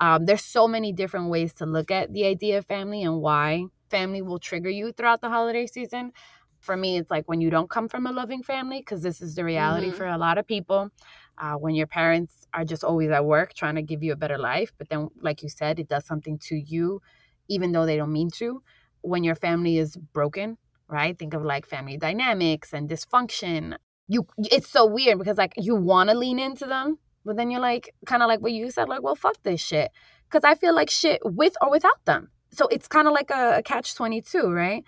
Um, 0.00 0.26
there's 0.26 0.44
so 0.44 0.66
many 0.66 0.92
different 0.92 1.30
ways 1.30 1.54
to 1.54 1.66
look 1.66 1.90
at 1.90 2.12
the 2.12 2.26
idea 2.26 2.58
of 2.58 2.66
family 2.66 3.02
and 3.02 3.20
why 3.20 3.66
family 3.90 4.22
will 4.22 4.40
trigger 4.40 4.70
you 4.70 4.90
throughout 4.92 5.20
the 5.20 5.28
holiday 5.28 5.66
season 5.66 6.12
for 6.62 6.76
me 6.76 6.96
it's 6.96 7.10
like 7.10 7.28
when 7.28 7.40
you 7.40 7.50
don't 7.50 7.70
come 7.70 7.88
from 7.88 8.06
a 8.06 8.12
loving 8.12 8.42
family 8.42 8.78
because 8.78 9.02
this 9.02 9.20
is 9.20 9.34
the 9.34 9.44
reality 9.44 9.88
mm-hmm. 9.88 9.96
for 9.96 10.06
a 10.06 10.18
lot 10.18 10.38
of 10.38 10.46
people 10.46 10.90
uh, 11.38 11.54
when 11.54 11.74
your 11.74 11.86
parents 11.86 12.46
are 12.54 12.64
just 12.64 12.84
always 12.84 13.10
at 13.10 13.24
work 13.24 13.52
trying 13.54 13.74
to 13.74 13.82
give 13.82 14.02
you 14.02 14.12
a 14.12 14.16
better 14.16 14.38
life 14.38 14.72
but 14.78 14.88
then 14.88 15.08
like 15.20 15.42
you 15.42 15.48
said 15.48 15.78
it 15.78 15.88
does 15.88 16.06
something 16.06 16.38
to 16.38 16.56
you 16.56 17.00
even 17.48 17.72
though 17.72 17.86
they 17.86 17.96
don't 17.96 18.12
mean 18.12 18.30
to. 18.30 18.62
When 19.02 19.24
your 19.24 19.34
family 19.34 19.78
is 19.78 19.96
broken, 19.96 20.58
right? 20.88 21.18
Think 21.18 21.34
of 21.34 21.42
like 21.42 21.66
family 21.66 21.96
dynamics 21.96 22.72
and 22.72 22.88
dysfunction. 22.88 23.76
You 24.08 24.26
it's 24.38 24.68
so 24.68 24.86
weird 24.86 25.18
because 25.18 25.38
like 25.38 25.54
you 25.56 25.74
want 25.74 26.10
to 26.10 26.16
lean 26.16 26.38
into 26.38 26.66
them, 26.66 26.98
but 27.24 27.36
then 27.36 27.50
you're 27.50 27.60
like 27.60 27.94
kind 28.06 28.22
of 28.22 28.28
like 28.28 28.40
what 28.40 28.52
you 28.52 28.70
said 28.70 28.88
like, 28.88 29.02
well, 29.02 29.16
fuck 29.16 29.36
this 29.42 29.60
shit 29.60 29.90
cuz 30.30 30.44
I 30.44 30.54
feel 30.54 30.74
like 30.74 30.88
shit 30.88 31.20
with 31.24 31.54
or 31.60 31.70
without 31.70 32.04
them. 32.04 32.30
So 32.52 32.66
it's 32.68 32.88
kind 32.88 33.06
of 33.08 33.12
like 33.12 33.30
a, 33.30 33.58
a 33.58 33.62
catch 33.62 33.94
22, 33.94 34.50
right? 34.50 34.84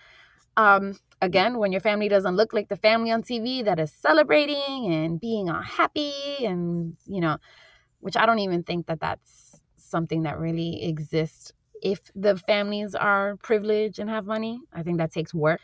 Um 0.57 0.97
again, 1.21 1.59
when 1.59 1.73
your 1.73 1.81
family 1.81 2.09
doesn't 2.09 2.37
look 2.37 2.53
like 2.53 2.69
the 2.69 2.77
family 2.77 3.11
on 3.11 3.23
TV 3.23 3.65
that 3.65 3.79
is 3.79 3.93
celebrating 3.93 4.93
and 4.93 5.21
being 5.21 5.51
all 5.51 5.63
happy 5.63 6.13
and, 6.45 6.97
you 7.07 7.21
know, 7.21 7.39
which 8.01 8.17
I 8.17 8.27
don't 8.27 8.41
even 8.41 8.63
think 8.63 8.87
that 8.87 9.01
that's 9.01 9.61
something 9.77 10.23
that 10.23 10.39
really 10.39 10.85
exists 10.85 11.53
if 11.83 12.01
the 12.15 12.37
families 12.37 12.95
are 12.95 13.37
privileged 13.37 13.99
and 13.99 14.11
have 14.11 14.27
money. 14.27 14.61
I 14.73 14.83
think 14.83 14.99
that 14.99 15.13
takes 15.13 15.33
work. 15.35 15.61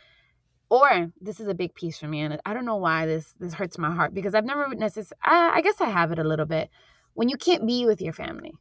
Or 0.69 1.11
this 1.19 1.41
is 1.41 1.47
a 1.47 1.53
big 1.53 1.75
piece 1.75 1.99
for 1.99 2.07
me, 2.07 2.21
and 2.21 2.39
I 2.45 2.53
don't 2.53 2.63
know 2.63 2.77
why 2.77 3.05
this 3.05 3.35
this 3.41 3.53
hurts 3.53 3.77
my 3.77 3.93
heart 3.93 4.13
because 4.13 4.33
I've 4.33 4.45
never 4.45 4.73
necessarily. 4.73 5.19
I, 5.21 5.55
I 5.55 5.61
guess 5.61 5.81
I 5.81 5.89
have 5.89 6.13
it 6.13 6.19
a 6.19 6.23
little 6.23 6.45
bit 6.45 6.69
when 7.13 7.27
you 7.27 7.35
can't 7.35 7.67
be 7.67 7.85
with 7.85 8.01
your 8.01 8.13
family. 8.13 8.53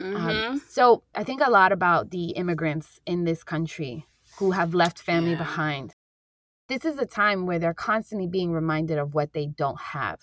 Um, 0.00 0.14
mm-hmm. 0.14 0.52
Um, 0.52 0.62
so 0.68 1.04
I 1.14 1.22
think 1.22 1.40
a 1.40 1.50
lot 1.50 1.70
about 1.70 2.10
the 2.10 2.30
immigrants 2.30 3.00
in 3.06 3.24
this 3.24 3.44
country 3.44 4.06
who 4.38 4.50
have 4.50 4.74
left 4.74 4.98
family 4.98 5.32
yeah. 5.32 5.38
behind. 5.38 5.94
This 6.68 6.84
is 6.84 6.98
a 6.98 7.06
time 7.06 7.46
where 7.46 7.58
they're 7.58 7.74
constantly 7.74 8.26
being 8.26 8.52
reminded 8.52 8.98
of 8.98 9.14
what 9.14 9.32
they 9.32 9.46
don't 9.46 9.80
have 9.80 10.20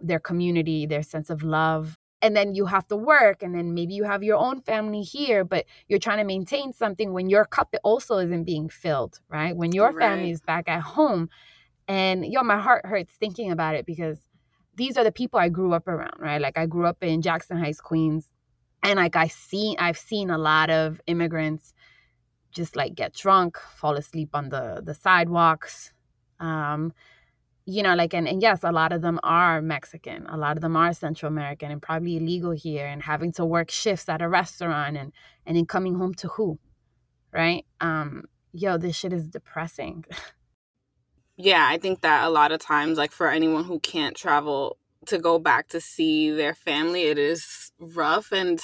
their 0.00 0.20
community, 0.20 0.86
their 0.86 1.02
sense 1.02 1.30
of 1.30 1.42
love, 1.42 1.96
and 2.24 2.34
then 2.34 2.54
you 2.54 2.64
have 2.64 2.88
to 2.88 2.96
work 2.96 3.42
and 3.42 3.54
then 3.54 3.74
maybe 3.74 3.92
you 3.92 4.04
have 4.04 4.22
your 4.22 4.38
own 4.38 4.62
family 4.62 5.02
here 5.02 5.44
but 5.44 5.66
you're 5.88 5.98
trying 5.98 6.16
to 6.16 6.24
maintain 6.24 6.72
something 6.72 7.12
when 7.12 7.28
your 7.28 7.44
cup 7.44 7.74
also 7.84 8.16
isn't 8.16 8.44
being 8.44 8.68
filled 8.70 9.20
right? 9.28 9.54
When 9.54 9.72
your 9.72 9.92
right. 9.92 10.08
family 10.08 10.30
is 10.30 10.40
back 10.40 10.68
at 10.68 10.80
home. 10.80 11.28
And 11.86 12.24
yo 12.24 12.42
my 12.42 12.58
heart 12.58 12.86
hurts 12.86 13.12
thinking 13.12 13.52
about 13.52 13.74
it 13.74 13.84
because 13.84 14.18
these 14.74 14.96
are 14.96 15.04
the 15.04 15.12
people 15.12 15.38
i 15.38 15.50
grew 15.50 15.74
up 15.74 15.86
around 15.86 16.18
right? 16.18 16.40
Like 16.40 16.56
i 16.56 16.64
grew 16.64 16.86
up 16.86 16.96
in 17.02 17.20
jackson 17.20 17.58
heights 17.58 17.80
queens 17.80 18.30
and 18.82 18.96
like 18.96 19.16
i 19.16 19.28
see 19.28 19.76
i've 19.78 19.98
seen 19.98 20.30
a 20.30 20.38
lot 20.38 20.70
of 20.70 21.00
immigrants 21.06 21.74
just 22.54 22.76
like 22.76 22.94
get 22.94 23.12
drunk 23.14 23.58
fall 23.58 23.96
asleep 23.96 24.30
on 24.32 24.48
the 24.48 24.80
the 24.84 24.94
sidewalks 24.94 25.92
um 26.40 26.92
you 27.66 27.82
know, 27.82 27.94
like, 27.94 28.12
and, 28.12 28.28
and 28.28 28.42
yes, 28.42 28.60
a 28.62 28.72
lot 28.72 28.92
of 28.92 29.00
them 29.00 29.18
are 29.22 29.62
Mexican, 29.62 30.26
a 30.26 30.36
lot 30.36 30.56
of 30.56 30.60
them 30.60 30.76
are 30.76 30.92
Central 30.92 31.32
American 31.32 31.70
and 31.70 31.80
probably 31.80 32.16
illegal 32.16 32.50
here 32.50 32.86
and 32.86 33.02
having 33.02 33.32
to 33.32 33.44
work 33.44 33.70
shifts 33.70 34.08
at 34.08 34.20
a 34.20 34.28
restaurant 34.28 34.96
and, 34.96 35.12
and 35.46 35.56
then 35.56 35.64
coming 35.64 35.94
home 35.94 36.14
to 36.14 36.28
who, 36.28 36.58
right? 37.32 37.64
Um, 37.80 38.24
yo, 38.52 38.76
this 38.76 38.96
shit 38.96 39.12
is 39.12 39.26
depressing. 39.26 40.04
yeah, 41.36 41.66
I 41.68 41.78
think 41.78 42.02
that 42.02 42.24
a 42.26 42.30
lot 42.30 42.52
of 42.52 42.60
times, 42.60 42.98
like 42.98 43.12
for 43.12 43.30
anyone 43.30 43.64
who 43.64 43.80
can't 43.80 44.16
travel 44.16 44.76
to 45.06 45.18
go 45.18 45.38
back 45.38 45.68
to 45.68 45.80
see 45.80 46.30
their 46.30 46.54
family, 46.54 47.04
it 47.04 47.18
is 47.18 47.72
rough 47.78 48.30
and 48.30 48.60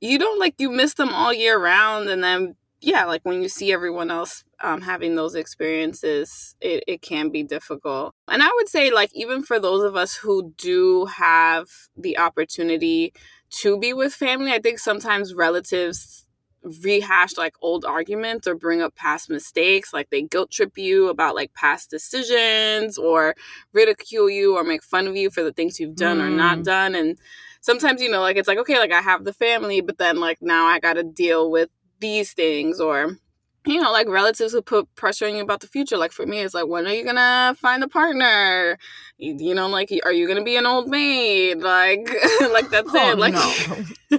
you 0.00 0.18
don't 0.18 0.38
like 0.38 0.54
you 0.58 0.70
miss 0.70 0.94
them 0.94 1.10
all 1.10 1.32
year 1.32 1.58
round 1.58 2.08
and 2.08 2.24
then 2.24 2.54
yeah, 2.80 3.04
like 3.04 3.22
when 3.24 3.42
you 3.42 3.48
see 3.48 3.72
everyone 3.72 4.10
else 4.10 4.44
um, 4.60 4.80
having 4.80 5.14
those 5.14 5.34
experiences, 5.34 6.54
it, 6.60 6.84
it 6.86 7.02
can 7.02 7.30
be 7.30 7.42
difficult. 7.42 8.14
And 8.28 8.42
I 8.42 8.50
would 8.54 8.68
say, 8.68 8.90
like, 8.90 9.10
even 9.14 9.42
for 9.42 9.58
those 9.58 9.84
of 9.84 9.96
us 9.96 10.14
who 10.14 10.54
do 10.56 11.06
have 11.06 11.68
the 11.96 12.18
opportunity 12.18 13.12
to 13.60 13.78
be 13.78 13.92
with 13.92 14.14
family, 14.14 14.52
I 14.52 14.60
think 14.60 14.78
sometimes 14.78 15.34
relatives 15.34 16.26
rehash 16.62 17.36
like 17.38 17.54
old 17.62 17.84
arguments 17.84 18.46
or 18.46 18.54
bring 18.54 18.82
up 18.82 18.94
past 18.94 19.30
mistakes 19.30 19.94
like 19.94 20.10
they 20.10 20.20
guilt 20.20 20.50
trip 20.50 20.76
you 20.76 21.08
about 21.08 21.34
like 21.34 21.54
past 21.54 21.88
decisions 21.88 22.98
or 22.98 23.34
ridicule 23.72 24.28
you 24.28 24.56
or 24.56 24.62
make 24.62 24.82
fun 24.82 25.06
of 25.06 25.16
you 25.16 25.30
for 25.30 25.42
the 25.42 25.52
things 25.52 25.80
you've 25.80 25.96
done 25.96 26.18
mm. 26.18 26.22
or 26.22 26.28
not 26.28 26.58
mm. 26.58 26.64
done 26.64 26.94
and 26.94 27.16
sometimes 27.62 28.02
you 28.02 28.10
know 28.10 28.20
like 28.20 28.36
it's 28.36 28.46
like 28.46 28.58
okay 28.58 28.78
like 28.78 28.92
i 28.92 29.00
have 29.00 29.24
the 29.24 29.32
family 29.32 29.80
but 29.80 29.96
then 29.96 30.20
like 30.20 30.36
now 30.42 30.66
i 30.66 30.78
gotta 30.78 31.02
deal 31.02 31.50
with 31.50 31.70
these 32.00 32.32
things 32.32 32.80
or 32.80 33.18
you 33.66 33.80
know, 33.80 33.92
like 33.92 34.08
relatives 34.08 34.52
who 34.52 34.62
put 34.62 34.94
pressure 34.94 35.26
on 35.26 35.34
you 35.34 35.42
about 35.42 35.60
the 35.60 35.66
future. 35.66 35.98
Like 35.98 36.12
for 36.12 36.24
me, 36.24 36.40
it's 36.40 36.54
like, 36.54 36.66
when 36.66 36.86
are 36.86 36.92
you 36.92 37.04
gonna 37.04 37.54
find 37.58 37.82
a 37.82 37.88
partner? 37.88 38.78
You, 39.18 39.36
you 39.38 39.54
know, 39.54 39.68
like, 39.68 39.92
are 40.04 40.12
you 40.12 40.26
gonna 40.26 40.42
be 40.42 40.56
an 40.56 40.64
old 40.64 40.88
maid? 40.88 41.58
Like, 41.58 42.10
like 42.52 42.70
that's 42.70 42.88
oh, 42.94 43.10
it. 43.10 43.18
Like, 43.18 43.34
no. 43.34 44.18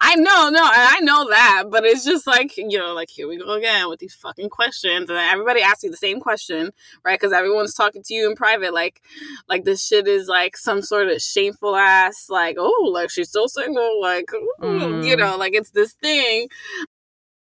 I 0.00 0.14
know, 0.14 0.48
no, 0.48 0.62
I 0.62 1.00
know 1.00 1.28
that, 1.28 1.64
but 1.70 1.84
it's 1.84 2.02
just 2.04 2.26
like, 2.26 2.56
you 2.56 2.78
know, 2.78 2.94
like 2.94 3.10
here 3.10 3.28
we 3.28 3.36
go 3.36 3.52
again 3.52 3.90
with 3.90 4.00
these 4.00 4.14
fucking 4.14 4.48
questions, 4.48 5.10
and 5.10 5.18
everybody 5.18 5.60
asks 5.60 5.84
you 5.84 5.90
the 5.90 5.96
same 5.96 6.18
question, 6.18 6.70
right? 7.04 7.20
Because 7.20 7.34
everyone's 7.34 7.74
talking 7.74 8.02
to 8.04 8.14
you 8.14 8.30
in 8.30 8.36
private, 8.36 8.72
like, 8.72 9.02
like 9.50 9.64
this 9.64 9.86
shit 9.86 10.08
is 10.08 10.28
like 10.28 10.56
some 10.56 10.80
sort 10.80 11.08
of 11.08 11.20
shameful 11.20 11.76
ass, 11.76 12.28
like, 12.30 12.56
oh, 12.58 12.90
like 12.90 13.10
she's 13.10 13.28
still 13.28 13.48
single, 13.48 14.00
like, 14.00 14.30
mm. 14.62 15.06
you 15.06 15.16
know, 15.16 15.36
like 15.36 15.52
it's 15.52 15.72
this 15.72 15.92
thing 15.92 16.48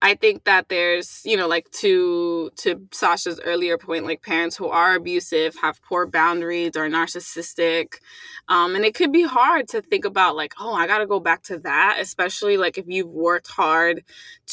I 0.03 0.15
think 0.15 0.45
that 0.45 0.67
there's, 0.69 1.21
you 1.25 1.37
know, 1.37 1.47
like 1.47 1.69
to 1.81 2.49
to 2.57 2.87
Sasha's 2.91 3.39
earlier 3.45 3.77
point, 3.77 4.03
like 4.05 4.23
parents 4.23 4.57
who 4.57 4.67
are 4.67 4.95
abusive 4.95 5.55
have 5.61 5.79
poor 5.83 6.07
boundaries 6.07 6.71
or 6.75 6.89
narcissistic, 6.89 7.95
um, 8.49 8.75
and 8.75 8.83
it 8.83 8.95
could 8.95 9.11
be 9.11 9.21
hard 9.23 9.67
to 9.69 9.81
think 9.81 10.03
about 10.05 10.35
like, 10.35 10.53
oh, 10.59 10.73
I 10.73 10.87
got 10.87 10.99
to 10.99 11.05
go 11.05 11.19
back 11.19 11.43
to 11.43 11.59
that, 11.59 11.97
especially 11.99 12.57
like 12.57 12.79
if 12.79 12.85
you've 12.87 13.09
worked 13.11 13.47
hard 13.47 14.03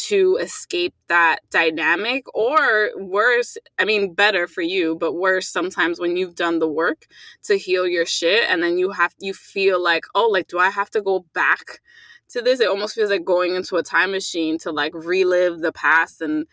to 0.08 0.36
escape 0.36 0.94
that 1.08 1.38
dynamic, 1.50 2.26
or 2.34 2.90
worse, 2.98 3.56
I 3.78 3.86
mean, 3.86 4.12
better 4.12 4.46
for 4.46 4.60
you, 4.62 4.96
but 4.96 5.14
worse 5.14 5.48
sometimes 5.48 5.98
when 5.98 6.16
you've 6.18 6.34
done 6.34 6.58
the 6.58 6.68
work 6.68 7.06
to 7.44 7.56
heal 7.56 7.86
your 7.88 8.04
shit, 8.04 8.44
and 8.50 8.62
then 8.62 8.76
you 8.76 8.90
have 8.90 9.14
you 9.18 9.32
feel 9.32 9.82
like, 9.82 10.04
oh, 10.14 10.28
like 10.28 10.48
do 10.48 10.58
I 10.58 10.68
have 10.68 10.90
to 10.90 11.00
go 11.00 11.24
back? 11.32 11.80
To 12.28 12.42
this 12.42 12.60
it 12.60 12.68
almost 12.68 12.94
feels 12.94 13.10
like 13.10 13.24
going 13.24 13.54
into 13.54 13.76
a 13.76 13.82
time 13.82 14.10
machine 14.12 14.58
to 14.58 14.70
like 14.70 14.92
relive 14.94 15.60
the 15.60 15.72
past 15.72 16.20
and 16.20 16.46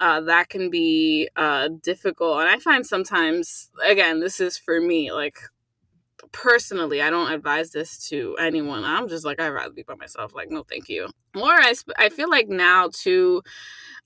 uh, 0.00 0.20
that 0.20 0.48
can 0.48 0.70
be 0.70 1.28
uh, 1.36 1.68
difficult 1.82 2.40
and 2.40 2.48
i 2.48 2.58
find 2.58 2.86
sometimes 2.86 3.70
again 3.86 4.20
this 4.20 4.40
is 4.40 4.58
for 4.58 4.80
me 4.80 5.12
like 5.12 5.38
personally 6.32 7.02
i 7.02 7.10
don't 7.10 7.32
advise 7.32 7.70
this 7.70 8.08
to 8.08 8.36
anyone 8.38 8.84
i'm 8.84 9.08
just 9.08 9.24
like 9.24 9.40
i'd 9.40 9.48
rather 9.48 9.72
be 9.72 9.82
by 9.82 9.94
myself 9.94 10.34
like 10.34 10.50
no 10.50 10.62
thank 10.62 10.88
you 10.88 11.08
or 11.36 11.50
i, 11.50 11.74
I 11.98 12.08
feel 12.08 12.30
like 12.30 12.48
now 12.48 12.88
too 12.92 13.42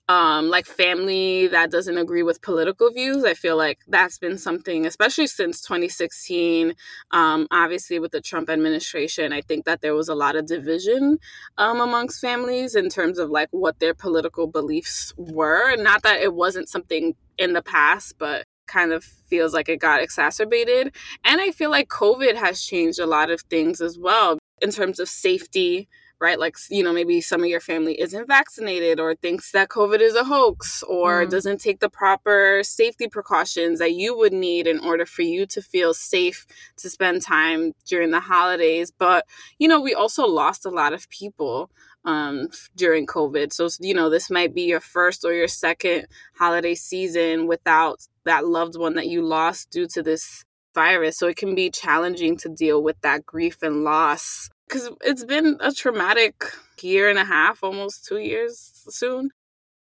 um, 0.09 0.49
like 0.49 0.65
family 0.65 1.47
that 1.49 1.69
doesn't 1.69 1.99
agree 1.99 2.23
with 2.23 2.41
political 2.41 2.89
views. 2.89 3.23
I 3.23 3.35
feel 3.35 3.55
like 3.55 3.77
that's 3.87 4.17
been 4.17 4.39
something, 4.39 4.87
especially 4.87 5.27
since 5.27 5.61
2016. 5.61 6.73
Um, 7.11 7.47
obviously, 7.51 7.99
with 7.99 8.11
the 8.11 8.19
Trump 8.19 8.49
administration, 8.49 9.31
I 9.31 9.41
think 9.41 9.65
that 9.65 9.81
there 9.81 9.93
was 9.93 10.09
a 10.09 10.15
lot 10.15 10.35
of 10.35 10.47
division 10.47 11.19
um, 11.59 11.79
amongst 11.79 12.21
families 12.21 12.75
in 12.75 12.89
terms 12.89 13.19
of 13.19 13.29
like 13.29 13.49
what 13.51 13.79
their 13.79 13.93
political 13.93 14.47
beliefs 14.47 15.13
were. 15.15 15.75
Not 15.75 16.01
that 16.01 16.21
it 16.21 16.33
wasn't 16.33 16.69
something 16.69 17.13
in 17.37 17.53
the 17.53 17.61
past, 17.61 18.15
but 18.17 18.47
kind 18.69 18.93
of 18.93 19.03
feels 19.03 19.53
like 19.53 19.67
it 19.67 19.81
got 19.81 20.01
exacerbated. 20.01 20.95
And 21.25 21.41
I 21.41 21.51
feel 21.51 21.69
like 21.69 21.89
COVID 21.89 22.35
has 22.35 22.61
changed 22.61 22.99
a 22.99 23.05
lot 23.05 23.29
of 23.29 23.41
things 23.41 23.81
as 23.81 23.99
well 23.99 24.39
in 24.61 24.71
terms 24.71 24.99
of 24.99 25.09
safety 25.09 25.89
right? 26.19 26.39
Like, 26.39 26.57
you 26.69 26.83
know, 26.83 26.91
maybe 26.91 27.21
some 27.21 27.41
of 27.41 27.49
your 27.49 27.61
family 27.61 27.99
isn't 27.99 28.27
vaccinated 28.27 28.99
or 28.99 29.15
thinks 29.15 29.51
that 29.51 29.69
COVID 29.69 30.01
is 30.01 30.15
a 30.15 30.25
hoax 30.25 30.83
or 30.83 31.25
mm. 31.25 31.29
doesn't 31.29 31.61
take 31.61 31.79
the 31.79 31.89
proper 31.89 32.61
safety 32.63 33.07
precautions 33.07 33.79
that 33.79 33.93
you 33.93 34.17
would 34.17 34.33
need 34.33 34.67
in 34.67 34.79
order 34.79 35.05
for 35.05 35.21
you 35.21 35.45
to 35.47 35.61
feel 35.61 35.93
safe 35.93 36.45
to 36.77 36.89
spend 36.89 37.21
time 37.21 37.73
during 37.85 38.11
the 38.11 38.19
holidays. 38.19 38.91
But, 38.91 39.25
you 39.59 39.67
know, 39.67 39.79
we 39.79 39.93
also 39.93 40.27
lost 40.27 40.65
a 40.65 40.69
lot 40.69 40.93
of 40.93 41.09
people 41.09 41.71
um, 42.05 42.47
during 42.75 43.05
COVID. 43.05 43.51
So, 43.53 43.67
you 43.79 43.93
know, 43.93 44.09
this 44.09 44.29
might 44.29 44.53
be 44.53 44.63
your 44.63 44.79
first 44.79 45.25
or 45.25 45.33
your 45.33 45.47
second 45.47 46.07
holiday 46.35 46.75
season 46.75 47.47
without 47.47 48.07
that 48.25 48.45
loved 48.47 48.77
one 48.77 48.95
that 48.95 49.07
you 49.07 49.21
lost 49.21 49.69
due 49.69 49.87
to 49.87 50.03
this 50.03 50.45
virus. 50.73 51.17
So 51.17 51.27
it 51.27 51.37
can 51.37 51.55
be 51.55 51.69
challenging 51.69 52.37
to 52.37 52.49
deal 52.49 52.81
with 52.81 52.99
that 53.01 53.25
grief 53.25 53.61
and 53.61 53.83
loss 53.83 54.49
because 54.67 54.89
it's 55.01 55.25
been 55.25 55.57
a 55.59 55.71
traumatic 55.71 56.43
year 56.81 57.09
and 57.09 57.19
a 57.19 57.25
half, 57.25 57.63
almost 57.63 58.05
two 58.05 58.19
years 58.19 58.71
soon. 58.89 59.31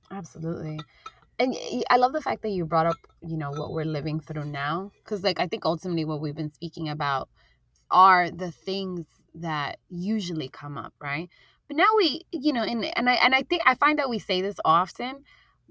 Absolutely. 0.09 0.79
And 1.39 1.55
I 1.89 1.97
love 1.97 2.13
the 2.13 2.21
fact 2.21 2.43
that 2.43 2.49
you 2.49 2.65
brought 2.65 2.85
up, 2.85 2.97
you 3.21 3.37
know, 3.37 3.51
what 3.51 3.73
we're 3.73 3.85
living 3.85 4.19
through 4.19 4.45
now. 4.45 4.91
Because, 5.03 5.23
like, 5.23 5.39
I 5.39 5.47
think 5.47 5.65
ultimately 5.65 6.05
what 6.05 6.21
we've 6.21 6.35
been 6.35 6.51
speaking 6.51 6.89
about 6.89 7.29
are 7.89 8.29
the 8.29 8.51
things 8.51 9.05
that 9.35 9.79
usually 9.89 10.49
come 10.49 10.77
up, 10.77 10.93
right? 11.01 11.29
But 11.71 11.77
now 11.77 11.88
we, 11.95 12.23
you 12.34 12.51
know, 12.51 12.63
and, 12.63 12.84
and 12.84 13.10
I 13.10 13.13
and 13.13 13.34
I 13.34 13.43
think 13.43 13.62
I 13.65 13.75
find 13.75 13.97
that 13.97 14.10
we 14.10 14.19
say 14.19 14.41
this 14.41 14.57
often, 14.65 15.23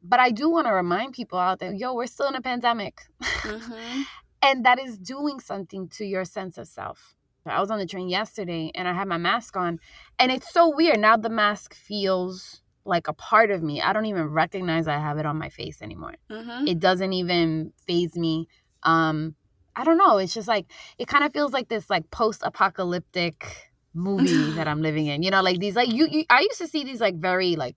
but 0.02 0.18
I 0.18 0.30
do 0.30 0.48
want 0.48 0.66
to 0.66 0.72
remind 0.72 1.12
people 1.12 1.38
out 1.38 1.58
there, 1.58 1.74
yo, 1.74 1.92
we're 1.92 2.06
still 2.06 2.26
in 2.26 2.34
a 2.34 2.40
pandemic. 2.40 3.02
Mm-hmm. 3.22 4.02
and 4.42 4.64
that 4.64 4.78
is 4.78 4.96
doing 4.96 5.40
something 5.40 5.90
to 5.90 6.06
your 6.06 6.24
sense 6.24 6.56
of 6.56 6.68
self 6.68 7.16
I 7.44 7.60
was 7.60 7.70
on 7.70 7.78
the 7.78 7.84
train 7.84 8.08
yesterday 8.08 8.72
and 8.74 8.88
I 8.88 8.94
had 8.94 9.08
my 9.08 9.18
mask 9.18 9.58
on, 9.58 9.78
and 10.18 10.32
it's 10.32 10.50
so 10.50 10.74
weird. 10.74 10.98
Now 10.98 11.18
the 11.18 11.28
mask 11.28 11.74
feels 11.74 12.62
like 12.86 13.06
a 13.06 13.12
part 13.12 13.50
of 13.50 13.62
me. 13.62 13.82
I 13.82 13.92
don't 13.92 14.06
even 14.06 14.24
recognize 14.24 14.88
I 14.88 14.96
have 14.96 15.18
it 15.18 15.26
on 15.26 15.38
my 15.38 15.50
face 15.50 15.82
anymore. 15.82 16.14
Mm-hmm. 16.30 16.66
It 16.66 16.80
doesn't 16.80 17.12
even 17.12 17.74
faze 17.86 18.16
me. 18.16 18.48
Um, 18.84 19.34
I 19.76 19.84
don't 19.84 19.98
know. 19.98 20.16
It's 20.16 20.32
just 20.32 20.48
like 20.48 20.64
it 20.96 21.08
kind 21.08 21.24
of 21.24 21.34
feels 21.34 21.52
like 21.52 21.68
this 21.68 21.90
like 21.90 22.10
post-apocalyptic 22.10 23.69
movie 23.94 24.52
that 24.52 24.68
I'm 24.68 24.82
living 24.82 25.06
in. 25.06 25.22
You 25.22 25.30
know, 25.30 25.42
like 25.42 25.58
these 25.58 25.76
like 25.76 25.92
you, 25.92 26.06
you 26.06 26.24
I 26.30 26.40
used 26.40 26.58
to 26.58 26.68
see 26.68 26.84
these 26.84 27.00
like 27.00 27.16
very 27.16 27.56
like 27.56 27.76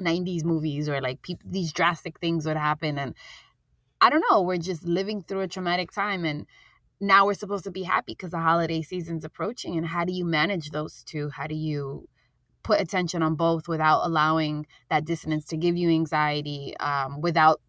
90s 0.00 0.44
movies 0.44 0.88
where 0.88 1.00
like 1.00 1.22
people 1.22 1.48
these 1.50 1.72
drastic 1.72 2.18
things 2.20 2.46
would 2.46 2.56
happen 2.56 2.98
and 2.98 3.14
I 4.00 4.10
don't 4.10 4.24
know, 4.30 4.42
we're 4.42 4.58
just 4.58 4.84
living 4.84 5.22
through 5.22 5.40
a 5.40 5.48
traumatic 5.48 5.90
time 5.90 6.24
and 6.24 6.46
now 7.00 7.26
we're 7.26 7.34
supposed 7.34 7.64
to 7.64 7.70
be 7.70 7.82
happy 7.82 8.12
because 8.12 8.30
the 8.30 8.38
holiday 8.38 8.82
season's 8.82 9.24
approaching 9.24 9.76
and 9.76 9.86
how 9.86 10.04
do 10.04 10.12
you 10.12 10.24
manage 10.24 10.70
those 10.70 11.02
two 11.04 11.28
how 11.30 11.46
do 11.46 11.54
you 11.54 12.08
put 12.62 12.80
attention 12.80 13.22
on 13.22 13.34
both 13.34 13.68
without 13.68 14.04
allowing 14.04 14.66
that 14.90 15.04
dissonance 15.04 15.44
to 15.44 15.56
give 15.56 15.76
you 15.76 15.88
anxiety 15.90 16.76
um, 16.78 17.20
without 17.20 17.60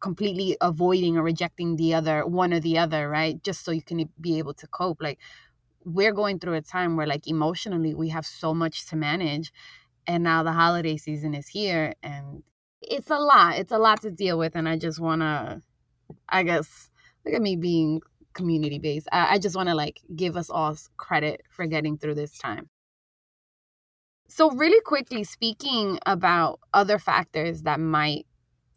completely 0.00 0.56
avoiding 0.60 1.16
or 1.16 1.22
rejecting 1.22 1.76
the 1.76 1.94
other 1.94 2.26
one 2.26 2.52
or 2.52 2.60
the 2.60 2.76
other 2.76 3.08
right 3.08 3.42
just 3.42 3.64
so 3.64 3.70
you 3.70 3.82
can 3.82 4.08
be 4.20 4.38
able 4.38 4.52
to 4.52 4.66
cope 4.66 5.00
like 5.00 5.18
we're 5.84 6.12
going 6.12 6.38
through 6.38 6.54
a 6.54 6.62
time 6.62 6.96
where 6.96 7.06
like 7.06 7.26
emotionally 7.26 7.94
we 7.94 8.08
have 8.08 8.26
so 8.26 8.54
much 8.54 8.86
to 8.86 8.96
manage 8.96 9.52
and 10.06 10.22
now 10.22 10.42
the 10.42 10.52
holiday 10.52 10.96
season 10.96 11.34
is 11.34 11.46
here 11.48 11.94
and 12.02 12.42
it's 12.80 13.10
a 13.10 13.18
lot 13.18 13.58
it's 13.58 13.72
a 13.72 13.78
lot 13.78 14.00
to 14.00 14.10
deal 14.10 14.38
with 14.38 14.54
and 14.54 14.68
i 14.68 14.76
just 14.76 15.00
want 15.00 15.20
to 15.20 15.60
i 16.28 16.42
guess 16.42 16.90
look 17.24 17.34
at 17.34 17.42
me 17.42 17.56
being 17.56 18.00
community 18.34 18.78
based. 18.78 19.08
I, 19.10 19.34
I 19.34 19.38
just 19.38 19.56
want 19.56 19.68
to 19.70 19.74
like 19.74 20.00
give 20.14 20.36
us 20.36 20.50
all 20.50 20.76
credit 20.96 21.42
for 21.48 21.66
getting 21.66 21.96
through 21.96 22.16
this 22.16 22.36
time. 22.36 22.68
So, 24.28 24.50
really 24.50 24.80
quickly, 24.80 25.24
speaking 25.24 25.98
about 26.06 26.60
other 26.74 26.98
factors 26.98 27.62
that 27.62 27.80
might 27.80 28.26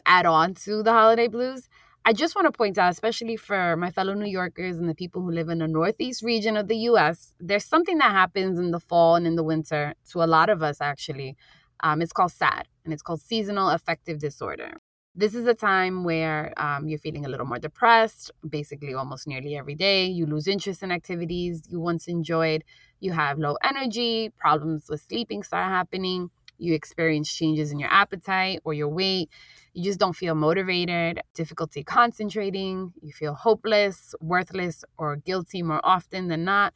add 0.06 0.26
on 0.26 0.54
to 0.54 0.84
the 0.84 0.91
holiday 0.91 1.28
blues, 1.28 1.67
I 2.08 2.13
just 2.13 2.36
want 2.36 2.46
to 2.46 2.54
point 2.54 2.78
out, 2.78 2.89
especially 2.89 3.36
for 3.36 3.76
my 3.76 3.91
fellow 3.91 4.13
New 4.13 4.30
Yorkers 4.30 4.78
and 4.78 4.88
the 4.88 4.96
people 4.96 5.22
who 5.22 5.30
live 5.30 5.50
in 5.50 5.58
the 5.58 5.67
Northeast 5.67 6.24
region 6.24 6.56
of 6.56 6.70
the 6.70 6.78
US, 6.91 7.34
there's 7.38 7.65
something 7.65 7.98
that 7.98 8.12
happens 8.12 8.58
in 8.58 8.72
the 8.72 8.80
fall 8.80 9.15
and 9.15 9.28
in 9.28 9.36
the 9.36 9.43
winter 9.43 9.93
to 10.12 10.24
a 10.24 10.26
lot 10.38 10.48
of 10.50 10.63
us, 10.63 10.80
actually. 10.80 11.36
Um, 11.82 12.02
it's 12.02 12.13
called 12.13 12.32
SAD, 12.32 12.65
and 12.86 12.94
it's 12.94 13.02
called 13.02 13.19
seasonal 13.19 13.71
affective 13.71 14.19
disorder. 14.19 14.77
This 15.15 15.36
is 15.36 15.48
a 15.48 15.54
time 15.54 16.06
where 16.06 16.54
um, 16.56 16.88
you're 16.88 16.98
feeling 16.98 17.25
a 17.25 17.29
little 17.29 17.46
more 17.46 17.60
depressed, 17.60 18.32
basically 18.48 18.94
almost 18.94 19.27
nearly 19.27 19.58
every 19.58 19.75
day. 19.75 20.06
You 20.06 20.27
lose 20.27 20.48
interest 20.48 20.84
in 20.84 20.94
activities 20.94 21.63
you 21.67 21.82
once 21.82 22.08
enjoyed. 22.08 22.63
You 23.02 23.12
have 23.12 23.38
low 23.38 23.58
energy, 23.65 24.32
problems 24.38 24.86
with 24.88 25.02
sleeping 25.02 25.44
start 25.44 25.65
happening. 25.65 26.29
You 26.58 26.74
experience 26.74 27.34
changes 27.34 27.72
in 27.72 27.80
your 27.80 27.90
appetite 27.92 28.62
or 28.64 28.74
your 28.74 28.90
weight. 28.90 29.30
You 29.74 29.84
just 29.84 30.00
don't 30.00 30.16
feel 30.16 30.36
motivated, 30.36 31.22
difficulty 31.34 31.84
concentrating. 31.84 32.94
You 33.02 33.12
feel 33.12 33.34
hopeless, 33.34 34.16
worthless, 34.22 34.84
or 34.98 35.18
guilty 35.18 35.62
more 35.62 35.82
often 35.84 36.28
than 36.28 36.44
not. 36.44 36.74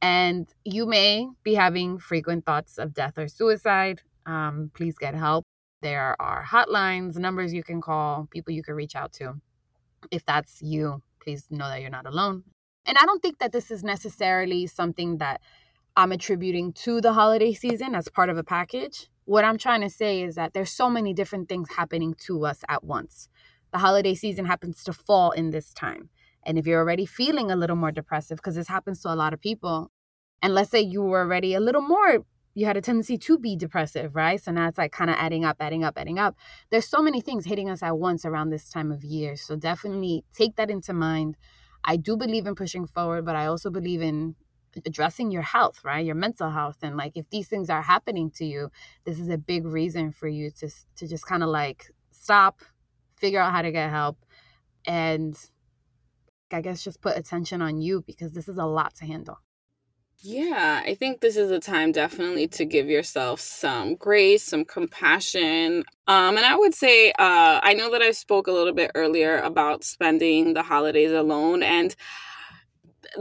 And 0.00 0.48
you 0.64 0.86
may 0.86 1.28
be 1.44 1.54
having 1.54 1.98
frequent 1.98 2.44
thoughts 2.44 2.78
of 2.78 2.92
death 2.92 3.18
or 3.18 3.28
suicide. 3.28 4.02
Um, 4.26 4.70
please 4.74 4.98
get 4.98 5.14
help. 5.14 5.44
There 5.82 6.16
are 6.20 6.44
hotlines, 6.44 7.16
numbers 7.16 7.52
you 7.52 7.62
can 7.62 7.80
call, 7.80 8.28
people 8.30 8.52
you 8.52 8.62
can 8.62 8.74
reach 8.74 8.96
out 8.96 9.12
to. 9.14 9.34
If 10.10 10.24
that's 10.24 10.60
you, 10.62 11.02
please 11.20 11.46
know 11.50 11.68
that 11.68 11.80
you're 11.80 11.90
not 11.90 12.06
alone. 12.06 12.44
And 12.84 12.96
I 12.98 13.06
don't 13.06 13.22
think 13.22 13.38
that 13.38 13.52
this 13.52 13.70
is 13.70 13.84
necessarily 13.84 14.66
something 14.66 15.18
that 15.18 15.40
I'm 15.96 16.12
attributing 16.12 16.72
to 16.84 17.00
the 17.00 17.12
holiday 17.12 17.52
season 17.52 17.94
as 17.94 18.08
part 18.08 18.28
of 18.28 18.38
a 18.38 18.44
package. 18.44 19.08
What 19.24 19.44
I'm 19.44 19.58
trying 19.58 19.82
to 19.82 19.90
say 19.90 20.22
is 20.22 20.34
that 20.34 20.52
there's 20.52 20.70
so 20.70 20.90
many 20.90 21.14
different 21.14 21.48
things 21.48 21.68
happening 21.70 22.14
to 22.26 22.44
us 22.44 22.62
at 22.68 22.84
once. 22.84 23.28
The 23.72 23.78
holiday 23.78 24.14
season 24.14 24.44
happens 24.44 24.84
to 24.84 24.92
fall 24.92 25.30
in 25.30 25.50
this 25.50 25.72
time. 25.72 26.10
And 26.44 26.58
if 26.58 26.66
you're 26.66 26.80
already 26.80 27.06
feeling 27.06 27.50
a 27.50 27.56
little 27.56 27.76
more 27.76 27.92
depressive, 27.92 28.36
because 28.36 28.56
this 28.56 28.68
happens 28.68 29.00
to 29.02 29.12
a 29.12 29.16
lot 29.16 29.32
of 29.32 29.40
people, 29.40 29.90
And 30.42 30.54
let's 30.54 30.70
say 30.70 30.80
you 30.80 31.02
were 31.02 31.20
already 31.20 31.54
a 31.54 31.60
little 31.60 31.82
more 31.82 32.24
you 32.54 32.66
had 32.66 32.76
a 32.76 32.80
tendency 32.80 33.16
to 33.16 33.38
be 33.38 33.56
depressive, 33.56 34.14
right? 34.14 34.42
So 34.42 34.52
now 34.52 34.68
it's 34.68 34.78
like 34.78 34.92
kind 34.92 35.10
of 35.10 35.16
adding 35.18 35.44
up, 35.44 35.56
adding 35.60 35.84
up, 35.84 35.94
adding 35.96 36.18
up. 36.18 36.36
There's 36.70 36.86
so 36.86 37.00
many 37.00 37.20
things 37.20 37.46
hitting 37.46 37.70
us 37.70 37.82
at 37.82 37.98
once 37.98 38.24
around 38.24 38.50
this 38.50 38.68
time 38.68 38.92
of 38.92 39.04
year. 39.04 39.36
So 39.36 39.56
definitely 39.56 40.24
take 40.34 40.56
that 40.56 40.70
into 40.70 40.92
mind. 40.92 41.36
I 41.84 41.96
do 41.96 42.16
believe 42.16 42.46
in 42.46 42.54
pushing 42.54 42.86
forward, 42.86 43.24
but 43.24 43.36
I 43.36 43.46
also 43.46 43.70
believe 43.70 44.02
in 44.02 44.36
addressing 44.84 45.30
your 45.30 45.42
health, 45.42 45.84
right? 45.84 46.04
Your 46.04 46.14
mental 46.14 46.50
health. 46.50 46.78
And 46.82 46.96
like 46.96 47.16
if 47.16 47.28
these 47.30 47.48
things 47.48 47.70
are 47.70 47.82
happening 47.82 48.30
to 48.32 48.44
you, 48.44 48.70
this 49.04 49.18
is 49.18 49.28
a 49.28 49.38
big 49.38 49.64
reason 49.66 50.12
for 50.12 50.28
you 50.28 50.50
to 50.52 50.70
to 50.96 51.06
just 51.06 51.26
kind 51.26 51.42
of 51.42 51.48
like 51.48 51.90
stop, 52.10 52.60
figure 53.16 53.40
out 53.40 53.52
how 53.52 53.62
to 53.62 53.72
get 53.72 53.90
help 53.90 54.18
and 54.86 55.36
I 56.52 56.60
guess 56.60 56.84
just 56.84 57.00
put 57.00 57.16
attention 57.16 57.62
on 57.62 57.80
you 57.80 58.02
because 58.02 58.32
this 58.32 58.48
is 58.48 58.58
a 58.58 58.64
lot 58.64 58.94
to 58.96 59.06
handle. 59.06 59.38
Yeah, 60.24 60.82
I 60.84 60.94
think 60.94 61.20
this 61.20 61.36
is 61.36 61.50
a 61.50 61.58
time 61.58 61.90
definitely 61.90 62.46
to 62.48 62.64
give 62.64 62.88
yourself 62.88 63.40
some 63.40 63.96
grace, 63.96 64.44
some 64.44 64.64
compassion. 64.64 65.82
Um, 66.06 66.36
and 66.36 66.46
I 66.46 66.54
would 66.54 66.74
say, 66.74 67.10
uh, 67.10 67.58
I 67.60 67.74
know 67.74 67.90
that 67.90 68.02
I 68.02 68.12
spoke 68.12 68.46
a 68.46 68.52
little 68.52 68.72
bit 68.72 68.92
earlier 68.94 69.38
about 69.38 69.82
spending 69.82 70.54
the 70.54 70.62
holidays 70.62 71.10
alone, 71.10 71.64
and 71.64 71.96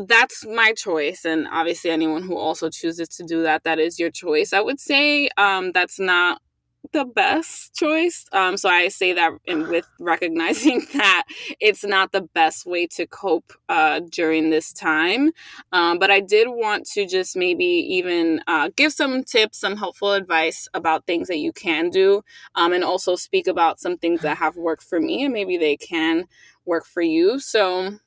that's 0.08 0.46
my 0.46 0.74
choice. 0.74 1.26
And 1.26 1.48
obviously, 1.52 1.92
anyone 1.92 2.24
who 2.24 2.38
also 2.38 2.70
chooses 2.70 3.08
to 3.10 3.24
do 3.24 3.44
that, 3.44 3.64
that 3.64 3.80
is 3.80 4.00
your 4.00 4.12
choice. 4.12 4.54
I 4.54 4.62
would 4.62 4.80
say 4.80 5.30
um, 5.38 5.72
that's 5.72 6.00
not 6.00 6.42
the 6.94 7.06
best 7.06 7.74
choice. 7.76 8.26
Um, 8.32 8.58
so 8.58 8.68
I 8.70 8.88
say 8.88 9.14
that 9.14 9.32
in, 9.46 9.68
with 9.70 9.86
recognizing 10.00 10.86
that 10.94 11.24
it's 11.60 11.84
not 11.84 12.12
the 12.12 12.22
best 12.22 12.66
way 12.66 12.88
to 12.88 13.08
cope 13.08 13.54
uh, 13.70 14.02
during 14.12 14.50
this 14.50 14.74
time. 14.74 15.32
Um, 15.72 16.00
but 16.00 16.12
I 16.12 16.20
did 16.20 16.48
want 16.50 16.86
to 16.94 17.06
just 17.06 17.36
maybe 17.36 17.66
even 17.66 18.42
uh, 18.48 18.70
give 18.76 18.94
some 18.94 19.24
tips, 19.24 19.60
some 19.60 19.78
helpful 19.78 20.14
advice 20.14 20.68
about 20.74 21.06
things 21.06 21.28
that 21.28 21.38
you 21.38 21.54
can 21.54 21.90
do, 21.90 22.24
um, 22.56 22.74
and 22.74 22.84
also 22.84 23.16
speak 23.16 23.48
about 23.48 23.80
some 23.80 23.98
things 23.98 24.22
that 24.22 24.38
have 24.42 24.56
worked 24.58 24.84
for 24.84 25.00
me 25.00 25.24
and 25.24 25.34
maybe 25.34 25.58
they 25.58 25.78
can 25.78 26.26
work 26.66 26.86
for 26.86 27.02
you. 27.02 27.40
So 27.40 27.98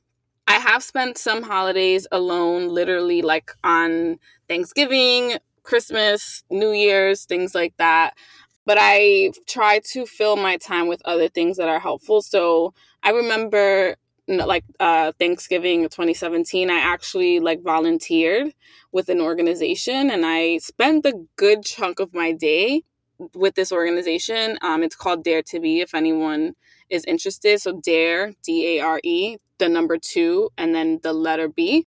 I 0.47 0.55
have 0.55 0.83
spent 0.83 1.19
some 1.19 1.43
holidays 1.43 2.07
alone, 2.13 2.69
literally 2.69 3.23
like 3.23 3.53
on 3.65 4.19
Thanksgiving, 4.49 5.39
Christmas, 5.63 6.45
New 6.51 6.73
Year's, 6.73 7.25
things 7.25 7.55
like 7.55 7.75
that 7.79 8.15
but 8.67 8.79
I 8.81 9.33
try 9.47 9.81
to 9.93 10.07
fill 10.07 10.37
my 10.37 10.57
time 10.57 10.87
with 10.89 11.03
other 11.05 11.29
things 11.29 11.57
that 11.57 11.69
are 11.69 11.81
helpful. 11.81 12.23
So 12.23 12.73
I 13.03 13.11
remember 13.11 13.97
like 14.27 14.65
uh, 14.81 15.13
Thanksgiving 15.19 15.83
2017, 15.83 16.71
I 16.71 16.79
actually 16.79 17.41
like 17.41 17.63
volunteered 17.63 18.55
with 18.91 19.11
an 19.11 19.21
organization 19.21 20.11
and 20.11 20.25
I 20.25 20.59
spent 20.59 21.05
a 21.05 21.27
good 21.37 21.63
chunk 21.65 22.01
of 22.01 22.15
my 22.15 22.33
day 22.33 22.85
with 23.35 23.55
this 23.55 23.71
organization. 23.71 24.59
Um, 24.63 24.83
it's 24.83 24.97
called 24.97 25.25
Dare 25.25 25.43
to 25.43 25.61
Be 25.61 25.81
if 25.81 25.95
anyone 25.95 26.55
is 26.89 27.05
interested. 27.05 27.61
So 27.61 27.81
Dare, 27.83 28.33
D 28.43 28.79
A 28.79 28.81
R 28.83 29.01
E, 29.05 29.37
the 29.59 29.69
number 29.69 29.99
two, 29.99 30.51
and 30.59 30.75
then 30.75 31.01
the 31.03 31.13
letter 31.13 31.49
B. 31.49 31.85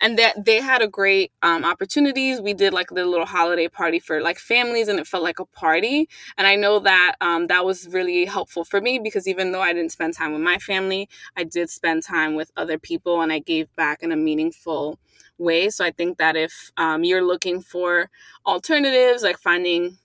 And 0.00 0.16
that 0.16 0.44
they 0.44 0.60
had 0.60 0.80
a 0.80 0.86
great 0.86 1.32
um, 1.42 1.64
opportunities. 1.64 2.40
We 2.40 2.54
did 2.54 2.72
like 2.72 2.88
the 2.90 3.04
little 3.04 3.26
holiday 3.26 3.66
party 3.66 3.98
for 3.98 4.20
like 4.20 4.38
families 4.38 4.86
and 4.86 5.00
it 5.00 5.08
felt 5.08 5.24
like 5.24 5.40
a 5.40 5.44
party. 5.46 6.08
And 6.36 6.46
i 6.46 6.54
know 6.54 6.78
that 6.78 7.16
um, 7.20 7.48
that 7.48 7.64
was 7.64 7.88
really 7.88 8.24
helpful 8.24 8.64
for 8.64 8.80
me 8.80 9.00
because 9.00 9.26
even 9.26 9.50
though 9.50 9.60
i 9.60 9.72
didn't 9.72 9.90
spend 9.92 10.14
time 10.14 10.32
with 10.32 10.40
my 10.40 10.58
family 10.58 11.08
i 11.36 11.42
did 11.44 11.68
spend 11.68 12.04
time 12.04 12.36
with 12.36 12.52
other 12.56 12.78
people 12.78 13.20
and 13.22 13.32
i 13.32 13.40
gave 13.40 13.74
back 13.74 14.02
in 14.02 14.12
a 14.12 14.16
meaningful 14.16 14.98
way. 15.38 15.68
So 15.70 15.84
i 15.84 15.90
think 15.90 16.18
that 16.18 16.36
if 16.36 16.70
um, 16.76 17.02
you're 17.04 17.26
looking 17.26 17.60
for 17.60 18.08
alternatives 18.46 19.22
like 19.24 19.38
finding 19.38 19.98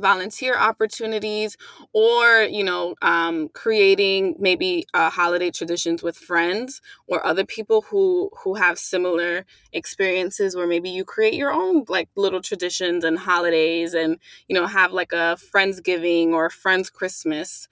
volunteer 0.00 0.56
opportunities 0.56 1.56
or 1.92 2.42
you 2.42 2.64
know 2.64 2.94
um, 3.02 3.48
creating 3.50 4.36
maybe 4.38 4.86
uh, 4.94 5.10
holiday 5.10 5.50
traditions 5.50 6.02
with 6.02 6.16
friends 6.16 6.80
or 7.06 7.24
other 7.24 7.44
people 7.44 7.82
who 7.82 8.30
who 8.42 8.54
have 8.54 8.78
similar 8.78 9.44
experiences 9.72 10.56
where 10.56 10.66
maybe 10.66 10.90
you 10.90 11.04
create 11.04 11.34
your 11.34 11.52
own 11.52 11.84
like 11.88 12.08
little 12.16 12.40
traditions 12.40 13.04
and 13.04 13.18
holidays 13.18 13.94
and 13.94 14.18
you 14.48 14.54
know 14.54 14.66
have 14.66 14.92
like 14.92 15.12
a 15.12 15.36
friendsgiving 15.54 16.28
or 16.32 16.50
friends 16.50 16.90
christmas. 16.90 17.68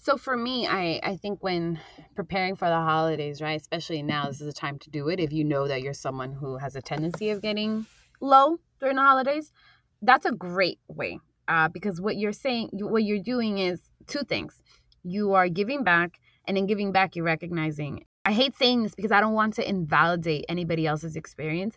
So 0.00 0.16
for 0.16 0.36
me 0.36 0.66
i 0.66 1.00
i 1.02 1.16
think 1.16 1.42
when 1.44 1.78
preparing 2.16 2.56
for 2.56 2.68
the 2.68 2.74
holidays 2.74 3.40
right 3.40 3.60
especially 3.60 4.02
now 4.02 4.26
this 4.26 4.40
is 4.40 4.48
a 4.48 4.52
time 4.52 4.78
to 4.80 4.90
do 4.90 5.08
it 5.08 5.20
if 5.20 5.32
you 5.32 5.44
know 5.44 5.68
that 5.68 5.82
you're 5.82 5.94
someone 5.94 6.32
who 6.32 6.56
has 6.56 6.74
a 6.74 6.82
tendency 6.82 7.30
of 7.30 7.40
getting 7.40 7.86
low 8.20 8.58
during 8.80 8.96
the 8.96 9.02
holidays 9.02 9.52
that's 10.02 10.26
a 10.26 10.32
great 10.32 10.78
way 10.88 11.18
uh, 11.48 11.68
because 11.68 12.00
what 12.00 12.16
you're 12.16 12.32
saying, 12.32 12.70
what 12.72 13.04
you're 13.04 13.22
doing 13.22 13.58
is 13.58 13.80
two 14.06 14.22
things. 14.24 14.62
You 15.02 15.32
are 15.32 15.48
giving 15.48 15.84
back, 15.84 16.20
and 16.46 16.58
in 16.58 16.66
giving 16.66 16.92
back, 16.92 17.16
you're 17.16 17.24
recognizing. 17.24 18.04
I 18.24 18.32
hate 18.32 18.56
saying 18.56 18.84
this 18.84 18.94
because 18.94 19.12
I 19.12 19.20
don't 19.20 19.34
want 19.34 19.54
to 19.54 19.68
invalidate 19.68 20.44
anybody 20.48 20.86
else's 20.86 21.16
experience. 21.16 21.76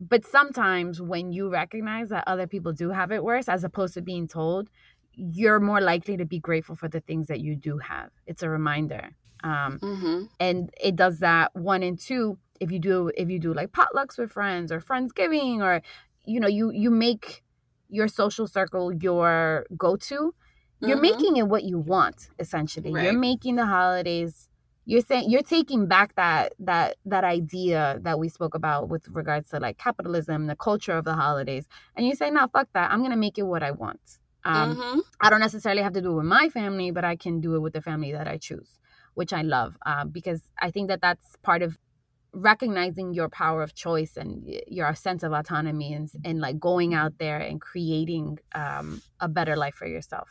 But 0.00 0.24
sometimes 0.26 1.00
when 1.00 1.32
you 1.32 1.48
recognize 1.48 2.08
that 2.08 2.24
other 2.26 2.46
people 2.46 2.72
do 2.72 2.90
have 2.90 3.10
it 3.12 3.22
worse, 3.22 3.48
as 3.48 3.64
opposed 3.64 3.94
to 3.94 4.02
being 4.02 4.28
told, 4.28 4.68
you're 5.12 5.58
more 5.58 5.80
likely 5.80 6.16
to 6.16 6.24
be 6.24 6.38
grateful 6.38 6.76
for 6.76 6.88
the 6.88 7.00
things 7.00 7.26
that 7.26 7.40
you 7.40 7.56
do 7.56 7.78
have. 7.78 8.10
It's 8.26 8.42
a 8.42 8.48
reminder. 8.48 9.10
Um, 9.42 9.78
mm-hmm. 9.80 10.22
And 10.38 10.70
it 10.80 10.94
does 10.96 11.18
that 11.20 11.54
one 11.54 11.82
and 11.82 11.98
two. 11.98 12.38
If 12.60 12.70
you 12.70 12.78
do, 12.78 13.10
if 13.16 13.28
you 13.28 13.38
do 13.38 13.54
like 13.54 13.72
potlucks 13.72 14.18
with 14.18 14.32
friends 14.32 14.70
or 14.70 14.80
friendsgiving, 14.80 15.60
or 15.60 15.82
you 16.24 16.40
know, 16.40 16.48
you 16.48 16.70
you 16.70 16.90
make 16.90 17.42
your 17.88 18.08
social 18.08 18.46
circle 18.46 18.92
your 18.92 19.66
go-to 19.76 20.34
you're 20.80 20.96
mm-hmm. 20.96 21.02
making 21.02 21.36
it 21.36 21.48
what 21.48 21.64
you 21.64 21.78
want 21.78 22.28
essentially 22.38 22.92
right. 22.92 23.04
you're 23.04 23.12
making 23.12 23.56
the 23.56 23.66
holidays 23.66 24.48
you're 24.84 25.02
saying 25.02 25.30
you're 25.30 25.42
taking 25.42 25.86
back 25.86 26.14
that 26.16 26.54
that 26.58 26.96
that 27.04 27.24
idea 27.24 27.98
that 28.02 28.18
we 28.18 28.28
spoke 28.28 28.54
about 28.54 28.88
with 28.88 29.06
regards 29.08 29.50
to 29.50 29.60
like 29.60 29.76
capitalism 29.78 30.46
the 30.46 30.56
culture 30.56 30.92
of 30.92 31.04
the 31.04 31.14
holidays 31.14 31.66
and 31.96 32.06
you 32.06 32.14
say 32.14 32.30
no 32.30 32.46
fuck 32.52 32.68
that 32.72 32.90
i'm 32.90 33.02
gonna 33.02 33.16
make 33.16 33.38
it 33.38 33.42
what 33.42 33.62
i 33.62 33.70
want 33.70 34.18
um, 34.44 34.76
mm-hmm. 34.76 34.98
i 35.20 35.28
don't 35.28 35.40
necessarily 35.40 35.82
have 35.82 35.92
to 35.92 36.00
do 36.00 36.12
it 36.12 36.16
with 36.16 36.24
my 36.24 36.48
family 36.48 36.90
but 36.90 37.04
i 37.04 37.16
can 37.16 37.40
do 37.40 37.54
it 37.54 37.60
with 37.60 37.72
the 37.72 37.82
family 37.82 38.12
that 38.12 38.26
i 38.26 38.36
choose 38.38 38.78
which 39.14 39.32
i 39.32 39.42
love 39.42 39.76
uh, 39.84 40.04
because 40.04 40.42
i 40.60 40.70
think 40.70 40.88
that 40.88 41.00
that's 41.00 41.36
part 41.42 41.62
of 41.62 41.76
recognizing 42.32 43.14
your 43.14 43.28
power 43.28 43.62
of 43.62 43.74
choice 43.74 44.16
and 44.16 44.44
your 44.66 44.94
sense 44.94 45.22
of 45.22 45.32
autonomy 45.32 45.92
and, 45.92 46.10
and 46.24 46.40
like 46.40 46.58
going 46.60 46.94
out 46.94 47.14
there 47.18 47.38
and 47.38 47.60
creating 47.60 48.38
um, 48.54 49.02
a 49.20 49.28
better 49.28 49.56
life 49.56 49.74
for 49.74 49.86
yourself 49.86 50.28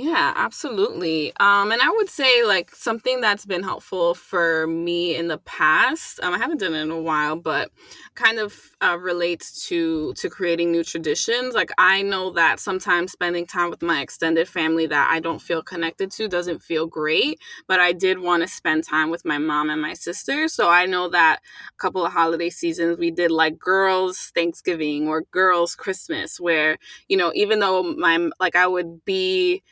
yeah, 0.00 0.32
absolutely. 0.36 1.32
Um, 1.40 1.72
and 1.72 1.82
I 1.82 1.90
would 1.90 2.08
say 2.08 2.44
like 2.44 2.72
something 2.72 3.20
that's 3.20 3.44
been 3.44 3.64
helpful 3.64 4.14
for 4.14 4.68
me 4.68 5.16
in 5.16 5.26
the 5.26 5.38
past. 5.38 6.20
Um, 6.22 6.34
I 6.34 6.38
haven't 6.38 6.60
done 6.60 6.72
it 6.74 6.82
in 6.82 6.92
a 6.92 7.00
while, 7.00 7.34
but 7.34 7.72
kind 8.14 8.38
of 8.38 8.54
uh, 8.80 8.96
relates 8.96 9.66
to 9.66 10.14
to 10.14 10.30
creating 10.30 10.70
new 10.70 10.84
traditions. 10.84 11.52
Like 11.56 11.70
I 11.78 12.02
know 12.02 12.30
that 12.34 12.60
sometimes 12.60 13.10
spending 13.10 13.44
time 13.44 13.70
with 13.70 13.82
my 13.82 14.00
extended 14.00 14.46
family 14.48 14.86
that 14.86 15.10
I 15.10 15.18
don't 15.18 15.42
feel 15.42 15.64
connected 15.64 16.12
to 16.12 16.28
doesn't 16.28 16.62
feel 16.62 16.86
great, 16.86 17.40
but 17.66 17.80
I 17.80 17.90
did 17.92 18.20
want 18.20 18.44
to 18.44 18.48
spend 18.48 18.84
time 18.84 19.10
with 19.10 19.24
my 19.24 19.38
mom 19.38 19.68
and 19.68 19.82
my 19.82 19.94
sister. 19.94 20.46
So 20.46 20.70
I 20.70 20.86
know 20.86 21.08
that 21.08 21.40
a 21.76 21.82
couple 21.82 22.06
of 22.06 22.12
holiday 22.12 22.50
seasons 22.50 22.98
we 22.98 23.10
did 23.10 23.32
like 23.32 23.58
girls 23.58 24.30
Thanksgiving 24.32 25.08
or 25.08 25.22
girls 25.32 25.74
Christmas, 25.74 26.38
where 26.38 26.78
you 27.08 27.16
know 27.16 27.32
even 27.34 27.58
though 27.58 27.82
my 27.82 28.30
like 28.38 28.54
I 28.54 28.68
would 28.68 29.04
be 29.04 29.64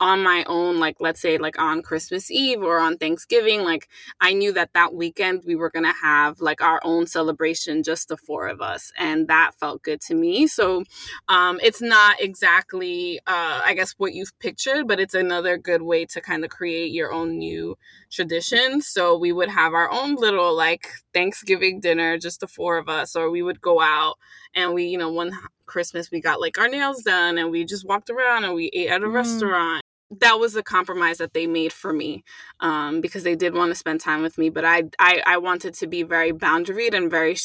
on 0.00 0.22
my 0.22 0.44
own 0.46 0.78
like 0.78 0.96
let's 1.00 1.20
say 1.20 1.38
like 1.38 1.58
on 1.58 1.82
christmas 1.82 2.30
eve 2.30 2.62
or 2.62 2.78
on 2.78 2.96
thanksgiving 2.96 3.62
like 3.62 3.88
i 4.20 4.32
knew 4.32 4.52
that 4.52 4.70
that 4.74 4.94
weekend 4.94 5.42
we 5.46 5.54
were 5.54 5.70
gonna 5.70 5.94
have 6.02 6.40
like 6.40 6.60
our 6.60 6.80
own 6.84 7.06
celebration 7.06 7.82
just 7.82 8.08
the 8.08 8.16
four 8.16 8.48
of 8.48 8.60
us 8.60 8.92
and 8.98 9.28
that 9.28 9.52
felt 9.58 9.82
good 9.82 10.00
to 10.00 10.14
me. 10.14 10.46
So 10.46 10.84
um 11.28 11.58
it's 11.62 11.82
not 11.82 12.20
exactly 12.20 13.20
uh 13.26 13.60
i 13.64 13.74
guess 13.74 13.92
what 13.98 14.14
you've 14.14 14.36
pictured 14.38 14.86
but 14.86 15.00
it's 15.00 15.14
another 15.14 15.56
good 15.56 15.82
way 15.82 16.04
to 16.06 16.20
kind 16.20 16.44
of 16.44 16.50
create 16.50 16.92
your 16.92 17.12
own 17.12 17.38
new 17.38 17.76
tradition. 18.10 18.80
So 18.80 19.16
we 19.18 19.32
would 19.32 19.48
have 19.50 19.74
our 19.74 19.90
own 19.90 20.14
little 20.14 20.54
like 20.56 20.88
thanksgiving 21.12 21.80
dinner 21.80 22.18
just 22.18 22.40
the 22.40 22.46
four 22.46 22.78
of 22.78 22.88
us 22.88 23.16
or 23.16 23.30
we 23.30 23.42
would 23.42 23.60
go 23.60 23.80
out 23.80 24.18
and 24.54 24.74
we 24.74 24.84
you 24.84 24.98
know 24.98 25.10
one 25.10 25.32
christmas 25.66 26.10
we 26.10 26.20
got 26.20 26.40
like 26.40 26.58
our 26.58 26.68
nails 26.68 27.02
done 27.02 27.38
and 27.38 27.50
we 27.50 27.64
just 27.64 27.86
walked 27.86 28.10
around 28.10 28.44
and 28.44 28.54
we 28.54 28.70
ate 28.72 28.88
at 28.88 29.02
a 29.02 29.06
mm. 29.06 29.12
restaurant 29.12 29.82
that 30.20 30.38
was 30.38 30.52
the 30.52 30.62
compromise 30.62 31.18
that 31.18 31.32
they 31.32 31.46
made 31.46 31.72
for 31.72 31.92
me 31.92 32.22
um, 32.60 33.00
because 33.00 33.24
they 33.24 33.34
did 33.34 33.54
want 33.54 33.70
to 33.70 33.74
spend 33.74 34.00
time 34.00 34.22
with 34.22 34.38
me 34.38 34.48
but 34.48 34.64
I, 34.64 34.84
I 34.98 35.22
i 35.26 35.36
wanted 35.38 35.74
to 35.74 35.86
be 35.86 36.02
very 36.02 36.32
boundaried 36.32 36.94
and 36.94 37.10
very 37.10 37.36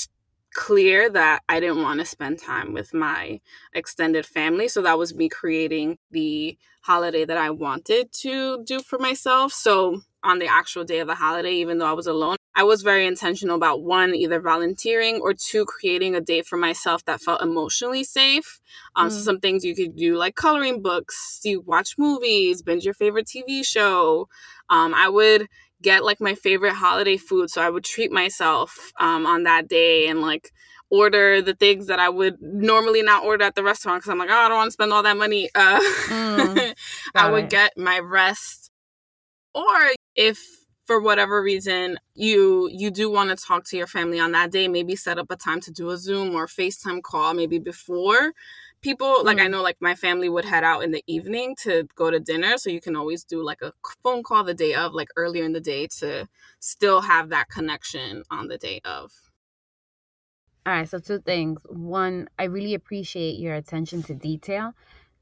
clear 0.54 1.10
that 1.10 1.42
i 1.48 1.60
didn't 1.60 1.82
want 1.82 2.00
to 2.00 2.06
spend 2.06 2.40
time 2.40 2.74
with 2.74 2.94
my 2.94 3.40
extended 3.74 4.26
family 4.26 4.68
so 4.68 4.82
that 4.82 4.98
was 4.98 5.14
me 5.14 5.30
creating 5.30 5.98
the 6.12 6.58
holiday 6.82 7.24
that 7.24 7.38
i 7.38 7.50
wanted 7.50 8.12
to 8.12 8.64
do 8.64 8.80
for 8.80 8.98
myself 8.98 9.54
so 9.54 10.02
on 10.24 10.40
the 10.40 10.48
actual 10.48 10.84
day 10.84 11.00
of 11.00 11.08
the 11.08 11.16
holiday, 11.16 11.54
even 11.54 11.78
though 11.78 11.86
I 11.86 11.94
was 11.94 12.08
alone. 12.08 12.36
I 12.56 12.64
was 12.64 12.82
very 12.82 13.06
intentional 13.06 13.56
about 13.56 13.84
one, 13.84 14.14
either 14.14 14.42
volunteering 14.42 15.22
or 15.22 15.34
two, 15.34 15.66
creating 15.66 16.16
a 16.16 16.22
day 16.22 16.42
for 16.42 16.58
myself 16.58 17.06
that 17.06 17.22
felt 17.22 17.42
emotionally 17.42 18.04
safe. 18.04 18.60
Um, 18.96 19.08
mm. 19.08 19.12
So 19.12 19.20
some 19.20 19.40
things 19.40 19.64
you 19.64 19.76
could 19.76 19.96
do 19.96 20.18
like 20.18 20.36
coloring 20.36 20.82
books, 20.82 21.40
you 21.44 21.62
watch 21.62 21.98
movies, 21.98 22.62
binge 22.62 22.84
your 22.84 22.94
favorite 22.94 23.28
TV 23.28 23.66
show. 23.66 24.28
Um, 24.70 24.94
I 24.94 25.08
would 25.08 25.48
get 25.82 26.04
like 26.04 26.20
my 26.20 26.36
favorite 26.36 26.74
holiday 26.74 27.18
food, 27.18 27.50
so 27.50 27.62
I 27.62 27.70
would 27.70 27.86
treat 27.86 28.12
myself 28.12 28.92
um, 29.00 29.26
on 29.26 29.44
that 29.44 29.70
day 29.70 30.08
and 30.08 30.22
like 30.22 30.52
order 30.90 31.42
the 31.42 31.54
things 31.54 31.88
that 31.88 32.00
I 32.00 32.10
would 32.10 32.42
normally 32.42 33.04
not 33.04 33.24
order 33.24 33.46
at 33.46 33.56
the 33.56 33.64
restaurant 33.64 34.02
because 34.02 34.12
I'm 34.12 34.18
like, 34.18 34.30
oh, 34.32 34.34
I 34.34 34.48
don't 34.48 34.58
want 34.58 34.68
to 34.68 34.74
spend 34.74 34.92
all 34.92 35.04
that 35.04 35.18
money. 35.18 35.50
Uh, 35.54 35.80
mm, 35.80 36.76
I 37.16 37.32
would 37.32 37.46
it. 37.46 37.50
get 37.50 37.78
my 37.78 38.00
rest. 38.00 38.72
Or 39.54 39.92
if 40.20 40.60
for 40.84 41.00
whatever 41.00 41.42
reason 41.42 41.98
you 42.14 42.68
you 42.72 42.92
do 42.92 43.10
want 43.10 43.30
to 43.30 43.36
talk 43.36 43.64
to 43.64 43.78
your 43.78 43.88
family 43.88 44.20
on 44.20 44.34
that 44.34 44.52
day 44.52 44.68
maybe 44.68 44.96
set 44.96 45.18
up 45.18 45.32
a 45.32 45.36
time 45.36 45.62
to 45.62 45.72
do 45.72 45.90
a 45.92 45.98
zoom 45.98 46.36
or 46.36 46.46
facetime 46.46 47.02
call 47.02 47.34
maybe 47.34 47.58
before 47.58 48.34
people 48.82 49.08
mm-hmm. 49.08 49.28
like 49.28 49.40
i 49.40 49.46
mm. 49.46 49.52
know 49.52 49.62
like 49.62 49.78
my 49.80 49.96
family 49.96 50.28
would 50.28 50.44
head 50.44 50.64
out 50.64 50.84
in 50.84 50.92
the 50.92 51.04
evening 51.08 51.56
to 51.56 51.88
go 51.96 52.12
to 52.12 52.20
dinner 52.20 52.58
so 52.58 52.70
you 52.70 52.82
can 52.82 52.98
always 52.98 53.24
do 53.24 53.42
like 53.42 53.62
a 53.62 53.72
phone 54.04 54.22
call 54.22 54.44
the 54.44 54.54
day 54.54 54.74
of 54.74 54.94
like 54.94 55.08
earlier 55.16 55.46
in 55.46 55.54
the 55.54 55.62
day 55.62 55.88
to 55.88 56.28
still 56.60 57.00
have 57.02 57.30
that 57.30 57.48
connection 57.50 58.24
on 58.30 58.50
the 58.50 58.58
day 58.58 58.82
of 58.84 59.12
all 60.66 60.74
right 60.74 60.90
so 60.90 61.00
two 61.00 61.20
things 61.20 61.62
one 61.70 62.28
i 62.38 62.44
really 62.44 62.74
appreciate 62.74 63.40
your 63.40 63.54
attention 63.54 64.04
to 64.04 64.14
detail 64.14 64.74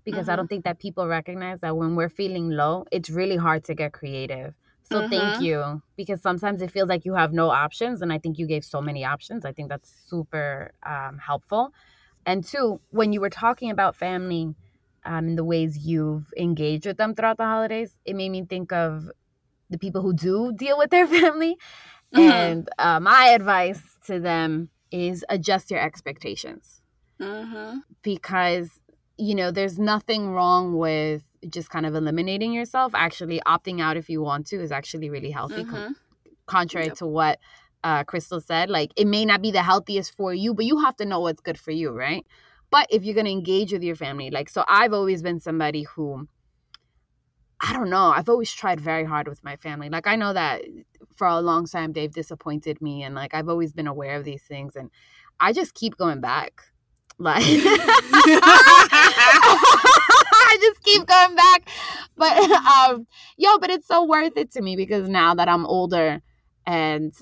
because 0.05 0.21
mm-hmm. 0.21 0.31
i 0.31 0.35
don't 0.35 0.47
think 0.47 0.63
that 0.63 0.79
people 0.79 1.05
recognize 1.07 1.59
that 1.59 1.77
when 1.77 1.95
we're 1.95 2.09
feeling 2.09 2.49
low 2.49 2.85
it's 2.91 3.09
really 3.09 3.37
hard 3.37 3.63
to 3.63 3.75
get 3.75 3.91
creative 3.91 4.55
so 4.89 5.01
mm-hmm. 5.01 5.09
thank 5.09 5.41
you 5.41 5.81
because 5.97 6.21
sometimes 6.21 6.61
it 6.61 6.71
feels 6.71 6.87
like 6.87 7.03
you 7.03 7.13
have 7.15 7.33
no 7.33 7.49
options, 7.49 8.01
and 8.01 8.13
I 8.13 8.19
think 8.19 8.39
you 8.39 8.47
gave 8.47 8.63
so 8.63 8.81
many 8.81 9.03
options. 9.03 9.43
I 9.43 9.51
think 9.51 9.69
that's 9.69 9.91
super 10.07 10.71
um, 10.85 11.17
helpful. 11.17 11.73
And 12.25 12.43
two, 12.43 12.79
when 12.91 13.11
you 13.13 13.21
were 13.21 13.29
talking 13.29 13.69
about 13.71 13.95
family 13.95 14.55
um, 15.05 15.27
and 15.29 15.37
the 15.37 15.43
ways 15.43 15.77
you've 15.77 16.33
engaged 16.37 16.85
with 16.85 16.97
them 16.97 17.15
throughout 17.15 17.37
the 17.37 17.45
holidays, 17.45 17.97
it 18.05 18.15
made 18.15 18.29
me 18.29 18.45
think 18.45 18.71
of 18.71 19.09
the 19.69 19.77
people 19.77 20.01
who 20.01 20.13
do 20.13 20.53
deal 20.53 20.77
with 20.77 20.89
their 20.89 21.07
family. 21.19 21.57
Mm-hmm. 22.13 22.31
And 22.31 22.69
uh, 22.77 22.99
my 22.99 23.27
advice 23.29 23.81
to 24.05 24.19
them 24.19 24.69
is 24.91 25.25
adjust 25.29 25.69
your 25.69 25.81
expectations. 25.81 26.81
Mm-hmm. 27.19 27.79
Because, 28.03 28.79
you 29.17 29.35
know, 29.35 29.51
there's 29.51 29.77
nothing 29.77 30.29
wrong 30.29 30.77
with 30.77 31.23
just 31.49 31.69
kind 31.69 31.85
of 31.85 31.95
eliminating 31.95 32.53
yourself. 32.53 32.93
Actually, 32.95 33.41
opting 33.47 33.81
out 33.81 33.97
if 33.97 34.09
you 34.09 34.21
want 34.21 34.47
to 34.47 34.61
is 34.61 34.71
actually 34.71 35.09
really 35.09 35.31
healthy, 35.31 35.63
mm-hmm. 35.63 35.93
contrary 36.45 36.87
yep. 36.87 36.97
to 36.97 37.05
what 37.05 37.39
uh, 37.83 38.03
Crystal 38.03 38.41
said. 38.41 38.69
Like, 38.69 38.91
it 38.95 39.07
may 39.07 39.25
not 39.25 39.41
be 39.41 39.51
the 39.51 39.63
healthiest 39.63 40.15
for 40.15 40.33
you, 40.33 40.53
but 40.53 40.65
you 40.65 40.79
have 40.79 40.95
to 40.97 41.05
know 41.05 41.19
what's 41.19 41.41
good 41.41 41.59
for 41.59 41.71
you, 41.71 41.91
right? 41.91 42.25
But 42.69 42.87
if 42.89 43.03
you're 43.03 43.13
going 43.13 43.25
to 43.25 43.31
engage 43.31 43.71
with 43.71 43.83
your 43.83 43.95
family, 43.95 44.29
like, 44.29 44.49
so 44.49 44.63
I've 44.67 44.93
always 44.93 45.21
been 45.21 45.39
somebody 45.39 45.83
who, 45.83 46.27
I 47.61 47.73
don't 47.73 47.89
know, 47.89 48.09
I've 48.09 48.29
always 48.29 48.51
tried 48.51 48.81
very 48.81 49.05
hard 49.05 49.27
with 49.27 49.43
my 49.43 49.55
family. 49.55 49.89
Like, 49.89 50.05
I 50.05 50.15
know 50.15 50.33
that 50.33 50.63
for 51.15 51.27
a 51.27 51.39
long 51.39 51.65
time, 51.65 51.93
they've 51.93 52.11
disappointed 52.11 52.81
me, 52.81 53.03
and 53.03 53.15
like, 53.15 53.33
I've 53.33 53.49
always 53.49 53.71
been 53.71 53.87
aware 53.87 54.17
of 54.17 54.25
these 54.25 54.43
things, 54.43 54.75
and 54.75 54.91
I 55.39 55.53
just 55.53 55.73
keep 55.73 55.97
going 55.97 56.19
back. 56.19 56.61
Like, 57.17 57.43
just 60.67 60.83
keep 60.83 61.05
going 61.05 61.35
back. 61.35 61.69
But 62.15 62.37
um, 62.51 63.07
yo, 63.37 63.57
but 63.59 63.69
it's 63.69 63.87
so 63.87 64.05
worth 64.05 64.37
it 64.37 64.51
to 64.51 64.61
me 64.61 64.75
because 64.75 65.07
now 65.09 65.35
that 65.35 65.47
I'm 65.47 65.65
older 65.65 66.21
and 66.65 67.13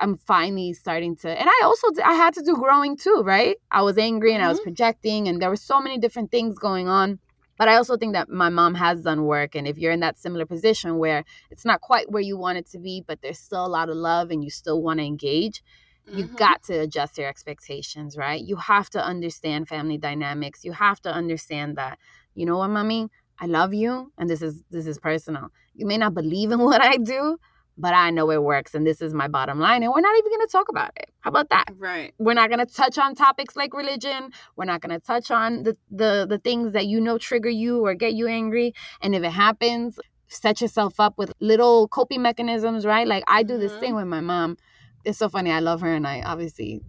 I'm 0.00 0.16
finally 0.16 0.72
starting 0.72 1.16
to, 1.16 1.28
and 1.28 1.48
I 1.48 1.60
also 1.64 1.88
I 2.04 2.14
had 2.14 2.34
to 2.34 2.42
do 2.42 2.54
growing 2.56 2.96
too, 2.96 3.22
right? 3.24 3.56
I 3.70 3.82
was 3.82 3.98
angry 3.98 4.32
and 4.32 4.40
mm-hmm. 4.40 4.46
I 4.46 4.50
was 4.50 4.58
mm-hmm. 4.58 4.64
projecting, 4.64 5.28
and 5.28 5.40
there 5.40 5.50
were 5.50 5.56
so 5.56 5.80
many 5.80 5.98
different 5.98 6.30
things 6.30 6.58
going 6.58 6.88
on. 6.88 7.18
But 7.56 7.68
I 7.68 7.76
also 7.76 7.96
think 7.96 8.14
that 8.14 8.28
my 8.28 8.48
mom 8.48 8.74
has 8.74 9.02
done 9.02 9.24
work, 9.24 9.54
and 9.54 9.68
if 9.68 9.78
you're 9.78 9.92
in 9.92 10.00
that 10.00 10.18
similar 10.18 10.44
position 10.44 10.98
where 10.98 11.24
it's 11.50 11.64
not 11.64 11.80
quite 11.80 12.10
where 12.10 12.22
you 12.22 12.36
want 12.36 12.58
it 12.58 12.68
to 12.70 12.78
be, 12.78 13.04
but 13.06 13.20
there's 13.22 13.38
still 13.38 13.64
a 13.64 13.68
lot 13.68 13.88
of 13.88 13.96
love 13.96 14.30
and 14.30 14.42
you 14.42 14.50
still 14.50 14.82
want 14.82 14.98
to 14.98 15.04
engage, 15.04 15.62
you 16.06 16.24
mm-hmm. 16.24 16.36
got 16.36 16.62
to 16.64 16.80
adjust 16.80 17.18
your 17.18 17.28
expectations, 17.28 18.16
right? 18.16 18.42
You 18.42 18.56
have 18.56 18.90
to 18.90 19.04
understand 19.04 19.68
family 19.68 19.98
dynamics. 19.98 20.64
You 20.64 20.72
have 20.72 21.00
to 21.02 21.12
understand 21.12 21.76
that 21.76 21.98
you 22.34 22.46
know 22.46 22.58
what, 22.58 22.68
mommy? 22.68 23.08
I 23.40 23.46
love 23.46 23.74
you 23.74 24.12
and 24.18 24.28
this 24.28 24.42
is 24.42 24.62
this 24.70 24.86
is 24.86 24.98
personal. 24.98 25.48
You 25.74 25.86
may 25.86 25.98
not 25.98 26.14
believe 26.14 26.52
in 26.52 26.58
what 26.68 26.80
I 26.80 26.96
do, 26.96 27.38
but 27.76 27.94
I 27.94 28.10
know 28.10 28.30
it 28.30 28.42
works 28.42 28.74
and 28.74 28.86
this 28.86 29.00
is 29.00 29.12
my 29.12 29.28
bottom 29.28 29.58
line 29.58 29.82
and 29.82 29.92
we're 29.92 30.00
not 30.00 30.16
even 30.16 30.30
going 30.30 30.46
to 30.46 30.52
talk 30.52 30.68
about 30.68 30.92
it. 30.96 31.10
How 31.20 31.30
about 31.30 31.50
that? 31.50 31.66
Right. 31.76 32.14
We're 32.18 32.34
not 32.34 32.48
going 32.48 32.64
to 32.64 32.72
touch 32.72 32.98
on 32.98 33.14
topics 33.14 33.56
like 33.56 33.74
religion. 33.74 34.30
We're 34.56 34.66
not 34.66 34.80
going 34.80 34.98
to 34.98 35.04
touch 35.04 35.30
on 35.30 35.64
the, 35.64 35.76
the 35.90 36.26
the 36.28 36.38
things 36.38 36.72
that 36.72 36.86
you 36.86 37.00
know 37.00 37.18
trigger 37.18 37.50
you 37.50 37.84
or 37.84 37.94
get 37.94 38.14
you 38.14 38.28
angry 38.28 38.74
and 39.00 39.14
if 39.14 39.22
it 39.22 39.32
happens, 39.32 39.98
set 40.28 40.60
yourself 40.60 41.00
up 41.00 41.18
with 41.18 41.32
little 41.40 41.88
coping 41.88 42.22
mechanisms, 42.22 42.86
right? 42.86 43.06
Like 43.06 43.24
I 43.26 43.42
do 43.42 43.54
mm-hmm. 43.54 43.62
this 43.62 43.72
thing 43.72 43.90
mm-hmm. 43.90 43.96
with 43.96 44.06
my 44.06 44.20
mom. 44.20 44.56
It's 45.04 45.18
so 45.18 45.28
funny. 45.28 45.50
I 45.50 45.60
love 45.60 45.80
her 45.80 45.92
and 45.92 46.06
I 46.06 46.22
obviously 46.22 46.82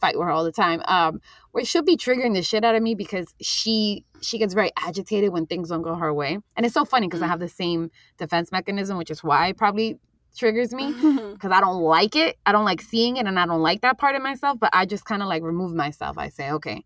fight 0.00 0.18
with 0.18 0.26
her 0.26 0.30
all 0.30 0.44
the 0.44 0.52
time. 0.52 0.82
Um, 0.86 1.20
where 1.52 1.64
she'll 1.64 1.82
be 1.82 1.96
triggering 1.96 2.34
the 2.34 2.42
shit 2.42 2.64
out 2.64 2.74
of 2.74 2.82
me 2.82 2.94
because 2.94 3.34
she 3.40 4.04
she 4.20 4.38
gets 4.38 4.54
very 4.54 4.70
agitated 4.76 5.32
when 5.32 5.46
things 5.46 5.68
don't 5.68 5.82
go 5.82 5.94
her 5.94 6.12
way. 6.12 6.38
And 6.56 6.66
it's 6.66 6.74
so 6.74 6.84
funny 6.84 7.06
because 7.06 7.20
mm-hmm. 7.20 7.24
I 7.24 7.28
mm. 7.28 7.30
have 7.30 7.40
the 7.40 7.48
same 7.48 7.90
defense 8.18 8.52
mechanism, 8.52 8.98
which 8.98 9.10
is 9.10 9.24
why 9.24 9.48
it 9.48 9.56
probably 9.56 9.98
triggers 10.36 10.72
me 10.72 10.92
because 11.32 11.50
I 11.50 11.60
don't 11.60 11.82
like 11.82 12.16
it. 12.16 12.38
I 12.46 12.52
don't 12.52 12.64
like 12.64 12.80
seeing 12.80 13.16
it 13.16 13.26
and 13.26 13.38
I 13.38 13.46
don't 13.46 13.62
like 13.62 13.80
that 13.80 13.98
part 13.98 14.14
of 14.14 14.22
myself, 14.22 14.58
but 14.60 14.70
I 14.72 14.86
just 14.86 15.04
kind 15.04 15.22
of 15.22 15.28
like 15.28 15.42
remove 15.42 15.74
myself. 15.74 16.18
I 16.18 16.28
say, 16.28 16.50
okay. 16.52 16.84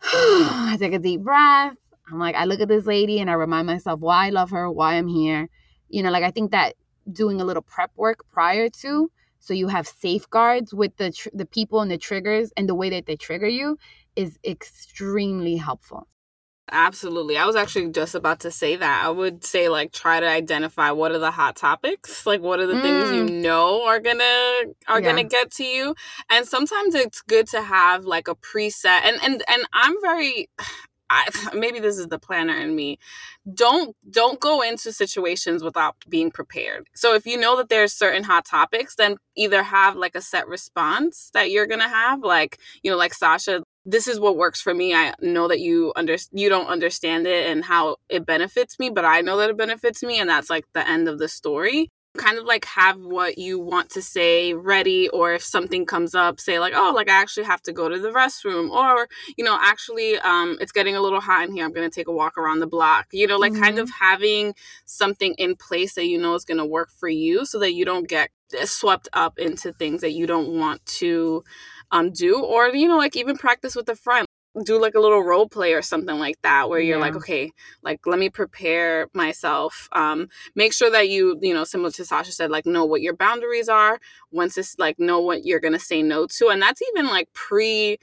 I 0.02 0.76
take 0.78 0.92
a 0.92 0.98
deep 0.98 1.22
breath. 1.22 1.74
I'm 2.10 2.18
like, 2.18 2.36
I 2.36 2.44
look 2.44 2.60
at 2.60 2.68
this 2.68 2.86
lady 2.86 3.20
and 3.20 3.28
I 3.30 3.34
remind 3.34 3.66
myself 3.66 4.00
why 4.00 4.26
I 4.26 4.30
love 4.30 4.50
her, 4.50 4.70
why 4.70 4.94
I'm 4.94 5.08
here. 5.08 5.48
You 5.88 6.02
know, 6.02 6.10
like 6.10 6.24
I 6.24 6.30
think 6.30 6.52
that 6.52 6.74
doing 7.10 7.40
a 7.40 7.44
little 7.44 7.62
prep 7.62 7.90
work 7.96 8.24
prior 8.30 8.68
to 8.68 9.10
so 9.38 9.54
you 9.54 9.68
have 9.68 9.86
safeguards 9.86 10.74
with 10.74 10.96
the 10.96 11.12
tr- 11.12 11.28
the 11.32 11.46
people 11.46 11.80
and 11.80 11.90
the 11.90 11.98
triggers 11.98 12.52
and 12.56 12.68
the 12.68 12.74
way 12.74 12.90
that 12.90 13.06
they 13.06 13.16
trigger 13.16 13.48
you 13.48 13.78
is 14.16 14.38
extremely 14.44 15.56
helpful 15.56 16.06
Absolutely. 16.70 17.36
I 17.36 17.46
was 17.46 17.56
actually 17.56 17.90
just 17.90 18.14
about 18.14 18.40
to 18.40 18.50
say 18.50 18.76
that. 18.76 19.04
I 19.04 19.08
would 19.08 19.44
say 19.44 19.68
like 19.68 19.92
try 19.92 20.20
to 20.20 20.28
identify 20.28 20.90
what 20.90 21.12
are 21.12 21.18
the 21.18 21.30
hot 21.30 21.56
topics, 21.56 22.26
like 22.26 22.40
what 22.40 22.60
are 22.60 22.66
the 22.66 22.74
mm. 22.74 22.82
things 22.82 23.12
you 23.12 23.24
mm. 23.24 23.42
know 23.42 23.86
are 23.86 24.00
to 24.00 24.74
are 24.86 25.00
yeah. 25.00 25.12
to 25.12 25.24
get 25.24 25.50
to 25.52 25.64
you. 25.64 25.94
And 26.30 26.46
sometimes 26.46 26.94
it's 26.94 27.22
good 27.22 27.46
to 27.48 27.62
have 27.62 28.04
like 28.04 28.28
a 28.28 28.34
preset 28.34 29.00
and 29.04 29.18
and 29.22 29.42
and 29.48 29.66
I'm 29.72 29.94
very 30.02 30.50
I, 31.10 31.28
maybe 31.54 31.80
this 31.80 31.98
is 31.98 32.08
the 32.08 32.18
planner 32.18 32.56
in 32.56 32.74
me. 32.74 32.98
Don't 33.52 33.96
don't 34.10 34.40
go 34.40 34.62
into 34.62 34.92
situations 34.92 35.62
without 35.62 35.96
being 36.08 36.30
prepared. 36.30 36.86
So 36.94 37.14
if 37.14 37.26
you 37.26 37.38
know 37.38 37.56
that 37.56 37.68
there's 37.68 37.92
certain 37.92 38.24
hot 38.24 38.44
topics 38.44 38.94
then 38.96 39.16
either 39.36 39.62
have 39.62 39.96
like 39.96 40.14
a 40.14 40.20
set 40.20 40.48
response 40.48 41.30
that 41.34 41.50
you're 41.50 41.66
gonna 41.66 41.88
have 41.88 42.20
like 42.22 42.58
you 42.82 42.90
know 42.90 42.96
like 42.96 43.14
sasha 43.14 43.62
this 43.86 44.06
is 44.06 44.20
what 44.20 44.36
works 44.36 44.60
for 44.60 44.74
me. 44.74 44.94
I 44.94 45.14
know 45.22 45.48
that 45.48 45.60
you 45.60 45.92
under 45.96 46.16
you 46.32 46.48
don't 46.50 46.66
understand 46.66 47.26
it 47.26 47.50
and 47.50 47.64
how 47.64 47.96
it 48.10 48.26
benefits 48.26 48.78
me 48.78 48.90
but 48.90 49.04
i 49.04 49.20
know 49.20 49.36
that 49.38 49.50
it 49.50 49.56
benefits 49.56 50.02
me 50.02 50.18
and 50.20 50.28
that's 50.28 50.50
like 50.50 50.66
the 50.74 50.86
end 50.88 51.08
of 51.08 51.18
the 51.18 51.28
story 51.28 51.90
kind 52.18 52.38
of 52.38 52.44
like 52.44 52.64
have 52.64 52.98
what 53.00 53.38
you 53.38 53.58
want 53.58 53.88
to 53.90 54.02
say 54.02 54.52
ready 54.52 55.08
or 55.08 55.32
if 55.32 55.42
something 55.42 55.86
comes 55.86 56.14
up 56.14 56.38
say 56.38 56.58
like 56.58 56.74
oh 56.76 56.92
like 56.94 57.08
i 57.08 57.20
actually 57.20 57.44
have 57.44 57.62
to 57.62 57.72
go 57.72 57.88
to 57.88 57.98
the 57.98 58.10
restroom 58.10 58.70
or 58.70 59.08
you 59.36 59.44
know 59.44 59.58
actually 59.60 60.18
um 60.18 60.58
it's 60.60 60.72
getting 60.72 60.96
a 60.96 61.00
little 61.00 61.20
hot 61.20 61.48
in 61.48 61.54
here 61.54 61.64
i'm 61.64 61.72
gonna 61.72 61.88
take 61.88 62.08
a 62.08 62.12
walk 62.12 62.36
around 62.36 62.58
the 62.58 62.66
block 62.66 63.06
you 63.12 63.26
know 63.26 63.38
like 63.38 63.52
mm-hmm. 63.52 63.62
kind 63.62 63.78
of 63.78 63.90
having 63.90 64.54
something 64.84 65.34
in 65.38 65.56
place 65.56 65.94
that 65.94 66.06
you 66.06 66.18
know 66.18 66.34
is 66.34 66.44
gonna 66.44 66.66
work 66.66 66.90
for 66.90 67.08
you 67.08 67.46
so 67.46 67.58
that 67.58 67.72
you 67.72 67.84
don't 67.84 68.08
get 68.08 68.30
swept 68.64 69.08
up 69.12 69.38
into 69.38 69.72
things 69.72 70.00
that 70.00 70.12
you 70.12 70.26
don't 70.26 70.58
want 70.58 70.84
to 70.86 71.42
um 71.90 72.10
do 72.10 72.42
or 72.42 72.68
you 72.68 72.88
know 72.88 72.98
like 72.98 73.16
even 73.16 73.36
practice 73.36 73.74
with 73.74 73.88
a 73.88 73.96
friend 73.96 74.27
do 74.64 74.80
like 74.80 74.94
a 74.94 75.00
little 75.00 75.22
role 75.22 75.48
play 75.48 75.72
or 75.74 75.82
something 75.82 76.18
like 76.18 76.40
that 76.42 76.68
where 76.68 76.80
you're 76.80 76.98
yeah. 76.98 77.04
like 77.04 77.16
okay 77.16 77.50
like 77.82 78.06
let 78.06 78.18
me 78.18 78.28
prepare 78.28 79.08
myself 79.14 79.88
um 79.92 80.28
make 80.54 80.72
sure 80.72 80.90
that 80.90 81.08
you 81.08 81.38
you 81.40 81.54
know 81.54 81.64
similar 81.64 81.90
to 81.90 82.04
sasha 82.04 82.32
said 82.32 82.50
like 82.50 82.66
know 82.66 82.84
what 82.84 83.02
your 83.02 83.14
boundaries 83.14 83.68
are 83.68 83.98
once 84.30 84.56
it's 84.58 84.78
like 84.78 84.98
know 84.98 85.20
what 85.20 85.44
you're 85.44 85.60
gonna 85.60 85.78
say 85.78 86.02
no 86.02 86.26
to 86.26 86.48
and 86.48 86.60
that's 86.60 86.82
even 86.94 87.06
like 87.06 87.32
pre 87.32 87.98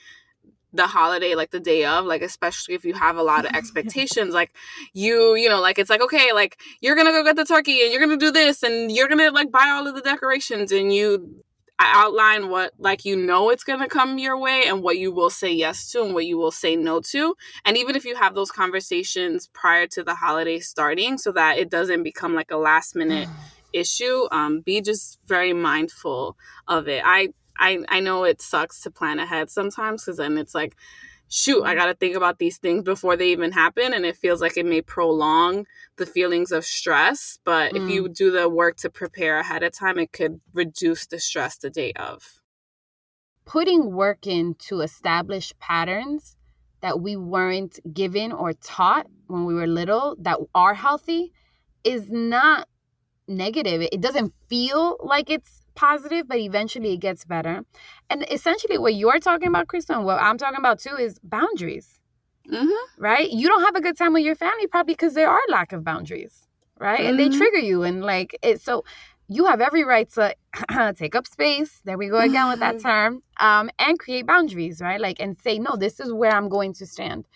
the 0.75 0.87
holiday 0.87 1.35
like 1.35 1.51
the 1.51 1.59
day 1.59 1.85
of 1.85 2.05
like 2.05 2.21
especially 2.21 2.75
if 2.75 2.83
you 2.83 2.93
have 2.93 3.17
a 3.17 3.23
lot 3.23 3.45
of 3.45 3.51
expectations 3.55 4.33
like 4.33 4.51
you 4.93 5.35
you 5.35 5.49
know 5.49 5.61
like 5.61 5.79
it's 5.79 5.89
like 5.89 6.01
okay 6.01 6.33
like 6.33 6.59
you're 6.81 6.95
gonna 6.95 7.11
go 7.11 7.23
get 7.23 7.35
the 7.35 7.45
turkey 7.45 7.81
and 7.81 7.91
you're 7.91 8.01
gonna 8.01 8.17
do 8.17 8.31
this 8.31 8.63
and 8.63 8.91
you're 8.91 9.07
gonna 9.07 9.31
like 9.31 9.51
buy 9.51 9.69
all 9.69 9.87
of 9.87 9.95
the 9.95 10.01
decorations 10.01 10.71
and 10.71 10.93
you 10.93 11.43
outline 11.79 12.49
what 12.49 12.71
like 12.77 13.03
you 13.05 13.15
know 13.15 13.49
it's 13.49 13.63
going 13.63 13.79
to 13.79 13.87
come 13.87 14.17
your 14.17 14.37
way 14.37 14.63
and 14.67 14.81
what 14.81 14.97
you 14.97 15.11
will 15.11 15.29
say 15.29 15.51
yes 15.51 15.91
to 15.91 16.03
and 16.03 16.13
what 16.13 16.25
you 16.25 16.37
will 16.37 16.51
say 16.51 16.75
no 16.75 17.01
to. 17.01 17.35
And 17.65 17.77
even 17.77 17.95
if 17.95 18.05
you 18.05 18.15
have 18.15 18.35
those 18.35 18.51
conversations 18.51 19.47
prior 19.53 19.87
to 19.87 20.03
the 20.03 20.15
holiday 20.15 20.59
starting 20.59 21.17
so 21.17 21.31
that 21.33 21.57
it 21.57 21.69
doesn't 21.69 22.03
become 22.03 22.33
like 22.33 22.51
a 22.51 22.57
last 22.57 22.95
minute 22.95 23.27
issue 23.73 24.25
um, 24.31 24.61
be 24.61 24.81
just 24.81 25.19
very 25.25 25.53
mindful 25.53 26.37
of 26.67 26.87
it. 26.87 27.01
I 27.05 27.29
i, 27.57 27.79
I 27.89 27.99
know 27.99 28.23
it 28.23 28.41
sucks 28.41 28.81
to 28.81 28.91
plan 28.91 29.19
ahead 29.19 29.49
sometimes 29.49 30.03
because 30.03 30.17
then 30.17 30.37
it's 30.37 30.55
like 30.55 30.75
shoot, 31.29 31.63
I 31.63 31.75
got 31.75 31.85
to 31.87 31.93
think 31.93 32.15
about 32.15 32.39
these 32.39 32.57
things 32.57 32.83
before 32.83 33.15
they 33.15 33.29
even 33.29 33.51
happen. 33.51 33.93
And 33.93 34.05
it 34.05 34.17
feels 34.17 34.41
like 34.41 34.57
it 34.57 34.65
may 34.65 34.81
prolong 34.81 35.65
the 35.97 36.05
feelings 36.05 36.51
of 36.51 36.65
stress. 36.65 37.39
But 37.43 37.73
mm. 37.73 37.83
if 37.83 37.89
you 37.89 38.03
mm. 38.03 38.15
do 38.15 38.31
the 38.31 38.49
work 38.49 38.77
to 38.77 38.89
prepare 38.89 39.39
ahead 39.39 39.63
of 39.63 39.73
time, 39.73 39.99
it 39.99 40.11
could 40.11 40.41
reduce 40.53 41.05
the 41.05 41.19
stress 41.19 41.57
the 41.57 41.69
day 41.69 41.93
of. 41.93 42.41
Putting 43.45 43.93
work 43.93 44.25
in 44.25 44.55
to 44.67 44.81
establish 44.81 45.53
patterns 45.59 46.35
that 46.81 46.99
we 46.99 47.15
weren't 47.15 47.79
given 47.93 48.31
or 48.31 48.53
taught 48.53 49.07
when 49.27 49.45
we 49.45 49.53
were 49.53 49.67
little 49.67 50.15
that 50.19 50.39
are 50.53 50.73
healthy 50.73 51.31
is 51.83 52.09
not 52.09 52.67
negative. 53.27 53.87
It 53.91 54.01
doesn't 54.01 54.33
feel 54.49 54.97
like 54.99 55.29
it's 55.29 55.64
positive, 55.75 56.27
but 56.27 56.37
eventually 56.37 56.93
it 56.93 56.97
gets 56.97 57.25
better. 57.25 57.63
And 58.09 58.25
essentially, 58.31 58.77
what 58.77 58.95
you're 58.95 59.19
talking 59.19 59.47
about, 59.47 59.67
Crystal, 59.67 59.97
and 59.97 60.05
what 60.05 60.21
I'm 60.21 60.37
talking 60.37 60.59
about 60.59 60.79
too, 60.79 60.95
is 60.95 61.19
boundaries. 61.23 61.99
Mm-hmm. 62.51 63.03
Right? 63.03 63.29
You 63.31 63.47
don't 63.47 63.63
have 63.63 63.75
a 63.75 63.81
good 63.81 63.97
time 63.97 64.13
with 64.13 64.23
your 64.23 64.35
family 64.35 64.67
probably 64.67 64.93
because 64.93 65.15
there 65.15 65.29
are 65.29 65.39
lack 65.49 65.73
of 65.73 65.83
boundaries, 65.83 66.47
right? 66.79 66.99
Mm-hmm. 66.99 67.09
And 67.09 67.19
they 67.19 67.29
mm-hmm. 67.29 67.37
trigger 67.37 67.59
you, 67.59 67.83
and 67.83 68.03
like 68.03 68.37
it. 68.41 68.61
So 68.61 68.83
you 69.27 69.45
have 69.45 69.61
every 69.61 69.83
right 69.83 70.09
to 70.13 70.35
take 70.95 71.15
up 71.15 71.27
space. 71.27 71.81
There 71.85 71.97
we 71.97 72.07
go 72.07 72.19
again 72.19 72.49
with 72.49 72.59
that 72.59 72.79
term. 72.81 73.23
Um, 73.39 73.69
and 73.79 73.97
create 73.99 74.27
boundaries, 74.27 74.81
right? 74.81 75.01
Like 75.01 75.19
and 75.19 75.37
say 75.37 75.59
no. 75.59 75.75
This 75.75 75.99
is 75.99 76.13
where 76.13 76.31
I'm 76.31 76.49
going 76.49 76.73
to 76.75 76.85
stand. 76.85 77.27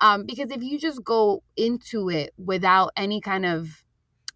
Um, 0.00 0.24
because 0.24 0.50
if 0.50 0.62
you 0.62 0.78
just 0.78 1.04
go 1.04 1.42
into 1.56 2.08
it 2.08 2.32
without 2.38 2.92
any 2.96 3.20
kind 3.20 3.44
of 3.44 3.84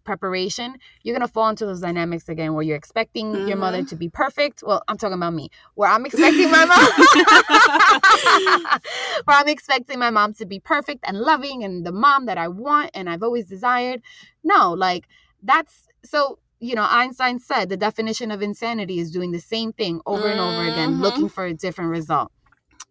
preparation, 0.05 0.77
you're 1.03 1.15
gonna 1.15 1.27
fall 1.27 1.49
into 1.49 1.65
those 1.65 1.81
dynamics 1.81 2.29
again 2.29 2.53
where 2.53 2.63
you're 2.63 2.77
expecting 2.77 3.33
mm-hmm. 3.33 3.47
your 3.47 3.57
mother 3.57 3.79
mm-hmm. 3.79 3.87
to 3.87 3.95
be 3.95 4.09
perfect. 4.09 4.63
Well, 4.65 4.83
I'm 4.87 4.97
talking 4.97 5.15
about 5.15 5.33
me, 5.33 5.49
where 5.73 5.89
I'm 5.89 6.05
expecting 6.05 6.51
my 6.51 6.65
mom 6.65 6.79
where 9.25 9.37
I'm 9.37 9.47
expecting 9.47 9.99
my 9.99 10.11
mom 10.11 10.33
to 10.35 10.45
be 10.45 10.59
perfect 10.59 11.03
and 11.07 11.19
loving 11.19 11.63
and 11.63 11.85
the 11.85 11.91
mom 11.91 12.27
that 12.27 12.37
I 12.37 12.47
want 12.47 12.91
and 12.93 13.09
I've 13.09 13.23
always 13.23 13.47
desired. 13.47 14.01
No, 14.43 14.73
like 14.73 15.07
that's 15.43 15.87
so 16.03 16.39
you 16.59 16.75
know, 16.75 16.87
Einstein 16.89 17.39
said 17.39 17.69
the 17.69 17.77
definition 17.77 18.31
of 18.31 18.41
insanity 18.41 18.99
is 18.99 19.11
doing 19.11 19.31
the 19.31 19.39
same 19.39 19.73
thing 19.73 20.01
over 20.05 20.23
mm-hmm. 20.23 20.31
and 20.31 20.39
over 20.39 20.67
again, 20.67 20.93
mm-hmm. 20.93 21.01
looking 21.01 21.29
for 21.29 21.45
a 21.45 21.53
different 21.53 21.91
result. 21.91 22.31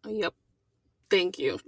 Yep. 0.06 0.34
Thank 1.10 1.38
you. 1.38 1.58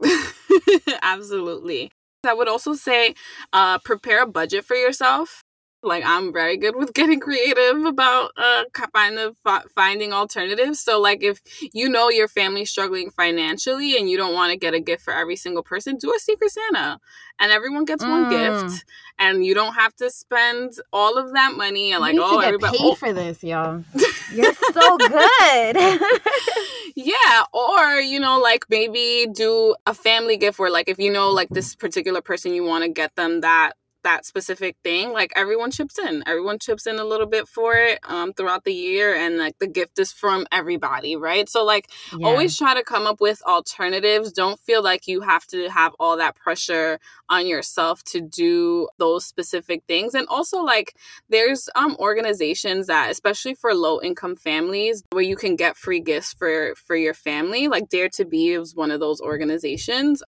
Absolutely. 1.03 1.93
I 2.27 2.35
would 2.35 2.49
also 2.49 2.75
say 2.75 3.15
uh, 3.53 3.79
prepare 3.79 4.23
a 4.23 4.27
budget 4.27 4.65
for 4.65 4.77
yourself. 4.77 5.43
Like 5.83 6.05
I'm 6.05 6.33
very 6.33 6.57
good 6.57 6.75
with 6.75 6.93
getting 6.95 7.21
creative 7.27 7.85
about 7.85 8.33
uh, 8.37 8.65
kind 8.73 9.19
of 9.19 9.37
finding 9.75 10.13
alternatives. 10.13 10.81
So 10.81 11.01
like 11.01 11.23
if 11.23 11.41
you 11.73 11.89
know 11.89 12.11
your 12.11 12.29
family's 12.29 12.71
struggling 12.71 13.11
financially 13.11 13.97
and 13.97 14.11
you 14.11 14.17
don't 14.17 14.35
want 14.35 14.51
to 14.51 14.59
get 14.59 14.75
a 14.75 14.81
gift 14.81 15.03
for 15.03 15.15
every 15.15 15.37
single 15.37 15.63
person, 15.63 15.97
do 15.97 16.13
a 16.15 16.19
secret 16.19 16.51
Santa, 16.51 16.99
and 17.39 17.53
everyone 17.53 17.85
gets 17.85 18.05
mm. 18.05 18.11
one 18.11 18.31
gift, 18.31 18.85
and 19.19 19.45
you 19.45 19.55
don't 19.55 19.75
have 19.75 19.95
to 19.97 20.11
spend 20.11 20.73
all 20.93 21.19
of 21.19 21.33
that 21.35 21.55
money 21.57 21.93
and 21.93 22.01
like 22.01 22.17
oh 22.19 22.41
everybody 22.41 22.79
paid 22.79 22.85
oh. 22.85 22.95
for 22.95 23.13
this, 23.13 23.45
y'all. 23.45 23.85
You're 24.29 24.55
so 24.55 24.99
good. 24.99 25.77
yeah, 26.97 27.45
or 27.53 28.01
you 28.01 28.19
know 28.21 28.41
like 28.41 28.65
maybe 28.69 29.27
do 29.33 29.75
a 29.87 29.95
family 29.95 30.37
gift 30.37 30.59
where 30.59 30.71
like 30.71 30.89
if 30.89 30.99
you 30.99 31.13
know 31.13 31.31
like 31.31 31.49
this 31.51 31.75
particular 31.75 32.21
person 32.21 32.53
you 32.53 32.65
want 32.65 32.85
to 32.85 32.91
get 32.91 33.15
them 33.17 33.41
that 33.43 33.73
that 34.07 34.25
specific 34.25 34.77
thing, 34.85 35.13
like 35.13 35.33
everyone 35.35 35.73
chips 35.73 35.99
in. 35.99 36.23
Everyone 36.27 36.61
chips 36.61 36.87
in 36.87 37.01
a 37.01 37.05
little 37.05 37.27
bit 37.27 37.49
for 37.49 37.75
it 37.75 37.99
um, 38.05 38.33
throughout 38.33 38.63
the 38.63 38.73
year, 38.73 39.13
and 39.13 39.37
like 39.37 39.59
the 39.59 39.67
gift 39.67 39.99
is 39.99 40.13
from 40.13 40.47
everybody, 40.53 41.17
right? 41.17 41.49
So 41.49 41.65
like 41.65 41.91
yeah. 42.17 42.25
always 42.29 42.57
try 42.57 42.75
to 42.75 42.85
come 42.85 43.05
up 43.09 43.21
with 43.21 43.43
alternatives. 43.43 44.31
Don't 44.31 44.61
feel 44.61 44.81
like 44.81 45.09
you 45.09 45.23
have 45.23 45.45
to 45.49 45.69
have 45.71 45.93
all 45.99 46.17
that 46.19 46.37
pressure 46.37 47.01
on 47.29 47.49
yourself 47.49 48.05
to 48.05 48.21
do 48.21 48.89
those 48.99 49.27
specific 49.27 49.83
things. 49.89 50.15
And 50.15 50.29
also 50.29 50.63
like 50.63 50.95
there's 51.29 51.69
um 51.75 51.97
organizations 51.99 52.87
that 52.87 53.11
especially 53.11 53.55
for 53.55 53.75
low 53.75 54.01
income 54.01 54.37
families 54.37 55.03
where 55.11 55.25
you 55.25 55.35
can 55.35 55.57
get 55.57 55.77
free 55.77 56.01
gifts 56.01 56.33
for 56.33 56.77
for 56.77 56.95
your 56.95 57.15
family. 57.15 57.67
Like 57.67 57.89
Dare 57.89 58.09
to 58.11 58.25
Be 58.25 58.51
is 58.51 58.77
one 58.77 58.93
of 58.93 59.01
those 59.01 59.21
organizations 59.21 60.23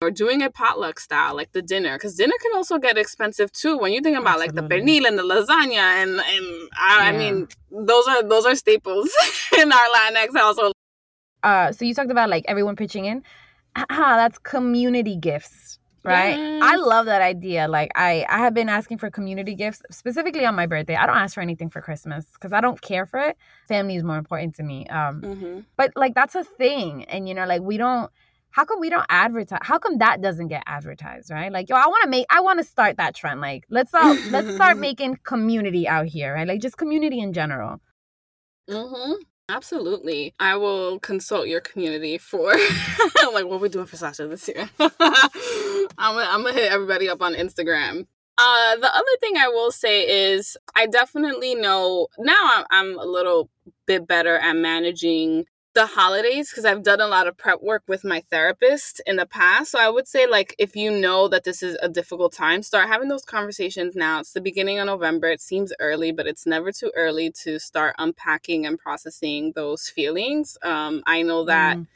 or 0.00 0.10
doing 0.10 0.42
a 0.42 0.50
potluck 0.50 1.00
style, 1.00 1.34
like 1.34 1.52
the 1.52 1.62
dinner, 1.62 1.96
because 1.96 2.14
dinner 2.14 2.34
can 2.40 2.52
also 2.54 2.78
get 2.78 2.96
expensive 2.96 3.52
too. 3.52 3.76
When 3.76 3.92
you 3.92 4.00
think 4.00 4.16
about 4.16 4.40
Absolutely. 4.40 4.60
like 4.60 4.68
the 4.68 4.74
pernil 4.74 5.08
and 5.08 5.18
the 5.18 5.22
lasagna, 5.22 6.02
and 6.02 6.10
and 6.10 6.68
I, 6.78 6.98
yeah. 6.98 7.08
I 7.08 7.18
mean 7.18 7.48
those 7.70 8.06
are 8.06 8.22
those 8.22 8.46
are 8.46 8.54
staples 8.54 9.10
in 9.58 9.72
our 9.72 9.86
Latinx 9.96 10.36
household. 10.36 10.72
Uh, 11.42 11.72
so 11.72 11.84
you 11.84 11.94
talked 11.94 12.10
about 12.10 12.30
like 12.30 12.44
everyone 12.48 12.76
pitching 12.76 13.04
in. 13.04 13.22
Ah, 13.90 14.16
that's 14.16 14.38
community 14.38 15.14
gifts, 15.14 15.78
right? 16.02 16.36
Yes. 16.36 16.62
I 16.64 16.74
love 16.76 17.06
that 17.06 17.22
idea. 17.22 17.68
Like 17.68 17.92
I, 17.94 18.26
I 18.28 18.38
have 18.38 18.52
been 18.52 18.68
asking 18.68 18.98
for 18.98 19.08
community 19.08 19.54
gifts 19.54 19.82
specifically 19.90 20.44
on 20.44 20.56
my 20.56 20.66
birthday. 20.66 20.96
I 20.96 21.06
don't 21.06 21.16
ask 21.16 21.34
for 21.34 21.42
anything 21.42 21.70
for 21.70 21.80
Christmas 21.80 22.24
because 22.32 22.52
I 22.52 22.60
don't 22.60 22.80
care 22.80 23.06
for 23.06 23.20
it. 23.20 23.36
Family 23.68 23.94
is 23.94 24.02
more 24.02 24.16
important 24.16 24.56
to 24.56 24.64
me. 24.64 24.86
Um, 24.88 25.20
mm-hmm. 25.20 25.60
but 25.76 25.92
like 25.94 26.14
that's 26.14 26.34
a 26.34 26.42
thing, 26.42 27.04
and 27.04 27.28
you 27.28 27.34
know, 27.34 27.46
like 27.46 27.62
we 27.62 27.76
don't 27.76 28.10
how 28.50 28.64
come 28.64 28.80
we 28.80 28.90
don't 28.90 29.06
advertise 29.08 29.60
how 29.62 29.78
come 29.78 29.98
that 29.98 30.20
doesn't 30.20 30.48
get 30.48 30.62
advertised 30.66 31.30
right 31.30 31.52
like 31.52 31.68
yo 31.68 31.76
i 31.76 31.86
want 31.86 32.02
to 32.02 32.08
make 32.08 32.26
i 32.30 32.40
want 32.40 32.58
to 32.58 32.64
start 32.64 32.96
that 32.96 33.14
trend 33.14 33.40
like 33.40 33.64
let's 33.70 33.92
all 33.94 34.14
let's 34.30 34.54
start 34.54 34.76
making 34.88 35.18
community 35.24 35.86
out 35.86 36.06
here 36.06 36.34
right 36.34 36.48
like 36.48 36.60
just 36.60 36.76
community 36.76 37.20
in 37.20 37.32
general 37.32 37.80
mm-hmm 38.68 39.12
Absolutely. 39.50 40.34
I 40.38 40.56
will 40.56 40.98
consult 41.00 41.48
your 41.48 41.62
community 41.62 42.18
for 42.18 42.52
like 43.32 43.46
what 43.46 43.60
we're 43.60 43.68
doing 43.68 43.86
for 43.86 43.96
Sasha 43.96 44.26
this 44.26 44.46
year. 44.46 44.68
I'm 44.78 44.90
gonna, 44.98 46.28
I'm 46.28 46.42
gonna 46.42 46.52
hit 46.52 46.70
everybody 46.70 47.08
up 47.08 47.22
on 47.22 47.34
Instagram. 47.34 48.06
Uh, 48.36 48.76
the 48.76 48.94
other 48.94 49.16
thing 49.20 49.36
I 49.36 49.48
will 49.48 49.72
say 49.72 50.02
is 50.32 50.56
I 50.76 50.86
definitely 50.86 51.54
know 51.54 52.08
now 52.18 52.36
I'm, 52.38 52.64
I'm 52.70 52.98
a 52.98 53.04
little 53.04 53.48
bit 53.86 54.06
better 54.06 54.36
at 54.36 54.54
managing 54.54 55.46
the 55.78 55.86
holidays 55.86 56.50
because 56.50 56.64
I've 56.64 56.82
done 56.82 57.00
a 57.00 57.06
lot 57.06 57.28
of 57.28 57.36
prep 57.36 57.62
work 57.62 57.84
with 57.86 58.02
my 58.02 58.20
therapist 58.32 59.00
in 59.06 59.14
the 59.14 59.26
past. 59.26 59.70
So 59.70 59.78
I 59.78 59.88
would 59.88 60.08
say, 60.08 60.26
like, 60.26 60.52
if 60.58 60.74
you 60.74 60.90
know 60.90 61.28
that 61.28 61.44
this 61.44 61.62
is 61.62 61.78
a 61.80 61.88
difficult 61.88 62.32
time, 62.32 62.64
start 62.64 62.88
having 62.88 63.06
those 63.06 63.24
conversations 63.24 63.94
now. 63.94 64.18
It's 64.18 64.32
the 64.32 64.40
beginning 64.40 64.80
of 64.80 64.86
November. 64.86 65.28
It 65.28 65.40
seems 65.40 65.72
early, 65.78 66.10
but 66.10 66.26
it's 66.26 66.46
never 66.46 66.72
too 66.72 66.90
early 66.96 67.30
to 67.44 67.60
start 67.60 67.94
unpacking 67.98 68.66
and 68.66 68.76
processing 68.76 69.52
those 69.54 69.88
feelings. 69.88 70.58
Um, 70.62 71.04
I 71.06 71.22
know 71.22 71.44
that. 71.44 71.76
Mm 71.78 71.86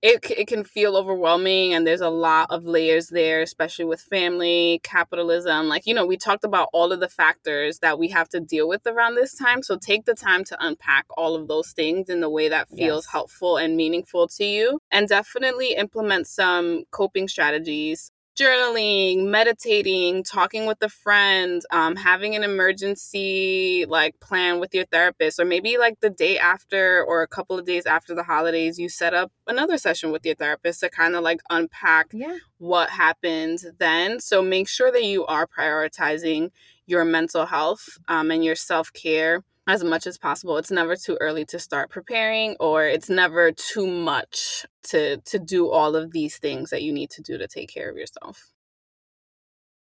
it, 0.00 0.30
it 0.30 0.46
can 0.46 0.62
feel 0.62 0.96
overwhelming 0.96 1.74
and 1.74 1.86
there's 1.86 2.00
a 2.00 2.08
lot 2.08 2.48
of 2.50 2.64
layers 2.64 3.08
there 3.08 3.42
especially 3.42 3.84
with 3.84 4.00
family 4.00 4.80
capitalism 4.84 5.66
like 5.68 5.86
you 5.86 5.94
know 5.94 6.06
we 6.06 6.16
talked 6.16 6.44
about 6.44 6.68
all 6.72 6.92
of 6.92 7.00
the 7.00 7.08
factors 7.08 7.80
that 7.80 7.98
we 7.98 8.08
have 8.08 8.28
to 8.28 8.38
deal 8.38 8.68
with 8.68 8.86
around 8.86 9.16
this 9.16 9.34
time 9.34 9.62
so 9.62 9.76
take 9.76 10.04
the 10.04 10.14
time 10.14 10.44
to 10.44 10.56
unpack 10.60 11.04
all 11.16 11.34
of 11.34 11.48
those 11.48 11.72
things 11.72 12.08
in 12.08 12.20
the 12.20 12.30
way 12.30 12.48
that 12.48 12.68
feels 12.68 13.06
yes. 13.06 13.12
helpful 13.12 13.56
and 13.56 13.76
meaningful 13.76 14.28
to 14.28 14.44
you 14.44 14.78
and 14.92 15.08
definitely 15.08 15.74
implement 15.74 16.26
some 16.26 16.84
coping 16.90 17.26
strategies 17.26 18.12
journaling, 18.38 19.26
meditating, 19.26 20.22
talking 20.22 20.66
with 20.66 20.80
a 20.82 20.88
friend, 20.88 21.62
um, 21.70 21.96
having 21.96 22.36
an 22.36 22.44
emergency 22.44 23.84
like 23.88 24.18
plan 24.20 24.60
with 24.60 24.74
your 24.74 24.84
therapist, 24.86 25.40
or 25.40 25.44
maybe 25.44 25.78
like 25.78 25.98
the 26.00 26.10
day 26.10 26.38
after 26.38 27.04
or 27.04 27.22
a 27.22 27.26
couple 27.26 27.58
of 27.58 27.64
days 27.64 27.86
after 27.86 28.14
the 28.14 28.22
holidays, 28.22 28.78
you 28.78 28.88
set 28.88 29.14
up 29.14 29.32
another 29.46 29.78
session 29.78 30.12
with 30.12 30.24
your 30.24 30.34
therapist 30.34 30.80
to 30.80 30.90
kind 30.90 31.16
of 31.16 31.22
like 31.22 31.40
unpack 31.50 32.08
yeah. 32.12 32.36
what 32.58 32.90
happened 32.90 33.60
then. 33.78 34.20
So 34.20 34.42
make 34.42 34.68
sure 34.68 34.92
that 34.92 35.04
you 35.04 35.26
are 35.26 35.46
prioritizing 35.46 36.50
your 36.86 37.04
mental 37.04 37.46
health 37.46 37.98
um, 38.06 38.30
and 38.30 38.44
your 38.44 38.54
self 38.54 38.92
care 38.92 39.42
as 39.68 39.84
much 39.84 40.06
as 40.06 40.16
possible. 40.16 40.56
It's 40.56 40.70
never 40.70 40.96
too 40.96 41.18
early 41.20 41.44
to 41.44 41.58
start 41.58 41.90
preparing 41.90 42.56
or 42.58 42.86
it's 42.86 43.10
never 43.10 43.52
too 43.52 43.86
much 43.86 44.66
to 44.84 45.18
to 45.18 45.38
do 45.38 45.70
all 45.70 45.94
of 45.94 46.12
these 46.12 46.38
things 46.38 46.70
that 46.70 46.82
you 46.82 46.92
need 46.92 47.10
to 47.10 47.22
do 47.22 47.36
to 47.36 47.46
take 47.46 47.68
care 47.68 47.90
of 47.90 47.96
yourself. 47.96 48.50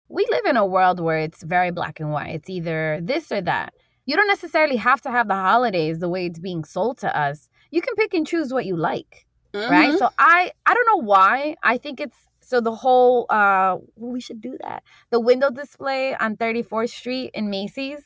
We 0.08 0.26
live 0.28 0.44
in 0.44 0.56
a 0.56 0.66
world 0.66 1.00
where 1.00 1.18
it's 1.18 1.42
very 1.42 1.70
black 1.70 2.00
and 2.00 2.10
white. 2.10 2.34
It's 2.34 2.50
either 2.50 3.00
this 3.00 3.30
or 3.30 3.40
that. 3.42 3.74
You 4.06 4.16
don't 4.16 4.28
necessarily 4.28 4.76
have 4.76 5.00
to 5.02 5.10
have 5.10 5.28
the 5.28 5.34
holidays 5.34 5.98
the 6.00 6.08
way 6.08 6.26
it's 6.26 6.38
being 6.38 6.64
sold 6.64 6.98
to 6.98 7.16
us. 7.16 7.48
You 7.70 7.80
can 7.80 7.94
pick 7.94 8.12
and 8.12 8.26
choose 8.26 8.52
what 8.52 8.66
you 8.66 8.76
like. 8.76 9.26
Mm-hmm. 9.54 9.70
Right? 9.70 9.98
So 9.98 10.08
I 10.18 10.50
I 10.66 10.74
don't 10.74 10.86
know 10.86 11.06
why. 11.06 11.54
I 11.62 11.78
think 11.78 12.00
it's 12.00 12.18
so 12.40 12.60
the 12.60 12.74
whole 12.74 13.26
uh 13.30 13.78
we 13.94 14.20
should 14.20 14.40
do 14.40 14.58
that. 14.62 14.82
The 15.10 15.20
window 15.20 15.50
display 15.50 16.16
on 16.16 16.36
34th 16.36 16.90
Street 16.90 17.30
in 17.34 17.50
Macy's 17.50 18.02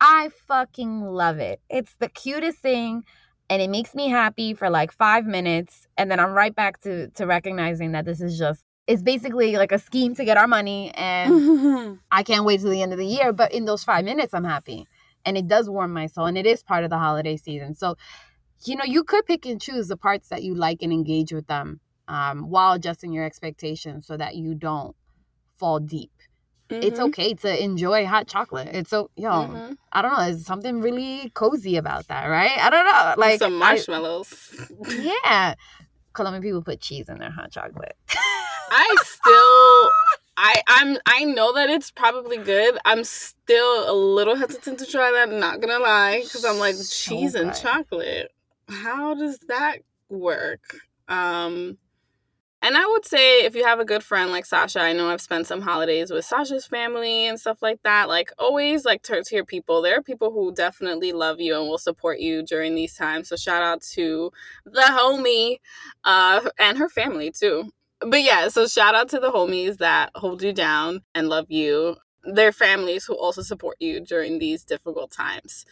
I 0.00 0.30
fucking 0.46 1.02
love 1.02 1.38
it. 1.38 1.60
It's 1.68 1.94
the 1.98 2.08
cutest 2.08 2.58
thing 2.58 3.04
and 3.50 3.60
it 3.62 3.70
makes 3.70 3.94
me 3.94 4.08
happy 4.08 4.54
for 4.54 4.70
like 4.70 4.92
5 4.92 5.26
minutes 5.26 5.86
and 5.96 6.10
then 6.10 6.20
I'm 6.20 6.32
right 6.32 6.54
back 6.54 6.80
to 6.82 7.08
to 7.10 7.26
recognizing 7.26 7.92
that 7.92 8.04
this 8.04 8.20
is 8.20 8.38
just 8.38 8.62
it's 8.86 9.02
basically 9.02 9.56
like 9.56 9.72
a 9.72 9.78
scheme 9.78 10.14
to 10.16 10.24
get 10.24 10.36
our 10.36 10.46
money 10.46 10.90
and 10.94 11.98
I 12.10 12.22
can't 12.22 12.44
wait 12.44 12.60
till 12.60 12.70
the 12.70 12.82
end 12.82 12.92
of 12.92 12.98
the 12.98 13.06
year, 13.06 13.32
but 13.32 13.52
in 13.52 13.64
those 13.64 13.84
5 13.84 14.04
minutes 14.04 14.34
I'm 14.34 14.44
happy. 14.44 14.86
And 15.26 15.38
it 15.38 15.46
does 15.46 15.70
warm 15.70 15.92
my 15.92 16.06
soul 16.06 16.26
and 16.26 16.36
it 16.36 16.46
is 16.46 16.62
part 16.62 16.84
of 16.84 16.90
the 16.90 16.98
holiday 16.98 17.36
season. 17.36 17.74
So 17.74 17.96
you 18.64 18.76
know, 18.76 18.84
you 18.84 19.04
could 19.04 19.26
pick 19.26 19.46
and 19.46 19.60
choose 19.60 19.88
the 19.88 19.96
parts 19.96 20.28
that 20.28 20.42
you 20.42 20.54
like 20.54 20.82
and 20.82 20.92
engage 20.92 21.32
with 21.32 21.46
them 21.46 21.80
um, 22.08 22.48
while 22.48 22.74
adjusting 22.74 23.12
your 23.12 23.24
expectations 23.24 24.06
so 24.06 24.16
that 24.16 24.36
you 24.36 24.54
don't 24.54 24.96
fall 25.54 25.80
deep. 25.80 26.10
Mm-hmm. 26.70 26.82
It's 26.82 26.98
okay 26.98 27.34
to 27.34 27.62
enjoy 27.62 28.06
hot 28.06 28.26
chocolate. 28.26 28.68
It's 28.72 28.90
so 28.90 29.10
yo, 29.16 29.30
mm-hmm. 29.30 29.72
I 29.92 30.02
don't 30.02 30.12
know. 30.12 30.24
There's 30.24 30.46
something 30.46 30.80
really 30.80 31.30
cozy 31.34 31.76
about 31.76 32.08
that, 32.08 32.26
right? 32.26 32.56
I 32.58 32.70
don't 32.70 32.84
know. 32.86 33.14
Like 33.18 33.38
some 33.38 33.58
marshmallows. 33.58 34.68
I, 34.86 35.14
yeah, 35.24 35.54
Colombian 36.14 36.42
people 36.42 36.62
put 36.62 36.80
cheese 36.80 37.08
in 37.08 37.18
their 37.18 37.30
hot 37.30 37.50
chocolate. 37.50 37.96
I 38.70 38.96
still, 39.02 39.90
I 40.36 40.62
I'm 40.66 40.98
I 41.06 41.24
know 41.24 41.52
that 41.52 41.68
it's 41.68 41.90
probably 41.90 42.38
good. 42.38 42.78
I'm 42.86 43.04
still 43.04 43.90
a 43.90 43.94
little 43.94 44.34
hesitant 44.34 44.78
to 44.78 44.86
try 44.86 45.12
that. 45.12 45.30
Not 45.30 45.60
gonna 45.60 45.78
lie, 45.78 46.22
because 46.22 46.44
I'm 46.44 46.58
like 46.58 46.76
so 46.76 47.14
cheese 47.14 47.32
good. 47.32 47.42
and 47.42 47.54
chocolate. 47.54 48.30
How 48.68 49.14
does 49.14 49.38
that 49.48 49.78
work? 50.08 50.78
Um, 51.08 51.76
and 52.64 52.78
I 52.78 52.86
would 52.86 53.04
say 53.04 53.44
if 53.44 53.54
you 53.54 53.62
have 53.64 53.78
a 53.78 53.84
good 53.84 54.02
friend 54.02 54.30
like 54.30 54.46
Sasha, 54.46 54.80
I 54.80 54.94
know 54.94 55.10
I've 55.10 55.20
spent 55.20 55.46
some 55.46 55.60
holidays 55.60 56.10
with 56.10 56.24
Sasha's 56.24 56.64
family 56.66 57.26
and 57.26 57.38
stuff 57.38 57.60
like 57.60 57.82
that. 57.82 58.08
Like 58.08 58.32
always 58.38 58.86
like 58.86 59.02
to 59.02 59.22
your 59.32 59.44
people. 59.44 59.82
There 59.82 59.98
are 59.98 60.02
people 60.02 60.32
who 60.32 60.50
definitely 60.50 61.12
love 61.12 61.40
you 61.40 61.58
and 61.60 61.68
will 61.68 61.76
support 61.76 62.20
you 62.20 62.42
during 62.42 62.74
these 62.74 62.96
times. 62.96 63.28
So 63.28 63.36
shout 63.36 63.62
out 63.62 63.82
to 63.92 64.32
the 64.64 64.80
homie 64.80 65.58
uh 66.04 66.48
and 66.58 66.78
her 66.78 66.88
family 66.88 67.30
too. 67.30 67.70
But 68.00 68.22
yeah, 68.22 68.48
so 68.48 68.66
shout 68.66 68.94
out 68.94 69.10
to 69.10 69.20
the 69.20 69.30
homies 69.30 69.76
that 69.78 70.10
hold 70.14 70.42
you 70.42 70.54
down 70.54 71.00
and 71.14 71.28
love 71.28 71.50
you. 71.50 71.96
Their 72.24 72.52
families 72.52 73.04
who 73.04 73.14
also 73.14 73.42
support 73.42 73.76
you 73.78 74.00
during 74.00 74.38
these 74.38 74.64
difficult 74.64 75.10
times 75.12 75.66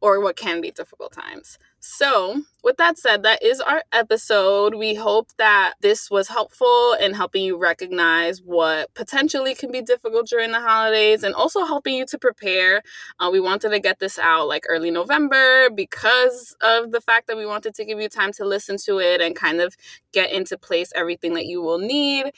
or 0.00 0.20
what 0.20 0.36
can 0.36 0.60
be 0.60 0.72
difficult 0.72 1.12
times. 1.12 1.56
So, 1.82 2.42
with 2.62 2.76
that 2.76 2.98
said, 2.98 3.22
that 3.22 3.42
is 3.42 3.58
our 3.58 3.82
episode. 3.90 4.74
We 4.74 4.94
hope 4.94 5.28
that 5.38 5.74
this 5.80 6.10
was 6.10 6.28
helpful 6.28 6.94
in 7.00 7.14
helping 7.14 7.42
you 7.42 7.56
recognize 7.56 8.42
what 8.42 8.92
potentially 8.92 9.54
can 9.54 9.72
be 9.72 9.80
difficult 9.80 10.26
during 10.28 10.50
the 10.50 10.60
holidays 10.60 11.22
and 11.22 11.34
also 11.34 11.64
helping 11.64 11.94
you 11.94 12.04
to 12.04 12.18
prepare. 12.18 12.82
Uh, 13.18 13.30
we 13.32 13.40
wanted 13.40 13.70
to 13.70 13.80
get 13.80 13.98
this 13.98 14.18
out 14.18 14.46
like 14.46 14.64
early 14.68 14.90
November 14.90 15.70
because 15.70 16.54
of 16.60 16.90
the 16.90 17.00
fact 17.00 17.28
that 17.28 17.38
we 17.38 17.46
wanted 17.46 17.74
to 17.76 17.84
give 17.86 17.98
you 17.98 18.10
time 18.10 18.32
to 18.34 18.44
listen 18.44 18.76
to 18.84 18.98
it 18.98 19.22
and 19.22 19.34
kind 19.34 19.62
of 19.62 19.74
get 20.12 20.30
into 20.30 20.58
place 20.58 20.92
everything 20.94 21.32
that 21.32 21.46
you 21.46 21.62
will 21.62 21.78
need 21.78 22.30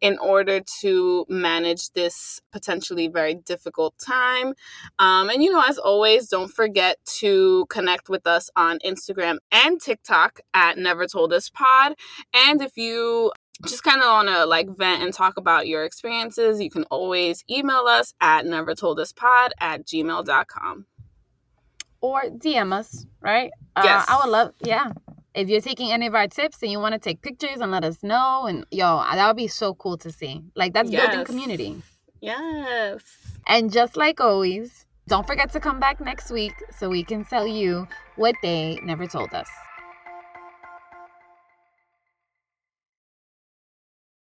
in 0.00 0.18
order 0.18 0.60
to 0.80 1.26
manage 1.28 1.90
this 1.90 2.40
potentially 2.52 3.08
very 3.08 3.34
difficult 3.34 3.94
time. 3.98 4.54
Um, 4.98 5.28
and, 5.28 5.42
you 5.42 5.50
know, 5.50 5.62
as 5.66 5.78
always, 5.78 6.28
don't 6.28 6.48
forget 6.48 6.98
to 7.18 7.66
connect 7.68 8.08
with 8.08 8.26
us 8.26 8.50
on 8.56 8.78
Instagram 8.80 9.38
and 9.52 9.80
TikTok 9.80 10.40
at 10.54 10.78
Never 10.78 11.06
Told 11.06 11.32
Us 11.32 11.50
Pod. 11.50 11.94
And 12.34 12.62
if 12.62 12.76
you 12.76 13.32
just 13.66 13.82
kind 13.82 14.00
of 14.00 14.06
want 14.06 14.28
to 14.28 14.46
like 14.46 14.68
vent 14.76 15.02
and 15.02 15.12
talk 15.12 15.36
about 15.36 15.68
your 15.68 15.84
experiences, 15.84 16.60
you 16.60 16.70
can 16.70 16.84
always 16.84 17.44
email 17.50 17.84
us 17.86 18.14
at 18.20 18.46
never 18.46 18.74
told 18.74 18.98
us 18.98 19.12
pod 19.12 19.52
at 19.60 19.86
gmail.com. 19.86 20.86
Or 22.00 22.22
DM 22.22 22.72
us, 22.72 23.04
right? 23.20 23.50
Uh, 23.76 23.82
yes. 23.84 24.08
Uh, 24.08 24.14
I 24.14 24.24
would 24.24 24.32
love, 24.32 24.52
yeah 24.64 24.92
if 25.34 25.48
you're 25.48 25.60
taking 25.60 25.92
any 25.92 26.06
of 26.06 26.14
our 26.14 26.28
tips 26.28 26.62
and 26.62 26.70
you 26.70 26.78
want 26.78 26.92
to 26.94 26.98
take 26.98 27.22
pictures 27.22 27.60
and 27.60 27.70
let 27.70 27.84
us 27.84 28.02
know 28.02 28.46
and 28.46 28.64
yo 28.70 28.98
uh, 28.98 29.14
that 29.14 29.26
would 29.26 29.36
be 29.36 29.48
so 29.48 29.74
cool 29.74 29.96
to 29.98 30.10
see. 30.10 30.42
Like 30.54 30.72
that's 30.72 30.90
yes. 30.90 31.06
building 31.06 31.24
community. 31.24 31.82
Yes. 32.20 33.02
And 33.46 33.72
just 33.72 33.96
like 33.96 34.20
always 34.20 34.86
don't 35.08 35.26
forget 35.26 35.52
to 35.52 35.60
come 35.60 35.80
back 35.80 36.00
next 36.00 36.30
week 36.30 36.54
so 36.78 36.88
we 36.88 37.02
can 37.02 37.24
tell 37.24 37.46
you 37.46 37.86
what 38.16 38.34
they 38.42 38.78
never 38.84 39.06
told 39.06 39.32
us 39.34 39.48